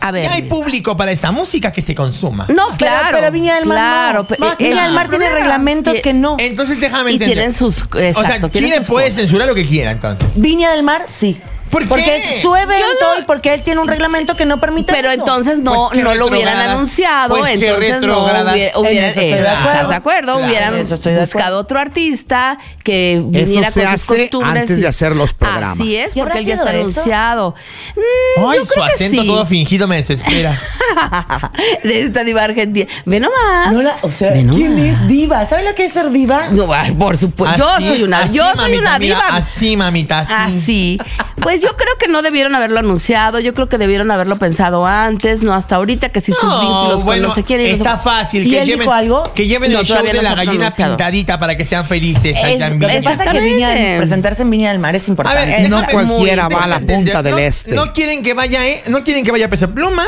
a 0.00 0.10
ver. 0.10 0.26
Si 0.26 0.32
hay 0.34 0.42
público 0.42 0.96
para 0.96 1.12
esa 1.12 1.30
música 1.30 1.70
que 1.70 1.82
se 1.82 1.94
consuma. 1.94 2.46
No, 2.48 2.76
claro. 2.76 3.10
pero 3.16 3.30
Viña 3.30 3.54
del 3.54 3.64
Mar 3.66 3.76
claro, 3.76 4.26
no. 4.40 4.56
Viña 4.56 4.82
del 4.86 4.92
Mar 4.92 5.08
tiene 5.08 5.28
reglamentos 5.30 5.96
y- 5.96 6.02
que 6.02 6.12
no. 6.12 6.36
Entonces 6.40 6.80
déjame 6.80 7.10
Y 7.10 7.14
entender. 7.14 7.36
tienen 7.36 7.52
sus- 7.52 7.84
O 7.84 7.88
sea, 7.96 8.08
exacto, 8.08 8.48
Chile 8.48 8.80
puede 8.80 9.12
censurar 9.12 9.46
lo 9.46 9.54
que 9.54 9.66
quiera, 9.68 9.92
entonces. 9.92 10.40
Viña 10.40 10.72
del 10.72 10.82
Mar, 10.82 11.04
sí. 11.06 11.40
¿Por 11.74 11.88
Porque 11.88 12.04
qué? 12.04 12.16
es 12.16 12.40
su 12.40 12.54
evento 12.54 12.84
no- 13.00 13.20
y 13.20 13.22
porque 13.24 13.52
él 13.52 13.62
tiene 13.62 13.80
un 13.80 13.88
reglamento 13.88 14.36
que 14.36 14.46
no 14.46 14.60
permite 14.60 14.92
Pero 14.92 15.10
eso. 15.10 15.18
entonces 15.20 15.58
no, 15.58 15.88
Pues 15.90 16.04
no 16.04 16.14
lo 16.14 16.28
hubieran 16.28 16.56
anunciado, 16.56 17.36
Pues 17.36 17.54
entonces 17.54 18.00
no 18.00 18.22
hubiera, 18.24 18.40
En 18.40 18.76
hubiera- 18.76 19.08
eso 19.08 19.20
estoy 19.20 19.24
eh, 19.44 19.48
acuerdo. 19.48 19.70
¿estás 19.72 19.88
de 19.88 19.94
acuerdo? 19.96 20.32
Claro, 20.36 20.46
hubieran 20.46 20.74
eso 20.76 20.96
de 20.96 21.18
buscado 21.20 21.58
otro 21.58 21.80
artista 21.80 22.58
que 22.84 23.14
Eso 23.14 23.24
viniera 23.28 23.70
se 23.72 23.82
con 23.82 23.98
sus 23.98 24.10
hace 24.10 24.20
costumbres. 24.22 24.62
antes 24.62 24.78
y- 24.78 24.82
de 24.82 24.86
hacer 24.88 25.16
los 25.16 25.34
programas. 25.34 25.72
Así 25.72 25.96
es, 25.96 26.14
¿Y 26.16 26.20
habrá 26.20 26.34
porque 26.34 26.40
él 26.40 26.46
ya 26.46 26.54
está 26.54 26.70
eso? 26.72 26.80
anunciado. 26.80 27.54
Mm, 27.96 28.46
Ay, 28.48 28.58
yo 28.58 28.64
su 28.64 28.70
creo 28.72 28.86
que 28.86 28.92
acento 28.92 29.22
sí. 29.22 29.26
todo 29.26 29.46
fingido 29.46 29.88
me 29.88 29.96
desespera. 29.96 30.60
de 31.82 32.02
esta 32.02 32.24
diva 32.24 32.44
argentina. 32.44 32.86
Ve 33.04 33.20
nomás. 33.20 33.72
No 33.72 33.82
la- 33.82 33.96
o 34.02 34.10
sea, 34.10 34.30
Ve 34.32 34.42
nomás. 34.44 34.56
¿quién 34.60 34.78
es 34.78 35.08
diva? 35.08 35.44
¿Sabe 35.46 35.64
lo 35.64 35.74
que 35.74 35.86
es 35.86 35.92
ser 35.92 36.10
diva? 36.10 36.48
No, 36.50 36.68
por 36.98 37.18
supuesto. 37.18 37.56
Yo 37.58 37.86
soy 37.88 38.02
una, 38.04 38.20
así, 38.22 38.36
yo 38.36 38.44
soy 38.46 38.56
mamita, 38.56 38.80
una 38.80 38.98
mira, 38.98 39.16
diva. 39.16 39.36
así, 39.36 39.76
mamita, 39.76 40.18
así. 40.20 40.32
Así. 40.34 40.98
Pues 41.40 41.60
yo 41.64 41.76
creo 41.76 41.94
que 41.98 42.08
no 42.08 42.22
debieron 42.22 42.54
haberlo 42.54 42.78
anunciado. 42.80 43.40
Yo 43.40 43.54
creo 43.54 43.68
que 43.68 43.78
debieron 43.78 44.10
haberlo 44.10 44.36
pensado 44.36 44.86
antes, 44.86 45.42
no 45.42 45.54
hasta 45.54 45.76
ahorita, 45.76 46.10
que 46.10 46.20
si 46.20 46.32
sus 46.32 46.42
vínculos 46.60 46.96
con 46.96 47.04
bueno, 47.04 47.28
no 47.28 47.34
se 47.34 47.42
quieren. 47.42 47.66
no 47.66 47.70
se- 47.72 47.76
está 47.76 47.96
fácil. 47.98 48.46
¿Y 48.46 48.50
que 48.50 48.60
él 48.62 48.66
lleven, 48.66 48.80
dijo 48.80 48.92
algo? 48.92 49.22
Que 49.34 49.46
lleven 49.46 49.72
No, 49.72 49.80
el 49.80 49.86
show 49.86 50.02
de 50.02 50.12
no 50.12 50.22
la 50.22 50.34
gallina 50.34 50.52
pronunciado. 50.56 50.96
pintadita 50.96 51.38
para 51.38 51.56
que 51.56 51.64
sean 51.66 51.86
felices 51.86 52.36
allá 52.36 52.66
Es- 52.66 52.72
en 52.72 52.78
Villa. 52.78 52.92
Lo 52.94 53.00
que 53.00 53.04
pasa 53.04 53.24
es 53.24 53.30
que 53.30 53.40
Viña, 53.40 53.74
presentarse 53.98 54.42
en 54.42 54.50
Viña 54.50 54.70
del 54.70 54.78
Mar 54.78 54.94
es 54.94 55.08
A 55.08 55.10
importante. 55.10 55.46
ver, 55.46 55.70
No 55.70 55.84
cualquiera 55.90 56.48
muy- 56.48 56.54
va 56.56 56.64
a 56.64 56.68
la 56.68 56.80
punta 56.80 57.22
del 57.22 57.32
No- 57.32 57.38
este. 57.38 57.74
No 57.74 57.92
quieren 57.92 58.22
que 58.22 58.34
vaya, 58.34 58.66
eh, 58.66 58.82
no 58.88 59.02
quieren 59.04 59.24
que 59.24 59.30
vaya 59.32 59.48
Peso 59.48 59.70
Pluma, 59.70 60.04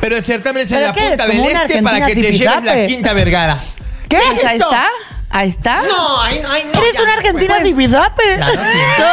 pero 0.00 0.16
el 0.16 0.24
certamen 0.24 0.62
es 0.64 0.70
en 0.72 0.78
¿Pero 0.78 0.86
la 0.88 0.92
punta 0.94 1.26
del 1.26 1.40
este 1.44 1.82
para 1.82 2.06
que 2.06 2.14
te 2.14 2.32
lleves 2.32 2.64
la 2.64 2.86
quinta 2.86 3.12
vergara. 3.12 3.58
¿Qué 4.08 4.16
es 4.18 4.44
ahí 4.44 4.56
eso? 4.56 4.66
está. 4.70 4.88
Ahí 5.36 5.48
está. 5.48 5.82
No, 5.82 6.20
ay, 6.22 6.40
ay, 6.48 6.62
no. 6.72 6.78
Eres 6.80 6.92
ya, 6.94 7.02
una 7.02 7.14
argentina 7.14 7.54
pues. 7.58 7.64
dividape. 7.64 8.22
Todo, 8.96 9.08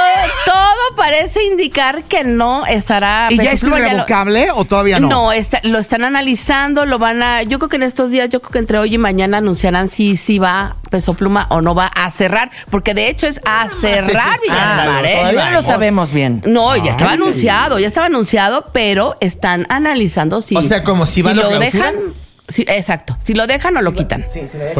todo 0.45 0.95
parece 0.95 1.43
indicar 1.45 2.03
que 2.03 2.23
no 2.23 2.67
estará. 2.67 3.25
¿Y 3.31 3.37
ya 3.37 3.53
es 3.53 3.63
lo- 3.63 3.75
irrevocable 3.75 4.51
o 4.51 4.63
todavía 4.65 4.99
no? 4.99 5.09
No, 5.09 5.31
está- 5.31 5.61
lo 5.63 5.79
están 5.79 6.03
analizando, 6.03 6.85
lo 6.85 6.99
van 6.99 7.23
a. 7.23 7.41
Yo 7.41 7.57
creo 7.57 7.69
que 7.69 7.77
en 7.77 7.83
estos 7.83 8.11
días, 8.11 8.29
yo 8.29 8.39
creo 8.39 8.51
que 8.51 8.59
entre 8.59 8.77
hoy 8.77 8.93
y 8.93 8.97
mañana 8.99 9.37
anunciarán 9.37 9.89
si, 9.89 10.15
si 10.15 10.37
va 10.37 10.75
Peso 10.91 11.15
Pluma 11.15 11.47
o 11.49 11.61
no 11.61 11.73
va 11.73 11.87
a 11.87 12.11
cerrar, 12.11 12.51
porque 12.69 12.93
de 12.93 13.09
hecho 13.09 13.25
es 13.25 13.41
a 13.43 13.67
cerrar 13.69 14.33
sí, 14.35 14.39
Villa 14.43 14.77
del 14.83 14.89
ah, 14.89 15.01
¿eh? 15.09 15.17
Todavía 15.17 15.45
no 15.45 15.51
lo 15.53 15.61
sabemos 15.63 16.13
bien. 16.13 16.43
No, 16.45 16.75
ya 16.77 16.91
estaba 16.91 17.13
anunciado, 17.13 17.79
ya 17.79 17.87
estaba 17.87 18.05
anunciado, 18.05 18.67
pero 18.71 19.17
están 19.21 19.65
analizando 19.69 20.39
si. 20.39 20.55
O 20.55 20.61
sea, 20.61 20.83
como 20.83 21.07
si 21.07 21.23
va, 21.23 21.33
lo 21.33 21.41
lo 21.43 21.49
clausuran. 21.57 21.71
dejan. 21.95 21.95
Sí, 22.51 22.65
exacto. 22.67 23.17
Si 23.23 23.33
lo 23.33 23.47
dejan 23.47 23.75
o 23.77 23.81
lo 23.81 23.93
quitan. 23.93 24.25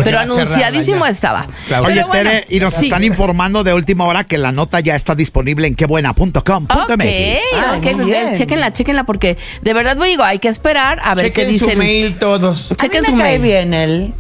Pero 0.04 0.20
anunciadísimo 0.20 1.06
estaba. 1.06 1.48
Claro. 1.68 1.86
Oye, 1.86 2.04
bueno, 2.04 2.30
Tere, 2.30 2.46
y 2.50 2.60
nos 2.60 2.74
sí. 2.74 2.86
están 2.86 3.04
informando 3.04 3.64
de 3.64 3.74
última 3.74 4.06
hora 4.06 4.24
que 4.24 4.38
la 4.38 4.52
nota 4.52 4.80
ya 4.80 4.96
está 4.96 5.16
disponible 5.16 5.68
en 5.68 5.76
quebuena.com.mx. 5.76 6.70
Ok, 6.70 7.02
Ay, 7.02 7.40
ok, 7.78 7.84
muy 7.84 7.94
pues 7.94 8.06
bien. 8.08 8.34
chéquenla, 8.36 8.72
chéquenla, 8.72 9.04
porque 9.06 9.38
de 9.62 9.74
verdad, 9.74 9.96
digo, 9.98 10.24
hay 10.24 10.40
que 10.40 10.48
esperar 10.50 11.00
a 11.04 11.16
ver 11.16 11.32
qué 11.34 11.42
Chequen 11.44 11.60
su 11.60 11.66
dicen. 11.66 11.80
mail 11.80 12.18
todos. 12.20 12.68
A 12.68 12.74
mí 12.74 12.78
Chequen 12.78 13.02
me 13.02 13.08
su 13.10 13.18
cae 13.18 13.40
mail. 13.40 13.42
bien 13.42 13.74
él. 13.74 14.14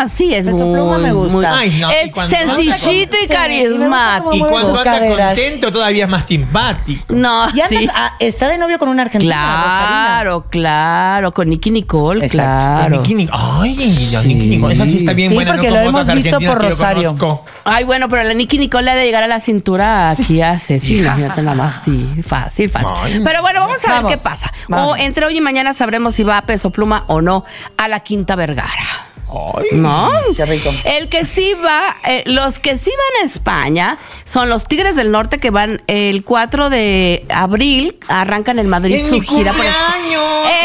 Ah, 0.00 0.08
sí, 0.08 0.34
es 0.34 0.44
Peso 0.46 0.56
muy, 0.58 0.74
Pluma 0.74 0.98
me 0.98 1.12
gusta. 1.12 1.36
muy- 1.36 1.44
Ay, 1.44 1.78
no, 1.80 1.90
y 1.90 1.94
es 1.94 2.12
cuando- 2.12 2.34
sencillito 2.36 2.72
y 2.72 2.74
Sí, 2.78 2.88
y 2.90 2.96
me 2.96 3.06
gusta 3.06 3.14
cómo 3.14 3.24
Y 3.24 3.28
carismático. 3.28 4.36
mueve 4.36 4.50
cuando 4.52 4.68
sus 4.70 4.78
anda 4.78 4.90
caderas. 4.92 5.26
contento 5.28 5.72
todavía 5.72 6.04
es 6.04 6.10
más 6.10 6.24
simpático. 6.26 7.14
No, 7.14 7.46
Y 7.54 7.60
anda- 7.60 7.68
sí. 7.68 7.88
ah, 7.94 8.14
está 8.18 8.48
de 8.48 8.58
novio 8.58 8.78
con 8.78 8.88
una 8.88 9.02
argentina, 9.02 9.34
Claro, 9.34 10.46
claro, 10.50 11.32
con 11.32 11.48
Nicky 11.48 11.70
Nicole, 11.70 12.24
Exacto. 12.24 12.66
claro. 12.66 13.02
Nic- 13.04 13.30
Ay, 13.32 13.76
Nicky 13.76 14.46
Nicole, 14.46 14.74
esa 14.74 14.86
sí 14.86 14.96
está 14.98 15.12
bien 15.12 15.28
Sí, 15.28 15.34
buena. 15.34 15.52
porque 15.52 15.68
no 15.68 15.74
lo 15.74 15.78
como 15.80 15.88
hemos 15.90 16.02
otras 16.02 16.16
visto 16.16 16.36
argentinas 16.36 16.54
por 16.54 16.62
que 16.62 16.66
yo 16.66 16.70
Rosario. 16.70 17.16
conozco. 17.16 17.44
Ay, 17.64 17.84
bueno, 17.84 18.08
pero 18.08 18.22
la 18.24 18.34
Nicky 18.34 18.58
Nicole 18.58 18.90
ha 18.90 18.94
de 18.96 19.04
llegar 19.04 19.22
a 19.22 19.26
la 19.28 19.40
cintura 19.40 20.10
aquí 20.10 20.42
hace, 20.42 20.80
sí, 20.80 20.98
imagínate 20.98 21.42
nada 21.42 21.56
más, 21.56 21.82
sí, 21.84 22.22
fácil, 22.26 22.70
fácil. 22.70 22.96
Ay. 23.02 23.20
Pero 23.24 23.42
bueno, 23.42 23.60
vamos 23.60 23.84
a 23.84 23.90
Vamos, 23.92 24.10
ver 24.10 24.18
qué 24.18 24.22
pasa. 24.24 24.52
vamos. 24.68 24.92
O 24.92 24.96
entre 24.96 25.26
hoy 25.26 25.36
y 25.36 25.40
mañana 25.40 25.72
sabremos 25.72 26.14
si 26.14 26.22
va 26.24 26.38
a 26.38 26.42
Peso 26.42 26.70
Pluma 26.70 27.04
o 27.06 27.20
no 27.20 27.44
a 27.76 27.88
la 27.88 28.00
Quinta 28.00 28.34
Vergara. 28.36 29.07
¿No? 29.72 30.10
Qué 30.36 30.44
rico. 30.46 30.70
El 30.84 31.08
que 31.08 31.24
sí 31.24 31.54
va, 31.64 31.96
eh, 32.04 32.22
los 32.26 32.58
que 32.58 32.76
sí 32.78 32.90
van 32.90 33.22
a 33.22 33.26
España 33.26 33.98
son 34.24 34.48
los 34.48 34.66
Tigres 34.66 34.96
del 34.96 35.10
Norte 35.10 35.38
que 35.38 35.50
van 35.50 35.82
el 35.86 36.24
4 36.24 36.70
de 36.70 37.24
abril, 37.28 37.96
arrancan 38.08 38.58
en 38.58 38.68
Madrid 38.68 38.96
¡En 38.96 39.04
su 39.04 39.18
mi 39.20 39.26
gira 39.26 39.52
por 39.52 39.64
cumpleaños! 39.64 40.24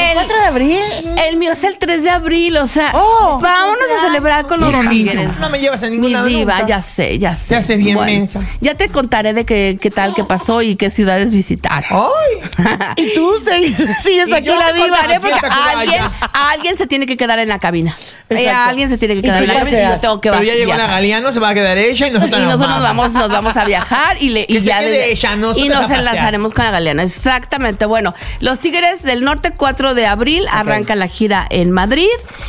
El, 0.09 0.13
4 0.13 0.37
de 0.37 0.45
abril. 0.45 0.79
el 1.27 1.37
mío 1.37 1.51
es 1.53 1.63
el 1.63 1.77
3 1.77 2.03
de 2.03 2.09
abril, 2.09 2.57
o 2.57 2.67
sea, 2.67 2.91
Oh, 2.93 3.39
vámonos 3.41 3.85
a 3.99 4.05
celebrar 4.05 4.47
con 4.47 4.59
los. 4.59 4.73
Tigres. 4.89 5.39
No 5.39 5.49
me 5.49 5.59
llevas 5.59 5.81
a 5.83 5.89
ningún 5.89 6.11
Mi 6.11 6.29
diva, 6.29 6.55
nunca. 6.55 6.67
ya 6.67 6.81
sé, 6.81 7.17
ya 7.17 7.35
sé. 7.35 7.47
Se 7.49 7.55
hace 7.55 7.77
bien 7.77 7.99
mensa. 7.99 8.39
Ya 8.59 8.75
te 8.75 8.89
contaré 8.89 9.33
de 9.33 9.45
qué, 9.45 9.77
qué 9.79 9.89
tal, 9.91 10.13
qué 10.13 10.23
pasó 10.23 10.61
y 10.61 10.75
qué 10.75 10.89
ciudades 10.89 11.31
visitar. 11.31 11.85
Ay. 11.89 12.49
Y 12.97 13.13
tú 13.15 13.31
sigues, 13.39 13.87
sigues 13.99 14.31
aquí 14.33 14.49
la 14.49 14.71
diva. 14.73 14.87
Contaré 14.89 15.19
porque 15.19 15.39
alguien, 15.47 16.03
alguien 16.33 16.77
se 16.77 16.85
tiene 16.87 17.05
que 17.05 17.17
quedar 17.17 17.39
en 17.39 17.49
la 17.49 17.59
cabina. 17.59 17.95
Eh, 18.29 18.49
Alguien 18.53 18.89
se 18.89 18.97
tiene 18.97 19.13
que 19.15 19.19
¿Y 19.19 19.23
quedar 19.23 19.43
yo 19.43 19.99
tengo 19.99 20.21
que 20.21 20.29
Pero 20.31 20.43
ya 20.43 20.53
llegó 20.53 20.73
la. 20.73 20.87
Galeano, 20.87 21.31
se 21.31 21.39
va 21.39 21.49
a 21.49 21.53
quedar 21.53 21.77
ella 21.77 22.07
y 22.07 22.11
nosotros 22.11 22.39
Y 22.39 22.43
nos 22.43 22.51
nosotros 22.59 22.69
nos 22.75 22.83
vamos. 22.83 23.13
nos 23.13 23.29
vamos 23.29 23.57
a 23.57 23.65
viajar 23.65 24.17
y, 24.21 24.29
le, 24.29 24.45
y 24.49 24.61
ya 24.61 24.81
desde- 24.81 25.11
ella, 25.11 25.33
y 25.55 25.69
nos 25.69 25.89
enlazaremos 25.89 26.53
con 26.53 26.65
la 26.65 26.71
Galeana. 26.71 27.03
Exactamente. 27.03 27.85
Bueno, 27.85 28.13
los 28.39 28.59
Tigres 28.59 29.03
del 29.03 29.23
Norte, 29.23 29.51
4 29.55 29.93
de 29.95 30.05
abril, 30.05 30.45
arranca 30.51 30.95
la 30.95 31.07
gira 31.07 31.45
en 31.49 31.71
Madrid. 31.71 32.07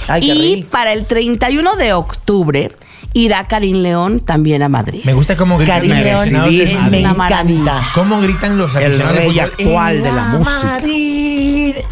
Ay, 0.09 0.31
y 0.31 0.65
para 0.65 0.93
el 0.93 1.07
31 1.07 1.77
de 1.77 1.93
octubre 1.93 2.73
irá 3.15 3.47
Karim 3.47 3.77
León 3.79 4.21
también 4.21 4.63
a 4.63 4.69
Madrid. 4.69 5.01
Me 5.05 5.15
gusta 5.15 5.37
cómo 5.37 5.57
gritan 5.57 5.77
Karim 5.77 5.91
los 5.97 6.05
León 6.05 6.29
es- 6.61 6.91
me 6.91 6.99
una 7.01 7.15
maravilla. 7.15 7.61
encanta. 7.73 7.89
¿Cómo 7.95 8.21
gritan 8.21 8.59
los 8.59 8.75
El 8.75 8.99
rey 9.01 9.39
actual 9.39 10.03
de 10.03 10.13
la 10.13 10.25
música. 10.27 10.81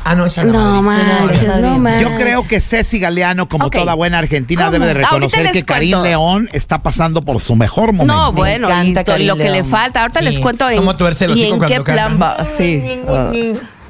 Ah, 0.04 0.14
no, 0.14 0.26
esa 0.26 0.44
No 0.44 0.82
manches, 0.82 1.56
no 1.60 1.78
manches. 1.78 2.02
Yo 2.02 2.14
creo 2.16 2.46
que 2.46 2.60
Ceci 2.60 2.98
Galeano, 2.98 3.48
como 3.48 3.70
toda 3.70 3.94
buena 3.94 4.18
argentina, 4.18 4.62
¿Cómo? 4.62 4.72
debe 4.72 4.86
de 4.86 4.94
reconocer 4.94 5.50
que 5.52 5.62
Karim. 5.64 6.02
León 6.02 6.48
está 6.52 6.82
pasando 6.82 7.22
por 7.22 7.40
su 7.40 7.54
mejor 7.56 7.92
momento. 7.92 8.12
No, 8.12 8.32
bueno, 8.32 8.68
y 8.84 8.92
Karim 8.94 9.26
lo 9.28 9.36
que 9.36 9.48
le 9.50 9.64
falta. 9.64 10.02
Ahorita 10.02 10.18
Sí. 10.20 10.24
les 10.26 10.38
cuento 10.40 10.68
en, 10.68 10.76
Cómo 10.78 10.96
y 11.36 11.44
en 11.44 11.60
qué 11.60 11.80
plan 11.80 12.18
va. 12.20 12.44
Sí. 12.44 12.82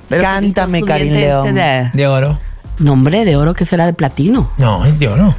Pero 0.08 0.22
Cántame, 0.22 0.82
Karim 0.82 1.14
León. 1.14 1.46
este 1.48 1.58
de- 1.60 1.90
De 1.94 2.06
oro. 2.06 2.38
Nombre 2.78 3.24
de 3.24 3.36
oro 3.36 3.54
que 3.54 3.64
será 3.64 3.86
de 3.86 3.92
platino. 3.94 4.50
No, 4.58 4.84
es 4.84 4.98
de 4.98 5.08
oro. 5.08 5.34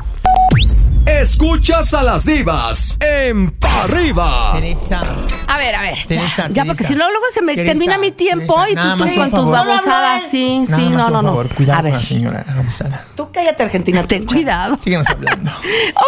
Escuchas 1.05 1.93
a 1.93 2.03
las 2.03 2.25
divas 2.25 2.97
en 3.01 3.51
Pa' 3.51 3.83
Arriba. 3.83 4.51
Teresa. 4.53 5.01
A 5.47 5.57
ver, 5.57 5.75
a 5.75 5.81
ver. 5.81 5.95
ya, 5.97 6.07
Teresa, 6.07 6.47
ya, 6.51 6.63
porque 6.63 6.83
Teresa. 6.83 6.87
si 6.87 6.95
no, 6.95 7.09
luego 7.09 7.25
se 7.33 7.41
me 7.41 7.55
Teresa, 7.55 7.71
termina 7.73 7.97
mi 7.97 8.11
tiempo 8.11 8.53
Teresa, 8.55 8.69
y 8.71 8.75
nada 8.75 8.93
tú, 8.95 8.99
más, 8.99 9.09
tú 9.09 9.15
por 9.15 9.29
con 9.29 9.31
tus 9.31 9.53
favor. 9.55 9.67
babosadas. 9.67 10.21
Sí, 10.31 10.59
Nada 10.59 10.77
sí, 10.77 10.89
más, 10.89 10.91
no, 10.97 11.03
por 11.03 11.11
no, 11.11 11.21
no. 11.21 11.27
favor, 11.29 11.49
cuidado 11.49 11.79
A 11.79 11.81
con 11.81 11.91
la 11.91 11.97
ver. 11.97 12.05
señora 12.05 12.45
Rosana. 12.55 13.05
Tú 13.15 13.29
cállate, 13.33 13.63
Argentina. 13.63 14.03
Ten 14.03 14.25
cuidado. 14.25 14.77
Síguenos 14.83 15.07
hablando. 15.09 15.51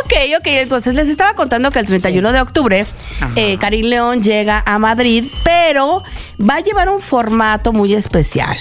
Ok, 0.06 0.14
ok, 0.40 0.48
entonces 0.48 0.94
les 0.94 1.08
estaba 1.10 1.34
contando 1.34 1.72
que 1.72 1.80
el 1.80 1.86
31 1.86 2.32
de 2.32 2.42
octubre 2.42 2.86
eh, 3.36 3.58
Karim 3.58 3.88
León 3.88 4.22
llega 4.22 4.64
a 4.66 4.78
Madrid, 4.78 5.26
pero 5.44 6.04
va 6.40 6.56
a 6.56 6.60
llevar 6.60 6.90
un 6.90 7.02
formato 7.02 7.74
muy 7.74 7.94
especial, 7.96 8.56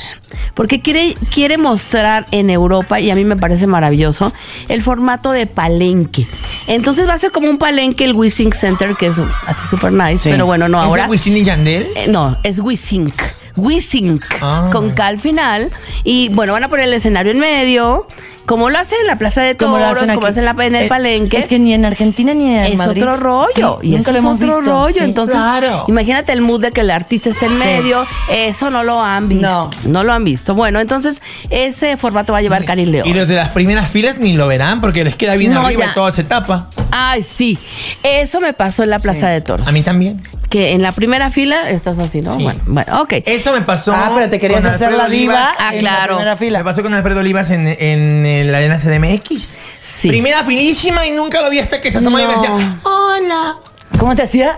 porque 0.54 0.80
quiere, 0.80 1.14
quiere 1.32 1.58
mostrar 1.58 2.26
en 2.30 2.48
Europa, 2.50 2.98
y 3.00 3.10
a 3.10 3.14
mí 3.14 3.24
me 3.24 3.36
parece 3.36 3.66
maravilloso, 3.66 4.32
el 4.68 4.82
formato 4.82 5.30
de 5.32 5.46
palenque. 5.46 6.23
Entonces 6.66 7.08
va 7.08 7.14
a 7.14 7.18
ser 7.18 7.30
como 7.30 7.48
un 7.50 7.58
palenque 7.58 8.04
el 8.04 8.14
WeSync 8.14 8.54
Center, 8.54 8.96
que 8.96 9.06
es 9.06 9.18
así 9.46 9.66
súper 9.68 9.92
nice, 9.92 10.30
pero 10.30 10.46
bueno, 10.46 10.68
no 10.68 10.78
¿Es 10.78 10.84
ahora. 10.84 11.02
de 11.04 11.08
Wisin 11.10 11.36
y 11.36 11.44
Yandel? 11.44 11.86
Eh, 11.96 12.06
no, 12.08 12.36
es 12.42 12.58
WeSync. 12.60 13.14
WeSync, 13.56 14.24
Ah. 14.40 14.68
con 14.72 14.90
K 14.90 15.06
al 15.06 15.20
final. 15.20 15.70
Y 16.02 16.28
bueno, 16.30 16.52
van 16.54 16.64
a 16.64 16.68
poner 16.68 16.86
el 16.88 16.94
escenario 16.94 17.30
en 17.32 17.38
medio, 17.38 18.06
como 18.46 18.70
lo 18.70 18.78
hacen 18.78 18.98
en 19.00 19.06
la 19.06 19.16
Plaza 19.16 19.42
de 19.42 19.56
Como 19.56 19.78
Toros, 19.78 19.94
lo 19.94 20.00
hacen 20.02 20.14
como 20.14 20.26
hacen 20.26 20.44
la- 20.44 20.50
en 20.64 20.74
el 20.74 20.84
Eh, 20.84 20.88
palenque. 20.88 21.38
Es 21.38 21.48
que 21.48 21.58
ni 21.58 21.72
en 21.72 21.84
Argentina 21.84 22.34
ni 22.34 22.54
en 22.54 22.64
es 22.64 22.76
Madrid. 22.76 23.02
otro 23.02 23.16
rollo. 23.16 23.78
Sí, 23.80 23.88
y 23.88 23.90
nunca 23.92 24.10
lo 24.12 24.18
es 24.18 24.24
hemos 24.24 24.34
otro 24.34 24.46
visto. 24.58 24.60
rollo. 24.72 24.94
Sí, 24.94 25.00
Entonces, 25.04 25.36
claro. 25.36 25.84
imagínate 25.88 26.32
el 26.32 26.40
mood 26.40 26.60
de 26.60 26.70
que 26.70 26.82
el 26.82 26.90
artista 26.90 27.30
esté 27.30 27.46
en 27.46 27.52
Sí. 27.52 27.58
medio. 27.58 28.04
Eso 28.30 28.70
no 28.70 28.84
lo 28.84 29.00
han 29.02 29.28
visto. 29.28 29.70
No. 29.84 30.04
lo 30.04 30.12
han 30.12 30.24
visto. 30.24 30.54
Bueno, 30.54 30.80
entonces, 30.80 31.22
ese 31.50 31.96
formato 31.96 32.32
va 32.32 32.38
a 32.38 32.42
llevar 32.42 32.64
Karim 32.64 32.90
León. 32.90 33.08
Y 33.08 33.14
los 33.14 33.26
de 33.26 33.34
las 33.36 33.48
primeras 33.50 33.90
filas 33.90 34.18
ni 34.18 34.34
lo 34.34 34.46
verán 34.46 34.80
porque 34.80 35.02
les 35.04 35.16
queda 35.16 35.34
bien 35.36 35.52
No, 35.54 35.64
arriba 35.66 35.86
ya. 35.86 35.90
y 35.92 35.94
todo 35.94 36.12
se 36.12 36.24
tapa. 36.24 36.68
Ay, 36.90 37.22
sí. 37.22 37.58
Eso 38.02 38.40
me 38.40 38.52
pasó 38.52 38.82
en 38.82 38.90
la 38.90 38.98
Plaza 38.98 39.28
de 39.28 39.40
Toros. 39.40 39.66
A 39.66 39.72
mí 39.72 39.82
también. 39.82 40.22
Que 40.54 40.70
en 40.70 40.82
la 40.82 40.92
primera 40.92 41.30
fila 41.30 41.68
estás 41.68 41.98
así, 41.98 42.20
¿no? 42.22 42.36
Bueno, 42.38 42.60
bueno, 42.64 43.02
ok. 43.02 43.14
Eso 43.26 43.52
me 43.52 43.62
pasó. 43.62 43.92
Ah, 43.92 44.12
pero 44.14 44.30
te 44.30 44.38
querías 44.38 44.64
hacer 44.64 44.86
Alfredo 44.86 45.02
la 45.02 45.08
diva 45.08 45.34
Olivas. 45.34 45.56
Ah, 45.58 45.70
en 45.74 45.80
claro. 45.80 46.00
la 46.12 46.18
primera 46.18 46.36
fila. 46.36 46.58
Me 46.60 46.64
pasó 46.64 46.82
con 46.84 46.94
Alfredo 46.94 47.18
Olivas 47.18 47.50
en, 47.50 47.66
en, 47.66 48.24
en 48.24 48.52
la 48.52 48.58
arena 48.58 48.78
CDMX. 48.78 49.54
Sí. 49.82 50.08
Primera 50.10 50.44
filísima 50.44 51.04
y 51.06 51.10
nunca 51.10 51.42
lo 51.42 51.50
vi 51.50 51.58
hasta 51.58 51.80
que 51.80 51.90
se 51.90 51.98
asomó 51.98 52.20
y 52.20 52.26
me 52.28 52.34
decía, 52.34 52.52
hola. 52.84 53.56
¿Cómo 53.98 54.14
te 54.14 54.22
hacía? 54.22 54.56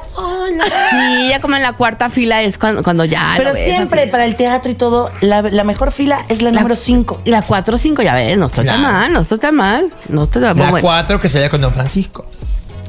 Sí, 0.90 1.28
ya 1.30 1.40
como 1.40 1.56
en 1.56 1.62
la 1.62 1.72
cuarta 1.72 2.10
fila 2.10 2.42
es 2.42 2.58
cuando, 2.58 2.82
cuando 2.82 3.04
ya. 3.06 3.34
Pero 3.38 3.50
lo 3.50 3.54
ves 3.54 3.64
siempre 3.64 4.02
así. 4.02 4.10
para 4.10 4.24
el 4.26 4.34
teatro 4.34 4.70
y 4.70 4.74
todo, 4.74 5.10
la, 5.22 5.40
la 5.42 5.64
mejor 5.64 5.92
fila 5.92 6.18
es 6.28 6.42
la, 6.42 6.50
número 6.50 6.76
5. 6.76 7.22
Y 7.24 7.30
la 7.30 7.40
4 7.42 7.74
o 7.74 7.78
5, 7.78 8.02
ya 8.02 8.14
ves, 8.14 8.36
no 8.36 8.46
estoy 8.46 8.66
tan 8.66 8.80
Claro. 8.80 8.92
mal, 8.92 9.12
no 9.14 9.20
estoy 9.20 9.38
tan 9.38 9.54
mal. 9.54 9.90
No 10.08 10.24
estoy 10.24 10.42
tan 10.42 10.56
La 10.56 10.62
mal. 10.62 10.70
Bueno. 10.72 10.82
cuatro 10.86 11.20
que 11.20 11.28
se 11.30 11.38
halla 11.38 11.48
con 11.50 11.60
Don 11.60 11.72
Francisco. 11.72 12.26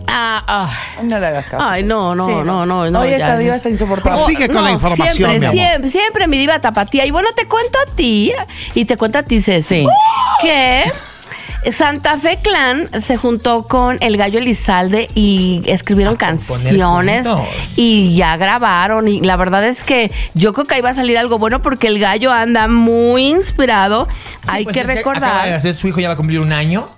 Ah, 0.08 0.43
ah. 0.47 0.74
No 1.03 1.20
le 1.20 1.26
hagas 1.28 1.45
caso. 1.45 1.64
Ay, 1.68 1.84
no, 1.84 2.16
no, 2.16 2.26
Sí, 2.26 2.32
no, 2.43 2.66
no, 2.66 2.89
no. 2.89 3.05
Ya. 3.05 3.18
esta 3.18 3.38
diva 3.38 3.55
está 3.55 3.70
insoportable. 3.70 4.18
Prosigue 4.24 4.47
con 4.49 4.64
la 4.64 4.72
información, 4.72 5.10
siempre, 5.14 5.39
mi 5.39 5.45
amor. 5.45 5.58
Siempre, 5.58 5.89
siempre 5.89 6.28
mi 6.28 6.38
diva 6.38 6.60
tapatía. 6.60 7.05
Y 7.05 7.12
bueno, 7.12 7.30
te 7.36 7.47
cuento 7.47 7.78
a 7.86 7.95
ti, 7.95 8.32
y 8.74 8.86
te 8.86 8.97
cuento 8.97 9.20
a 9.20 9.24
ti, 9.24 9.41
Ceci, 9.41 9.82
Sí. 9.82 9.88
que 10.41 10.84
Santa 11.72 12.18
Fe 12.18 12.39
Clan 12.41 12.89
se 13.01 13.18
juntó 13.18 13.68
con 13.68 13.97
el 13.99 14.16
Gallo 14.16 14.39
Elizalde 14.39 15.10
y 15.16 15.62
escribieron 15.66 16.16
canciones 16.16 17.28
juntos. 17.28 17.45
y 17.76 18.16
ya 18.16 18.38
grabaron. 18.38 19.08
Y 19.10 19.20
la 19.22 19.36
verdad 19.36 19.66
es 19.66 19.84
que 19.84 20.10
yo 20.34 20.53
creo 20.53 20.66
que 20.66 20.76
ahí 20.76 20.82
va 20.82 20.91
a 20.91 20.95
salir 20.95 21.18
algo 21.18 21.38
bueno 21.39 21.62
porque 21.62 21.88
el 21.88 21.99
Gallo 21.99 22.32
anda 22.32 22.70
muy 22.70 23.24
inspirado. 23.28 24.08
Hay 24.47 24.64
Pues 24.64 24.74
que 24.76 24.80
es 24.80 24.86
Acaba 24.86 24.93
de 24.93 24.99
recordar. 25.03 25.49
hacer 25.53 25.76
su 25.76 25.88
hijo 25.89 25.99
ya 25.99 26.08
va 26.08 26.14
a 26.14 26.18
cumplir 26.18 26.39
un 26.39 26.53
año. 26.53 26.89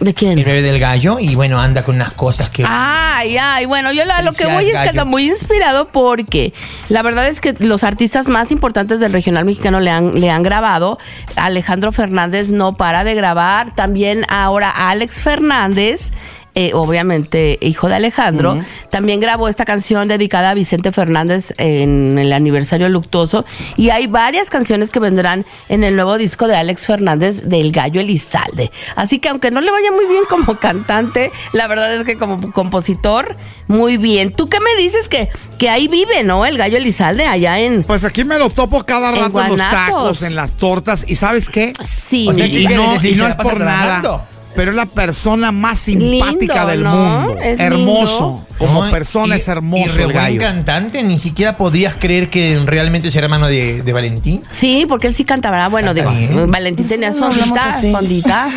¿De 0.00 0.12
quién? 0.12 0.38
El 0.38 0.44
bebé 0.44 0.60
del 0.62 0.80
gallo. 0.80 1.18
Y 1.20 1.34
bueno, 1.34 1.60
anda 1.60 1.82
con 1.82 1.94
unas 1.94 2.12
cosas 2.14 2.50
que. 2.50 2.64
Ay, 2.66 3.36
ay, 3.38 3.64
bueno, 3.66 3.92
yo 3.92 4.04
la- 4.04 4.22
lo 4.22 4.32
que 4.32 4.44
voy 4.46 4.66
es 4.70 4.80
que 4.80 4.88
anda 4.88 5.04
muy 5.04 5.28
inspirado 5.28 5.88
porque 5.88 6.52
la 6.88 7.02
verdad 7.02 7.28
es 7.28 7.40
que 7.40 7.54
los 7.60 7.84
artistas 7.84 8.28
más 8.28 8.50
importantes 8.50 8.98
del 9.00 9.12
regional 9.12 9.44
mexicano 9.44 9.80
le 9.80 9.90
han, 9.90 10.20
le 10.20 10.30
han 10.30 10.42
grabado. 10.42 10.98
Alejandro 11.36 11.92
Fernández 11.92 12.50
no 12.50 12.76
para 12.76 13.04
de 13.04 13.14
grabar. 13.14 13.74
También 13.74 14.24
ahora 14.28 14.70
Alex 14.70 15.22
Fernández. 15.22 16.10
Eh, 16.54 16.70
obviamente 16.74 17.58
hijo 17.60 17.88
de 17.88 17.96
Alejandro, 17.96 18.58
también 18.90 19.20
grabó 19.20 19.48
esta 19.48 19.64
canción 19.64 20.08
dedicada 20.08 20.50
a 20.50 20.54
Vicente 20.54 20.92
Fernández 20.92 21.52
en 21.58 22.18
el 22.18 22.32
aniversario 22.32 22.88
luctuoso 22.88 23.44
y 23.76 23.90
hay 23.90 24.06
varias 24.06 24.50
canciones 24.50 24.90
que 24.90 25.00
vendrán 25.00 25.44
en 25.68 25.84
el 25.84 25.96
nuevo 25.96 26.16
disco 26.16 26.46
de 26.46 26.56
Alex 26.56 26.86
Fernández 26.86 27.42
del 27.42 27.72
Gallo 27.72 28.00
Elizalde. 28.00 28.70
Así 28.96 29.18
que 29.18 29.28
aunque 29.28 29.50
no 29.50 29.60
le 29.60 29.70
vaya 29.70 29.90
muy 29.90 30.06
bien 30.06 30.24
como 30.28 30.58
cantante, 30.60 31.32
la 31.52 31.66
verdad 31.66 31.94
es 31.94 32.04
que 32.04 32.16
como 32.16 32.52
compositor, 32.52 33.36
muy 33.66 33.96
bien. 33.96 34.32
¿Tú 34.32 34.46
qué 34.46 34.58
me 34.60 34.80
dices 34.80 35.08
que, 35.08 35.28
que 35.58 35.70
ahí 35.70 35.88
vive, 35.88 36.22
no? 36.22 36.44
El 36.46 36.58
Gallo 36.58 36.76
Elizalde 36.76 37.26
allá 37.26 37.58
en... 37.58 37.82
Pues 37.82 38.04
aquí 38.04 38.24
me 38.24 38.38
lo 38.38 38.50
topo 38.50 38.84
cada 38.84 39.10
rato 39.10 39.40
en, 39.40 39.48
los 39.48 39.58
tacos, 39.58 40.22
en 40.22 40.34
las 40.34 40.56
tortas. 40.56 41.04
¿Y 41.08 41.16
sabes 41.16 41.48
qué? 41.48 41.72
Sí, 41.82 42.28
O 42.28 42.34
sea, 42.34 42.46
mi 42.46 42.52
que 42.52 42.60
Y 42.60 42.66
no, 42.68 42.94
y 43.02 43.14
no 43.14 43.28
es 43.28 43.36
por 43.36 43.56
trabajando. 43.56 44.08
nada. 44.10 44.28
Pero 44.54 44.70
es 44.70 44.76
la 44.76 44.86
persona 44.86 45.50
más 45.52 45.80
simpática 45.80 46.54
Lindo, 46.54 46.66
del 46.66 46.82
¿no? 46.84 46.94
mundo. 46.94 47.40
Es 47.42 47.58
hermoso. 47.60 48.46
Como 48.58 48.84
No, 48.84 48.90
persona 48.90 49.34
y- 49.34 49.38
es 49.38 49.48
hermoso 49.48 49.84
Y 49.84 49.88
re 49.88 50.02
el 50.04 50.12
buen 50.12 50.16
gallo. 50.16 50.40
cantante, 50.40 51.02
ni 51.02 51.18
siquiera 51.18 51.56
podrías 51.56 51.94
creer 51.98 52.30
que 52.30 52.60
realmente 52.64 53.10
sea 53.10 53.22
hermano 53.22 53.48
de, 53.48 53.82
de 53.82 53.92
Valentín. 53.92 54.42
Sí, 54.52 54.86
porque 54.88 55.08
él 55.08 55.14
sí 55.14 55.24
cantaba, 55.24 55.68
bueno, 55.68 55.92
digo, 55.92 56.10
bien. 56.10 56.50
Valentín 56.50 56.86
tenía 56.86 57.12
su 57.12 57.24
ondita, 57.24 57.80
su 57.80 57.92
ondita. 57.94 58.48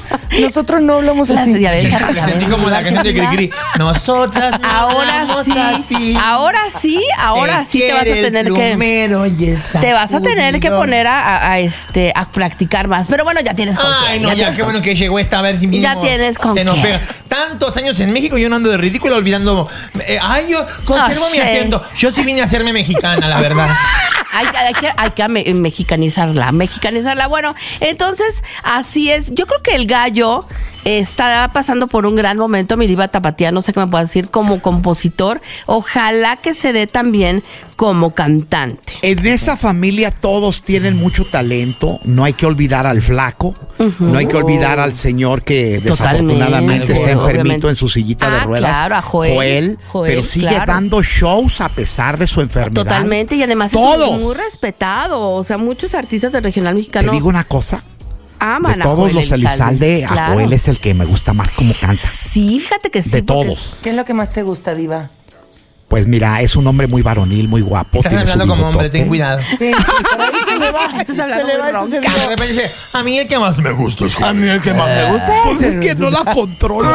Nosotros 0.40 0.80
no 0.82 0.94
hablamos 0.96 1.28
Las- 1.28 1.40
así. 1.40 1.58
ya 1.60 1.70
ves, 1.70 1.90
ya 1.90 2.26
ves, 2.26 2.36
Así 2.36 2.44
como 2.46 2.70
la 2.70 2.82
canción 2.82 3.04
de 3.04 3.14
Cricri. 3.14 3.50
Nosotras 3.78 4.58
no 4.60 4.68
Ahora 4.68 5.20
hablamos 5.22 5.44
sí, 5.44 5.52
así. 5.58 6.16
ahora 6.20 6.60
sí, 6.80 7.02
ahora 7.18 7.64
sí 7.64 7.80
te 7.80 7.92
vas 7.92 8.00
a 8.00 8.04
quiere, 8.04 8.18
el 8.20 8.24
tener 8.26 8.52
que 8.52 8.68
plumero 8.70 9.26
y 9.26 9.44
el 9.50 9.62
te 9.62 9.92
vas 9.92 10.14
a 10.14 10.20
tener 10.20 10.54
que 10.54 10.68
sacudido. 10.68 10.78
poner 10.78 11.06
a, 11.06 11.20
a- 11.36 11.52
a, 11.52 11.58
este 11.58 12.12
a 12.14 12.30
practicar 12.30 12.88
más. 12.88 13.06
Pero 13.08 13.24
bueno, 13.24 13.40
ya 13.40 13.54
tienes 13.54 13.78
con 13.78 13.92
Ay, 13.92 14.08
quién, 14.10 14.22
no, 14.22 14.28
ya, 14.30 14.34
tienes 14.34 14.54
qué 14.54 14.62
con 14.62 14.72
bueno 14.72 14.84
que 14.84 14.94
llegó 14.94 15.18
esta 15.18 15.38
a 15.38 15.42
ver 15.42 15.58
si 15.58 15.66
mínimo 15.66 15.82
Ya 15.82 16.00
tienes 16.00 16.38
con 16.38 16.54
se 16.54 16.64
nos 16.64 16.74
quién. 16.74 16.86
pega. 16.86 17.00
Tantos 17.28 17.76
años 17.76 17.98
en 18.00 18.12
México 18.12 18.36
yo 18.38 18.48
no 18.48 18.56
ando 18.56 18.70
de 18.70 18.78
ridículo 18.78 19.16
olvidando. 19.16 19.68
eh, 20.06 20.18
ay, 20.22 20.46
yo 20.48 20.66
conservo 20.84 21.24
Ah, 21.26 21.30
mi 21.30 21.36
sí. 21.36 21.40
acento. 21.40 21.82
Yo 21.98 22.10
sí 22.10 22.22
vine 22.22 22.42
a 22.42 22.44
hacerme 22.44 22.72
mexicana, 22.72 23.28
la 23.28 23.40
verdad. 23.40 23.68
Hay, 24.32 24.46
que, 24.74 24.90
hay 24.96 25.10
que 25.10 25.28
me- 25.28 25.44
mexicanizarla, 25.54 26.52
mexicanizarla. 26.52 27.26
Bueno, 27.26 27.54
entonces, 27.80 28.42
así 28.62 29.10
es. 29.10 29.32
Yo 29.34 29.46
creo 29.46 29.62
que 29.62 29.74
el 29.74 29.86
gallo 29.86 30.46
está 30.84 31.50
pasando 31.52 31.86
por 31.86 32.06
un 32.06 32.14
gran 32.14 32.36
momento, 32.38 32.76
mi 32.76 32.86
diva 32.86 33.08
tapatía, 33.08 33.52
no 33.52 33.62
sé 33.62 33.72
qué 33.72 33.80
me 33.80 33.86
puedo 33.86 34.02
decir, 34.04 34.28
como 34.30 34.60
compositor. 34.60 35.40
Ojalá 35.66 36.36
que 36.36 36.54
se 36.54 36.72
dé 36.72 36.86
también 36.86 37.42
como 37.76 38.14
cantante. 38.14 38.92
En 39.02 39.26
esa 39.26 39.56
familia 39.56 40.10
todos 40.10 40.62
tienen 40.62 40.96
mucho 40.96 41.24
talento. 41.24 41.98
No 42.04 42.24
hay 42.24 42.32
que 42.34 42.46
olvidar 42.46 42.86
al 42.86 43.02
flaco. 43.02 43.54
No 43.98 44.18
hay 44.18 44.26
que 44.26 44.36
olvidar 44.36 44.78
al 44.78 44.94
señor 44.94 45.42
que 45.42 45.80
Totalmente, 45.84 46.34
desafortunadamente 46.34 46.92
está 46.92 47.10
enfermito 47.10 47.40
obviamente. 47.42 47.68
en 47.68 47.76
su 47.76 47.88
sillita 47.88 48.30
de 48.30 48.36
Ah, 48.36 48.44
ruedas. 48.44 48.76
claro, 48.78 48.94
a 48.96 49.02
Joel. 49.02 49.78
Joel, 49.88 50.08
pero 50.10 50.24
sigue 50.24 50.48
claro. 50.48 50.72
dando 50.72 51.02
shows 51.02 51.60
a 51.60 51.68
pesar 51.68 52.16
de 52.18 52.26
su 52.28 52.40
enfermedad. 52.40 52.82
Totalmente, 52.84 53.34
y 53.36 53.42
además 53.42 53.72
Todos. 53.72 54.12
es 54.18 54.20
muy 54.24 54.34
respetado. 54.34 55.30
O 55.32 55.42
sea, 55.42 55.58
muchos 55.58 55.94
artistas 55.94 56.30
del 56.32 56.44
regional 56.44 56.74
Te 56.74 56.78
mexicano 56.78 57.10
digo 57.12 57.28
una 57.28 57.44
cosa. 57.44 57.82
Aman 58.42 58.76
de 58.78 58.80
a 58.80 58.84
todos 58.84 58.98
Joel 58.98 59.14
los 59.14 59.30
Elizalde, 59.32 60.04
a 60.04 60.08
Claro. 60.08 60.34
Joel 60.34 60.52
es 60.52 60.68
el 60.68 60.78
que 60.78 60.94
me 60.94 61.04
gusta 61.04 61.32
más 61.32 61.54
como 61.54 61.72
canta. 61.74 61.96
Sí, 61.96 62.58
fíjate 62.60 62.90
que 62.90 63.02
sí. 63.02 63.10
De 63.10 63.22
todos. 63.22 63.76
¿Qué 63.82 63.90
es 63.90 63.96
lo 63.96 64.04
que 64.04 64.14
más 64.14 64.32
te 64.32 64.42
gusta, 64.42 64.74
Diva? 64.74 65.10
Pues 65.88 66.06
mira, 66.06 66.40
es 66.40 66.56
un 66.56 66.66
hombre 66.66 66.86
muy 66.86 67.02
varonil, 67.02 67.48
muy 67.48 67.60
guapo. 67.60 67.98
Estás 67.98 68.14
hablando 68.30 68.46
como 68.46 68.66
hombre, 68.68 68.88
ten 68.88 69.08
cuidado. 69.08 69.42
Sí, 69.58 69.66
ahí 69.66 70.51
se 70.52 70.58
me 70.58 70.70
va. 70.70 70.86
Estás 71.00 71.18
hablando 71.18 71.46
Se 71.46 71.52
le 71.52 71.58
va, 71.58 71.70
ronca. 71.70 72.00
De 72.00 72.26
repente 72.28 72.52
dice, 72.52 72.70
a 72.92 73.02
mí 73.02 73.18
el 73.18 73.28
que 73.28 73.38
más 73.38 73.58
me 73.58 73.72
gusta 73.72 74.06
es 74.06 74.20
A 74.20 74.32
mí 74.32 74.48
el 74.48 74.60
que 74.62 74.74
más 74.74 74.88
me 74.88 75.12
gusta 75.12 75.32
pues 75.44 75.62
es 75.62 75.80
que 75.84 75.94
no 75.94 76.10
la 76.10 76.24
controlo. 76.32 76.90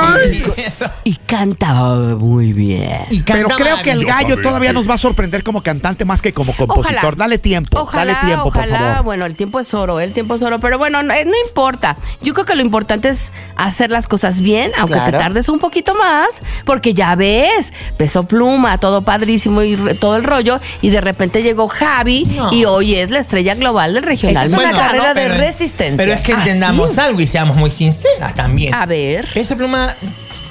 Y 1.03 1.15
canta 1.15 1.73
muy 2.17 2.53
bien. 2.53 3.05
Y 3.09 3.21
Pero 3.21 3.49
creo 3.49 3.81
que 3.81 3.91
el 3.91 4.05
gallo 4.05 4.41
todavía 4.41 4.73
nos 4.73 4.89
va 4.89 4.95
a 4.95 4.97
sorprender 4.97 5.43
como 5.43 5.61
cantante 5.61 6.05
más 6.05 6.21
que 6.21 6.33
como 6.33 6.53
compositor. 6.55 6.97
Ojalá. 6.97 7.15
Dale 7.17 7.37
tiempo, 7.39 7.79
Ojalá, 7.79 8.13
dale 8.13 8.25
tiempo, 8.27 8.47
ojalá, 8.47 8.65
por 8.77 8.77
favor. 8.89 9.03
bueno, 9.05 9.25
el 9.25 9.35
tiempo 9.35 9.59
es 9.59 9.73
oro, 9.73 9.99
el 9.99 10.13
tiempo 10.13 10.35
es 10.35 10.41
oro, 10.41 10.59
pero 10.59 10.77
bueno, 10.77 11.01
no, 11.03 11.13
eh, 11.13 11.25
no 11.25 11.33
importa. 11.47 11.97
Yo 12.21 12.33
creo 12.33 12.45
que 12.45 12.55
lo 12.55 12.61
importante 12.61 13.09
es 13.09 13.31
hacer 13.55 13.91
las 13.91 14.07
cosas 14.07 14.41
bien, 14.41 14.71
aunque 14.77 14.99
te 14.99 15.11
tardes 15.11 15.49
un 15.49 15.59
poquito 15.59 15.95
más, 15.95 16.41
porque 16.65 16.93
ya 16.93 17.15
ves, 17.15 17.73
peso 17.97 18.23
pluma, 18.23 18.77
todo 18.77 19.01
padrísimo 19.01 19.61
y 19.63 19.75
re- 19.75 19.95
todo 19.95 20.15
el 20.17 20.23
rollo, 20.23 20.59
y 20.81 20.89
de 20.89 21.01
repente 21.01 21.41
llegó 21.43 21.67
Javi 21.67 22.25
No. 22.25 22.53
y 22.53 22.65
hoy 22.65 22.95
es 22.95 23.09
la 23.11 23.19
estrella 23.19 23.46
global 23.55 23.93
del 23.93 24.03
regional. 24.03 24.47
Es 24.47 24.53
una 24.53 24.71
carrera 24.71 25.13
de 25.13 25.21
pero- 25.23 25.37
resistencia. 25.37 25.97
Pero 25.97 26.13
es 26.13 26.21
que 26.21 26.33
¿Ah, 26.33 26.37
entendamos 26.39 26.93
sí? 26.93 26.99
algo 26.99 27.19
y 27.21 27.27
seamos 27.27 27.55
muy 27.57 27.71
sinceras 27.71 28.33
también. 28.33 28.73
A 28.73 28.85
ver, 28.85 29.27
Esa 29.35 29.55
pluma 29.55 29.93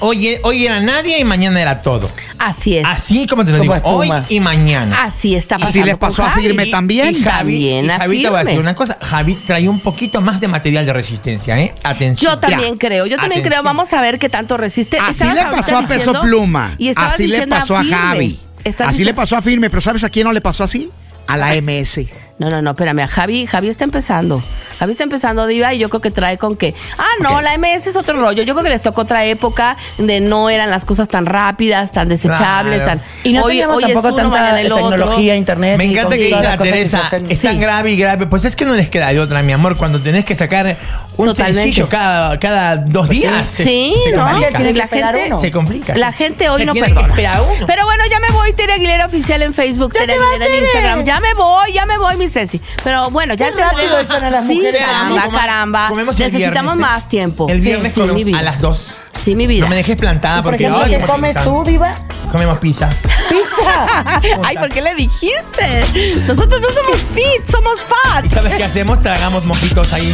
hoy, 0.00 0.36
hoy 0.42 0.66
era 0.66 0.80
nadie 0.80 1.18
y 1.18 1.24
mañana 1.24 1.60
era 1.60 1.80
todo. 1.82 2.08
así 2.38 2.76
es. 2.76 2.84
Así 2.86 3.26
como 3.26 3.44
te 3.44 3.50
lo 3.52 3.58
Como 3.58 3.74
digo, 3.74 3.88
hoy 3.88 4.10
y 4.28 4.40
mañana. 4.40 5.04
Así 5.04 5.34
está 5.34 5.56
¿Y 5.56 5.60
pasando. 5.60 5.72
si 5.80 5.84
le 5.84 5.96
pasó 5.96 6.24
a 6.24 6.30
Javi. 6.30 6.42
Firme 6.42 6.66
también? 6.66 7.16
Y 7.16 7.22
Javi, 7.22 7.24
También 7.24 7.84
y 7.86 7.90
a 7.90 7.98
Javi 7.98 8.22
te 8.22 8.28
voy 8.30 8.40
a 8.40 8.44
decir 8.44 8.60
una 8.60 8.74
cosa. 8.74 8.98
Javi 9.00 9.34
trae 9.46 9.68
un 9.68 9.80
poquito 9.80 10.20
más 10.20 10.40
de 10.40 10.48
material 10.48 10.84
de 10.86 10.92
resistencia, 10.92 11.58
¿eh? 11.58 11.72
Atención. 11.82 12.32
Yo 12.34 12.38
también 12.38 12.76
creo, 12.76 13.06
yo 13.06 13.16
también 13.16 13.40
Atención. 13.40 13.52
creo. 13.52 13.62
Vamos 13.62 13.92
a 13.94 14.00
ver 14.02 14.18
qué 14.18 14.28
tanto 14.28 14.56
resiste. 14.56 14.98
Así 14.98 15.22
Estabas 15.24 15.34
le 15.34 15.42
pasó 15.56 15.78
a 15.78 15.80
Peso 15.82 15.94
diciendo- 15.94 16.20
Pluma. 16.22 16.74
Y 16.78 16.92
Así 16.94 17.26
le 17.26 17.46
pasó 17.46 17.76
a, 17.76 17.82
Firme. 17.82 17.96
Javi. 17.96 18.40
Estás 18.64 18.88
Así 18.88 19.04
le 19.04 19.14
pasó 19.14 19.36
a 19.36 19.42
Firme, 19.42 19.70
pero 19.70 19.80
¿sabes 19.80 20.02
a 20.04 20.10
quién 20.10 20.24
no 20.26 20.32
le 20.32 20.40
pasó 20.40 20.64
así? 20.64 20.90
A 21.28 21.36
la 21.36 21.54
MS. 21.54 22.06
No, 22.38 22.50
no, 22.50 22.60
no, 22.60 22.70
espérame. 22.72 22.98
a 23.00 23.08
Javi, 23.08 23.46
Javi 23.46 23.68
está 23.70 23.84
empezando. 23.84 24.42
Javi 24.78 24.92
está 24.92 25.04
empezando, 25.04 25.46
Diva, 25.46 25.72
y 25.72 25.78
yo 25.78 25.88
creo 25.88 26.02
que 26.02 26.10
trae 26.10 26.36
con 26.36 26.54
que. 26.54 26.74
Ah, 26.98 27.06
no, 27.20 27.40
la 27.40 27.56
MS 27.56 27.86
es 27.88 27.96
otro 27.96 28.20
rollo. 28.20 28.42
Yo 28.42 28.52
creo 28.52 28.62
que 28.62 28.68
les 28.68 28.82
tocó 28.82 29.00
otra 29.02 29.24
época 29.24 29.74
de 29.96 30.20
no 30.20 30.50
eran 30.50 30.68
las 30.68 30.84
cosas 30.84 31.08
tan 31.08 31.24
rápidas, 31.24 31.92
tan 31.92 32.08
desechables, 32.10 32.82
Claro. 32.82 33.00
tan. 33.00 33.02
Y 33.24 33.32
no 33.32 33.42
hoy, 33.44 33.52
teníamos 33.52 33.76
hoy 33.78 33.82
tampoco 33.84 34.08
uno, 34.08 34.16
tanta 34.16 34.54
tecnología, 34.56 35.34
internet. 35.34 35.78
Me 35.78 35.86
y 35.86 35.92
encanta 35.92 36.10
con 36.10 36.18
que 36.18 36.24
diga 36.26 36.56
que 36.58 36.64
Teresa, 36.64 37.00
hacen. 37.06 37.22
es 37.30 37.40
tan 37.40 37.54
Sí. 37.54 37.58
grave 37.58 37.92
y 37.92 37.96
grave. 37.96 38.26
Pues 38.26 38.44
es 38.44 38.54
que 38.54 38.66
no 38.66 38.74
les 38.74 38.90
queda 38.90 39.08
de 39.14 39.18
otra, 39.20 39.42
mi 39.42 39.52
amor, 39.54 39.78
cuando 39.78 39.98
tenés 39.98 40.26
que 40.26 40.36
sacar 40.36 40.76
un 41.16 41.26
Totalmente. 41.28 41.62
sencillo 41.62 41.88
cada, 41.88 42.38
cada 42.38 42.76
dos 42.76 43.08
días. 43.08 43.48
se- 43.48 43.64
Sí, 43.64 43.94
se 44.04 44.12
¿no? 44.12 44.26
Tiene 44.38 44.74
que 44.74 44.78
la 44.78 44.88
gente, 44.88 45.24
uno. 45.28 45.40
Se 45.40 45.50
complica. 45.50 45.96
La 45.96 46.12
sí. 46.12 46.18
gente 46.18 46.50
hoy 46.50 46.60
Se 46.60 46.66
no 46.66 46.74
perdona. 46.74 47.14
que. 47.14 47.26
Pero 47.66 47.86
bueno, 47.86 48.04
ya 48.10 48.20
me 48.20 48.28
voy, 48.32 48.52
Tere 48.52 48.74
Aguilera 48.74 49.06
oficial 49.06 49.40
en 49.42 49.54
Facebook, 49.54 49.94
Tere 49.94 50.12
Aguilera 50.12 50.46
en 50.54 50.62
Instagram. 50.64 51.04
Ya 51.04 51.18
me 51.20 51.32
voy, 51.32 51.72
ya 51.72 51.86
me 51.86 51.96
voy, 51.96 52.16
mi 52.26 52.32
Ceci. 52.32 52.60
Pero 52.84 53.10
bueno, 53.10 53.34
ya 53.34 53.50
Qué 53.52 53.60
rápido 53.60 53.98
echan 54.00 54.24
a 54.24 54.30
las 54.30 54.46
Sí, 54.46 54.54
mujeres. 54.56 54.82
caramba, 54.84 55.22
Comemos- 55.22 55.40
caramba. 55.40 55.88
comemos 55.88 56.20
el 56.20 56.26
Necesitamos 56.32 56.74
viernes, 56.76 56.78
¿eh? 56.78 56.80
más 56.94 57.08
tiempo. 57.08 57.46
El 57.48 57.60
viernes 57.60 57.92
sí, 57.92 58.00
comemos 58.00 58.16
mi 58.16 58.24
vida. 58.24 58.38
a 58.38 58.42
las 58.42 58.60
dos. 58.60 58.90
Sí, 59.24 59.34
mi 59.34 59.46
vida. 59.46 59.64
No 59.64 59.70
me 59.70 59.76
dejes 59.76 59.96
plantada 59.96 60.42
Por 60.42 60.52
porque 60.52 60.64
ejemplo, 60.64 60.84
ay, 60.84 60.90
¿qué 60.98 61.06
comes 61.06 61.36
tú, 61.42 61.64
Diva? 61.64 62.00
Comemos 62.30 62.58
pizza. 62.58 62.88
¡Pizza! 63.28 64.20
Ay, 64.44 64.56
¿por 64.56 64.68
qué 64.70 64.82
le 64.82 64.94
dijiste? 64.94 65.80
Nosotros 66.28 66.60
no 66.60 66.68
somos 66.68 67.02
fit, 67.14 67.50
somos 67.50 67.80
fat. 67.80 68.24
¿Y 68.24 68.28
sabes 68.28 68.54
qué 68.56 68.64
hacemos? 68.64 69.02
Tragamos 69.02 69.44
mojitos 69.46 69.92
ahí. 69.92 70.12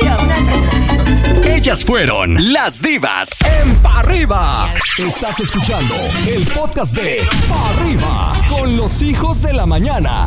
Adiós. 0.00 0.22
Ellas 1.46 1.84
fueron 1.84 2.52
las 2.52 2.82
divas 2.82 3.30
en 3.62 3.76
Pa' 3.76 4.00
arriba. 4.00 4.72
Estás 4.98 5.40
escuchando 5.40 5.94
el 6.28 6.46
podcast 6.48 6.94
de 6.96 7.26
Pa' 7.48 7.68
Arriba 7.70 8.32
con 8.48 8.76
los 8.76 9.02
hijos 9.02 9.42
de 9.42 9.52
la 9.54 9.66
mañana. 9.66 10.26